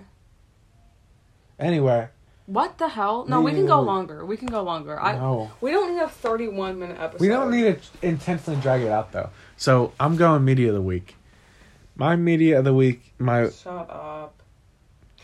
Anyway, 1.58 2.08
What 2.46 2.78
the 2.78 2.88
hell? 2.88 3.24
No, 3.28 3.40
we 3.40 3.52
Media 3.52 3.60
can 3.60 3.66
go 3.68 3.80
longer. 3.80 4.26
We 4.26 4.36
can 4.36 4.48
go 4.48 4.62
longer. 4.62 5.00
I 5.00 5.16
no, 5.16 5.50
we 5.60 5.70
don't 5.70 5.94
need 5.94 6.02
a 6.02 6.08
thirty-one 6.08 6.78
minute 6.78 6.98
episode. 6.98 7.20
we 7.20 7.28
don't 7.28 7.50
need 7.50 7.80
to 7.80 8.06
intensely 8.06 8.56
drag 8.56 8.82
it 8.82 8.90
out 8.90 9.12
though. 9.12 9.30
So 9.56 9.92
I'm 10.00 10.16
going 10.16 10.44
media 10.44 10.68
of 10.68 10.74
the 10.74 10.82
week. 10.82 11.14
My 11.94 12.16
media 12.16 12.58
of 12.58 12.64
the 12.64 12.74
week, 12.74 13.12
my 13.18 13.50
Shut 13.50 13.88
up. 13.90 14.42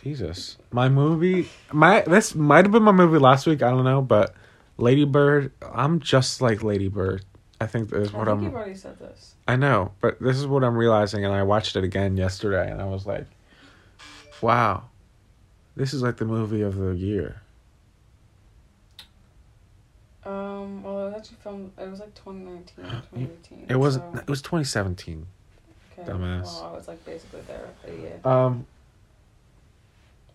Jesus, 0.02 0.58
my 0.70 0.88
movie, 0.88 1.48
my 1.72 2.02
this 2.02 2.34
might 2.36 2.64
have 2.64 2.70
been 2.72 2.84
my 2.84 2.92
movie 2.92 3.18
last 3.18 3.46
week. 3.48 3.62
I 3.62 3.70
don't 3.70 3.84
know, 3.84 4.00
but 4.00 4.32
Lady 4.76 5.04
Bird. 5.04 5.50
I'm 5.60 5.98
just 5.98 6.40
like 6.40 6.62
Lady 6.62 6.86
Bird. 6.88 7.24
I 7.60 7.66
think 7.66 7.92
is 7.92 8.14
I 8.14 8.16
what 8.18 8.26
think 8.26 8.38
I'm. 8.38 8.42
you've 8.44 8.54
already 8.54 8.74
said 8.76 8.98
this. 8.98 9.34
I 9.48 9.56
know, 9.56 9.92
but 10.00 10.20
this 10.20 10.36
is 10.36 10.46
what 10.46 10.62
I'm 10.64 10.76
realizing, 10.76 11.24
and 11.24 11.34
I 11.34 11.42
watched 11.42 11.74
it 11.76 11.84
again 11.84 12.16
yesterday, 12.16 12.70
and 12.70 12.80
I 12.80 12.84
was 12.84 13.04
like, 13.06 13.26
"Wow, 14.40 14.84
this 15.76 15.92
is 15.92 16.02
like 16.02 16.18
the 16.18 16.24
movie 16.24 16.62
of 16.62 16.76
the 16.76 16.94
year." 16.94 17.42
Um. 20.24 20.82
Well, 20.82 21.06
it 21.06 21.10
was 21.10 21.14
actually 21.16 21.36
filmed. 21.42 21.72
It 21.78 21.88
was 21.90 22.00
like 22.00 22.14
2019, 22.14 22.84
2018. 22.84 23.66
It 23.70 23.76
was 23.76 23.94
so- 23.96 24.12
it 24.16 24.28
was 24.28 24.42
2017. 24.42 25.26
okay. 25.98 26.10
dumbass. 26.10 26.42
Well, 26.44 26.70
I 26.72 26.76
was 26.76 26.88
like 26.88 27.04
basically 27.04 27.40
there. 27.42 27.68
Idiot. 27.86 28.24
Um, 28.26 28.66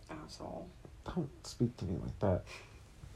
Asshole. 0.09 0.67
don't 1.05 1.29
speak 1.45 1.75
to 1.77 1.85
me 1.85 1.97
like 2.03 2.19
that. 2.19 2.43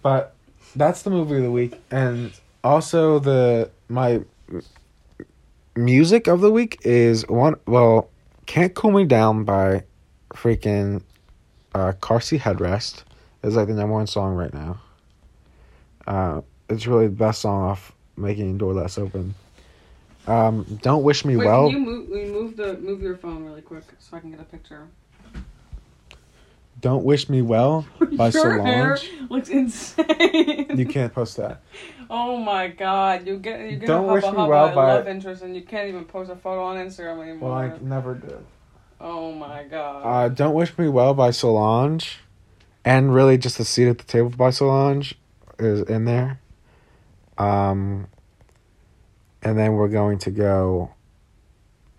But 0.02 0.34
that's 0.76 1.02
the 1.02 1.10
movie 1.10 1.38
of 1.38 1.44
the 1.44 1.52
week, 1.52 1.82
and 1.92 2.32
also 2.68 3.20
the 3.20 3.72
my 3.88 4.22
music 5.76 6.28
of 6.28 6.42
the 6.42 6.52
week 6.52 6.80
is 6.84 7.26
one. 7.28 7.56
Well, 7.66 8.10
"Can't 8.46 8.76
Cool 8.76 8.92
Me 8.92 9.06
Down" 9.06 9.46
by 9.46 9.84
freaking 10.32 11.02
uh, 11.74 11.94
Car 11.94 12.20
Seat 12.20 12.42
Headrest 12.42 13.04
is 13.44 13.56
like 13.56 13.68
the 13.68 13.74
number 13.74 13.94
one 13.94 14.08
song 14.08 14.36
right 14.36 14.54
now. 14.54 14.80
Uh, 16.06 16.42
it's 16.70 16.86
really 16.88 17.08
the 17.08 17.16
best 17.16 17.42
song 17.42 17.64
off 17.64 17.94
"Making 18.18 18.58
Door 18.58 18.74
Less 18.74 18.98
Open." 18.98 19.34
Um, 20.28 20.66
"Don't 20.82 21.04
Wish 21.04 21.24
Me 21.24 21.38
Wait, 21.38 21.46
Well." 21.46 21.70
can 21.70 21.80
you 21.80 21.86
move? 21.86 22.10
We 22.10 22.26
move 22.26 22.58
the 22.58 22.78
move 22.78 23.02
your 23.02 23.16
phone 23.16 23.46
really 23.46 23.62
quick 23.62 23.86
so 24.00 24.18
I 24.18 24.20
can 24.20 24.32
get 24.32 24.42
a 24.42 24.44
picture. 24.44 24.88
"Don't 26.80 27.04
Wish 27.04 27.30
Me 27.30 27.42
Well" 27.42 27.88
by 28.14 28.30
your 28.30 28.62
hair 28.62 28.98
Solange. 28.98 29.30
looks 29.30 29.50
insane. 29.50 30.78
You 30.78 30.86
can't 30.86 31.14
post 31.14 31.38
that. 31.38 31.62
Oh 32.10 32.38
my 32.38 32.68
god, 32.70 33.28
you 33.28 33.38
get 33.38 33.60
you 33.70 33.78
get 33.78 33.88
Don't 33.88 34.10
a 34.10 34.14
wish 34.14 34.24
me 34.24 34.32
well 34.32 34.74
by- 34.74 34.94
love 34.96 35.08
interest 35.08 35.42
and 35.44 35.56
you 35.56 35.62
can't 35.64 35.90
even 35.90 36.06
post 36.06 36.30
a 36.32 36.36
photo 36.36 36.64
on 36.64 36.78
Instagram 36.78 37.22
anymore. 37.24 37.50
Well, 37.50 37.60
I 37.60 37.78
never 37.82 38.16
did. 38.16 38.46
Oh 39.00 39.32
my 39.34 39.64
god. 39.64 40.02
Uh, 40.06 40.30
Don't 40.30 40.54
Wish 40.56 40.78
Me 40.78 40.88
Well 40.88 41.14
by 41.14 41.32
Solange, 41.32 42.18
and 42.86 43.14
really 43.14 43.38
just 43.38 43.60
a 43.60 43.66
seat 43.66 43.88
at 43.90 43.98
the 44.00 44.04
table 44.06 44.30
by 44.30 44.50
Solange 44.50 45.16
is 45.60 45.82
in 45.82 46.06
there. 46.06 46.40
Um, 47.38 48.08
and 49.44 49.58
then 49.58 49.74
we're 49.74 49.88
going 49.90 50.18
to 50.20 50.32
go. 50.32 50.92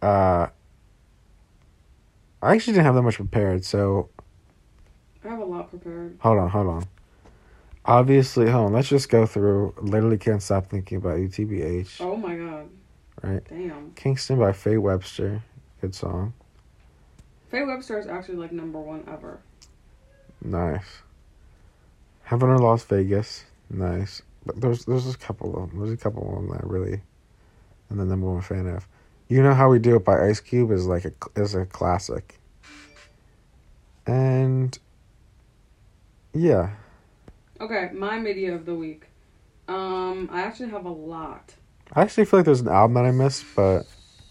Uh, 0.03 0.47
I 2.43 2.55
actually 2.55 2.73
didn't 2.75 2.87
have 2.87 2.95
that 2.97 3.03
much 3.03 3.17
prepared, 3.17 3.65
so 3.65 4.09
I 5.25 5.29
have 5.29 5.41
a 5.41 5.45
lot 5.45 5.71
prepared. 5.71 6.19
hold 6.21 6.39
on, 6.39 6.49
hold 6.49 6.67
on. 6.67 6.85
Obviously, 7.85 8.51
hold 8.51 8.67
on. 8.67 8.73
Let's 8.73 8.89
just 8.89 9.09
go 9.09 9.27
through. 9.27 9.75
Literally 9.81 10.19
can't 10.19 10.43
stop 10.43 10.67
thinking 10.67 10.99
about 10.99 11.19
UTBH. 11.19 12.01
Oh 12.01 12.17
my 12.17 12.37
god. 12.37 12.69
Right. 13.23 13.43
Damn. 13.49 13.93
Kingston 13.95 14.39
by 14.39 14.53
Faye 14.53 14.77
Webster, 14.77 15.43
good 15.81 15.95
song. 15.95 16.35
Faye 17.49 17.65
Webster 17.65 17.99
is 17.99 18.07
actually 18.07 18.37
like 18.37 18.53
number 18.53 18.79
one 18.79 19.05
ever. 19.11 19.41
Nice. 20.43 21.03
Heaven 22.23 22.51
or 22.51 22.59
Las 22.59 22.85
Vegas. 22.85 23.45
Nice. 23.71 24.23
But 24.45 24.61
there's 24.61 24.85
there's 24.85 25.13
a 25.13 25.19
couple 25.19 25.57
of 25.57 25.71
them. 25.71 25.79
There's 25.81 25.93
a 25.93 25.97
couple 25.97 26.29
of 26.29 26.35
them 26.37 26.49
that 26.51 26.65
I 26.65 26.67
really 26.67 27.01
am 27.91 27.97
the 27.97 28.05
number 28.05 28.31
one 28.31 28.43
fan 28.43 28.67
of. 28.67 28.87
You 29.29 29.43
know 29.43 29.55
how 29.55 29.69
we 29.69 29.79
do 29.79 29.97
it 29.97 30.05
by 30.05 30.27
Ice 30.29 30.41
Cube 30.41 30.71
is 30.71 30.87
like 30.87 31.05
a 31.05 31.13
is 31.37 31.55
a 31.55 31.67
classic. 31.67 32.39
And 34.07 34.79
yeah, 36.39 36.71
Okay, 37.61 37.91
my 37.93 38.19
media 38.19 38.55
of 38.55 38.67
the 38.67 38.75
week. 38.75 39.07
Um, 39.67 40.29
I 40.33 40.43
actually 40.43 40.71
have 40.71 40.85
a 40.85 40.91
lot. 40.91 41.55
I 41.93 42.03
actually 42.03 42.25
feel 42.27 42.39
like 42.41 42.45
there's 42.47 42.61
an 42.61 42.69
album 42.69 42.95
that 42.95 43.05
I 43.05 43.11
missed, 43.11 43.45
but 43.57 43.83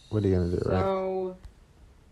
what 0.09 0.23
are 0.23 0.27
you 0.27 0.35
gonna 0.35 0.49
do, 0.49 0.61
right? 0.65 0.79
So 0.81 1.35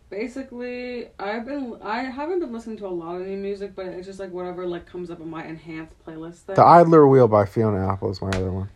basically 0.09 1.07
I've 1.19 1.45
been 1.45 1.77
I 1.81 2.03
haven't 2.03 2.39
been 2.39 2.51
listening 2.53 2.77
to 2.77 2.87
a 2.87 2.89
lot 2.89 3.15
of 3.19 3.27
new 3.27 3.37
music, 3.37 3.75
but 3.75 3.85
it's 3.87 4.05
just 4.05 4.19
like 4.19 4.31
whatever 4.31 4.65
like 4.65 4.85
comes 4.85 5.09
up 5.09 5.19
in 5.19 5.29
my 5.29 5.45
enhanced 5.45 5.95
playlist 6.05 6.39
thing. 6.45 6.55
The 6.55 6.63
Idler 6.63 7.07
Wheel 7.07 7.27
by 7.27 7.45
Fiona 7.45 7.87
Apple 7.91 8.11
is 8.11 8.21
my 8.21 8.29
other 8.29 8.51
one. 8.51 8.69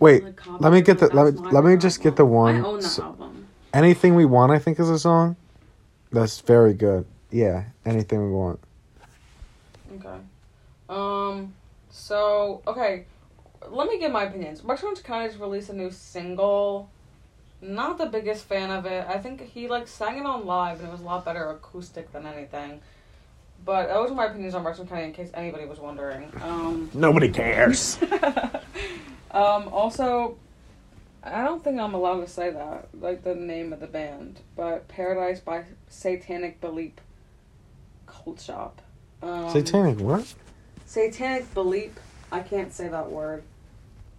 Wait, 0.00 0.22
Like, 0.24 0.60
let 0.60 0.72
me 0.72 0.80
get 0.80 0.98
the- 0.98 1.08
let 1.08 1.34
me- 1.34 1.40
let 1.50 1.64
me 1.64 1.76
just 1.76 2.00
get 2.00 2.14
the 2.16 2.24
one 2.24 2.56
I 2.56 2.60
own 2.60 2.76
that 2.80 2.82
so- 2.84 3.02
album. 3.02 3.46
Anything 3.74 4.14
We 4.14 4.24
Want, 4.24 4.50
I 4.52 4.58
think, 4.58 4.78
is 4.80 4.88
a 4.88 4.98
song. 4.98 5.36
That's 6.12 6.40
very 6.40 6.72
good. 6.72 7.04
Yeah, 7.30 7.64
Anything 7.84 8.24
We 8.24 8.32
Want. 8.32 8.60
Okay. 9.98 10.18
Um. 10.88 11.54
So 11.90 12.62
okay, 12.66 13.04
let 13.68 13.88
me 13.88 13.98
give 13.98 14.12
my 14.12 14.24
opinions. 14.24 14.62
Rex 14.64 14.82
Orange 14.82 15.02
County 15.02 15.28
just 15.28 15.40
released 15.40 15.70
a 15.70 15.74
new 15.74 15.90
single. 15.90 16.90
Not 17.60 17.98
the 17.98 18.06
biggest 18.06 18.44
fan 18.44 18.70
of 18.70 18.86
it. 18.86 19.04
I 19.08 19.18
think 19.18 19.42
he 19.42 19.68
like 19.68 19.88
sang 19.88 20.18
it 20.18 20.26
on 20.26 20.46
live 20.46 20.78
and 20.78 20.88
it 20.88 20.92
was 20.92 21.00
a 21.00 21.04
lot 21.04 21.24
better 21.24 21.50
acoustic 21.50 22.12
than 22.12 22.24
anything. 22.26 22.80
But 23.64 23.88
those 23.88 24.12
are 24.12 24.14
my 24.14 24.26
opinions 24.26 24.54
on 24.54 24.64
Rex 24.64 24.78
Orange 24.78 24.90
County 24.90 25.04
in 25.04 25.12
case 25.12 25.30
anybody 25.34 25.64
was 25.64 25.78
wondering. 25.78 26.30
Um. 26.42 26.90
Nobody 26.94 27.28
cares. 27.28 27.98
um. 29.32 29.68
Also, 29.68 30.38
I 31.22 31.44
don't 31.44 31.62
think 31.62 31.80
I'm 31.80 31.94
allowed 31.94 32.20
to 32.20 32.28
say 32.28 32.50
that, 32.50 32.88
like 32.98 33.24
the 33.24 33.34
name 33.34 33.72
of 33.72 33.80
the 33.80 33.86
band, 33.86 34.40
but 34.56 34.86
Paradise 34.88 35.40
by 35.40 35.64
Satanic 35.88 36.60
Belief 36.60 36.92
Cult 38.06 38.40
Shop. 38.40 38.80
Um, 39.22 39.50
Satanic 39.50 39.98
what? 40.00 40.34
Satanic 40.86 41.52
Bleep. 41.54 41.92
I 42.30 42.40
can't 42.40 42.72
say 42.72 42.88
that 42.88 43.10
word. 43.10 43.42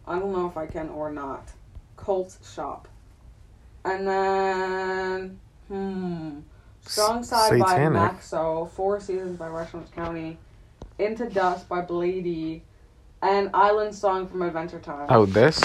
I 0.08 0.18
don't 0.20 0.34
know 0.34 0.48
if 0.48 0.58
I 0.58 0.66
can 0.66 0.90
or 0.90 1.12
not. 1.12 1.52
Cult 1.98 2.38
Shop. 2.54 2.88
And 3.86 4.08
then, 4.08 5.40
hmm. 5.68 6.40
Strong 6.86 7.24
Side 7.24 7.60
by 7.60 7.78
Maxo. 7.80 8.70
Four 8.72 9.00
Seasons 9.00 9.38
by 9.38 9.48
Rushmore 9.48 9.84
County. 9.96 10.38
Into 10.98 11.30
Dust 11.30 11.70
by 11.70 11.82
Bladee. 11.82 12.62
And 13.22 13.50
Island 13.54 13.94
Song 13.94 14.28
from 14.28 14.42
Adventure 14.42 14.80
Time. 14.80 15.08
Oh, 15.10 15.26
this? 15.26 15.62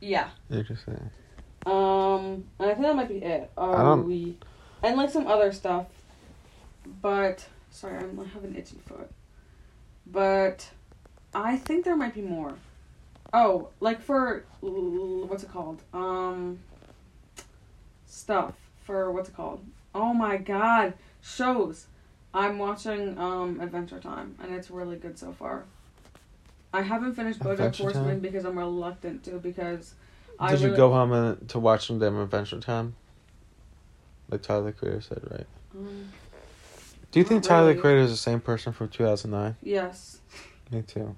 Yeah. 0.00 0.28
Interesting. 0.50 1.10
Um, 1.66 2.44
and 2.58 2.70
I 2.70 2.74
think 2.74 2.82
that 2.82 2.96
might 2.96 3.08
be 3.08 3.18
it. 3.18 3.50
Oh, 3.56 3.96
we, 3.96 4.36
and 4.82 4.96
like 4.96 5.10
some 5.10 5.26
other 5.26 5.52
stuff, 5.52 5.86
but 7.02 7.46
sorry, 7.70 7.98
I'm, 7.98 8.18
I 8.18 8.24
have 8.24 8.44
an 8.44 8.56
itchy 8.56 8.78
foot. 8.86 9.10
But 10.06 10.68
I 11.34 11.56
think 11.56 11.84
there 11.84 11.96
might 11.96 12.14
be 12.14 12.22
more. 12.22 12.54
Oh, 13.32 13.68
like 13.80 14.00
for 14.00 14.44
what's 14.60 15.42
it 15.42 15.50
called? 15.52 15.82
Um, 15.92 16.60
stuff 18.06 18.54
for 18.84 19.12
what's 19.12 19.28
it 19.28 19.36
called? 19.36 19.64
Oh 19.94 20.14
my 20.14 20.36
god, 20.38 20.94
shows. 21.22 21.86
I'm 22.32 22.58
watching 22.58 23.18
um 23.18 23.60
Adventure 23.60 24.00
Time, 24.00 24.34
and 24.42 24.54
it's 24.54 24.70
really 24.70 24.96
good 24.96 25.18
so 25.18 25.32
far. 25.32 25.64
I 26.72 26.82
haven't 26.82 27.14
finished 27.14 27.40
BoJack 27.40 27.52
Adventure 27.52 27.82
Horseman 27.84 28.04
Time? 28.06 28.20
because 28.20 28.44
I'm 28.44 28.58
reluctant 28.58 29.24
to 29.24 29.32
because. 29.38 29.94
I 30.40 30.52
Did 30.52 30.60
you 30.60 30.66
really- 30.66 30.76
go 30.76 30.92
home 30.92 31.12
and, 31.12 31.48
to 31.48 31.58
watch 31.58 31.88
them 31.88 31.98
damn 31.98 32.18
Adventure 32.18 32.60
Time? 32.60 32.94
Like 34.30 34.42
Tyler 34.42 34.72
Creator 34.72 35.00
said, 35.00 35.20
right? 35.30 35.46
Um, 35.74 36.08
Do 37.10 37.18
you 37.18 37.24
think 37.24 37.42
Tyler 37.42 37.62
really. 37.68 37.74
the 37.74 37.80
Creator 37.80 38.00
is 38.02 38.10
the 38.10 38.16
same 38.16 38.40
person 38.40 38.72
from 38.72 38.88
2009? 38.88 39.56
yes. 39.62 40.20
Me 40.70 40.82
too. 40.82 41.16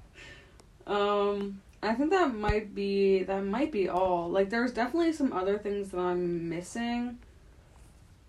Um, 0.86 1.60
I 1.82 1.94
think 1.94 2.10
that 2.10 2.32
might 2.34 2.72
be 2.74 3.24
that 3.24 3.44
might 3.44 3.72
be 3.72 3.88
all. 3.88 4.28
Like, 4.30 4.50
there's 4.50 4.72
definitely 4.72 5.12
some 5.12 5.32
other 5.32 5.58
things 5.58 5.90
that 5.90 5.98
I'm 5.98 6.48
missing. 6.48 7.18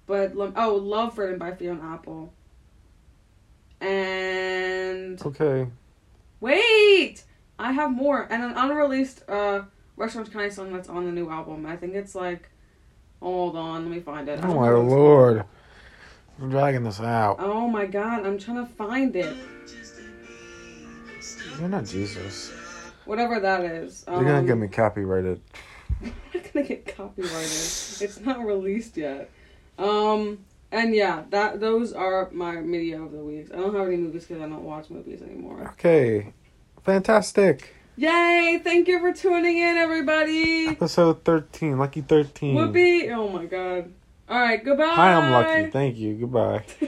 But 0.08 0.34
oh, 0.36 0.76
Love 0.76 1.18
Ridden 1.18 1.38
by 1.38 1.54
Fiona 1.54 1.94
Apple. 1.94 2.34
And 3.80 5.22
Okay. 5.26 5.68
wait, 6.40 7.24
I 7.58 7.72
have 7.72 7.92
more 7.92 8.28
and 8.30 8.44
an 8.44 8.54
unreleased 8.56 9.24
uh 9.30 9.62
Rushmore 9.96 10.26
County 10.26 10.50
song 10.50 10.74
that's 10.74 10.90
on 10.90 11.06
the 11.06 11.12
new 11.12 11.30
album. 11.30 11.66
I 11.66 11.76
think 11.78 11.94
it's 11.94 12.16
like, 12.16 12.50
hold 13.22 13.56
on, 13.56 13.84
let 13.84 13.92
me 13.92 14.00
find 14.00 14.28
it. 14.28 14.40
Oh 14.44 14.56
my 14.56 14.70
lord. 14.72 15.38
what 15.38 15.48
I'm 16.42 16.50
dragging 16.50 16.84
this 16.84 17.00
out. 17.00 17.36
Oh 17.40 17.68
my 17.68 17.86
god, 17.86 18.26
I'm 18.26 18.40
trying 18.40 18.66
to 18.66 18.74
find 18.74 19.16
it. 19.16 19.36
You're 21.60 21.70
not 21.70 21.86
Jesus. 21.86 22.52
Whatever 23.06 23.40
that 23.40 23.62
is. 23.64 24.04
You're 24.08 24.24
gonna 24.24 24.40
Um, 24.40 24.46
get 24.48 24.58
me 24.58 24.68
copyrighted. 24.68 25.40
I'm 26.02 26.14
not 26.34 26.54
gonna 26.54 26.66
get 26.66 26.96
copyrighted. 26.96 27.36
it's 28.02 28.20
not 28.22 28.44
released 28.44 28.98
yet. 28.98 29.30
Um, 29.78 30.40
and 30.72 30.96
yeah, 30.96 31.24
that 31.30 31.60
those 31.60 31.94
are 31.94 32.30
my 32.32 32.56
media 32.56 33.02
of 33.02 33.12
the 33.12 33.20
weeks. 33.20 33.52
I 33.54 33.58
don't 33.58 33.76
have 33.76 33.88
any 33.88 33.98
movies 33.98 34.26
because 34.26 34.42
I 34.42 34.48
don't 34.48 34.64
watch 34.64 34.90
movies 34.90 35.22
anymore. 35.22 35.70
Okay. 35.74 36.34
Fantastic. 36.84 37.76
Yay! 37.98 38.60
Thank 38.64 38.88
you 38.88 39.00
for 39.00 39.14
tuning 39.14 39.58
in, 39.58 39.78
everybody. 39.78 40.70
Episode 40.70 41.24
13. 41.24 41.78
Lucky 41.78 42.02
13. 42.02 42.56
Whoopee! 42.56 43.12
Oh 43.12 43.30
my 43.30 43.46
god. 43.46 43.92
All 44.32 44.40
right, 44.40 44.64
goodbye. 44.64 44.86
Hi, 44.86 45.14
I'm 45.14 45.30
Lucky. 45.30 45.72
Thank 45.72 45.98
you. 45.98 46.16
Goodbye. 46.16 46.64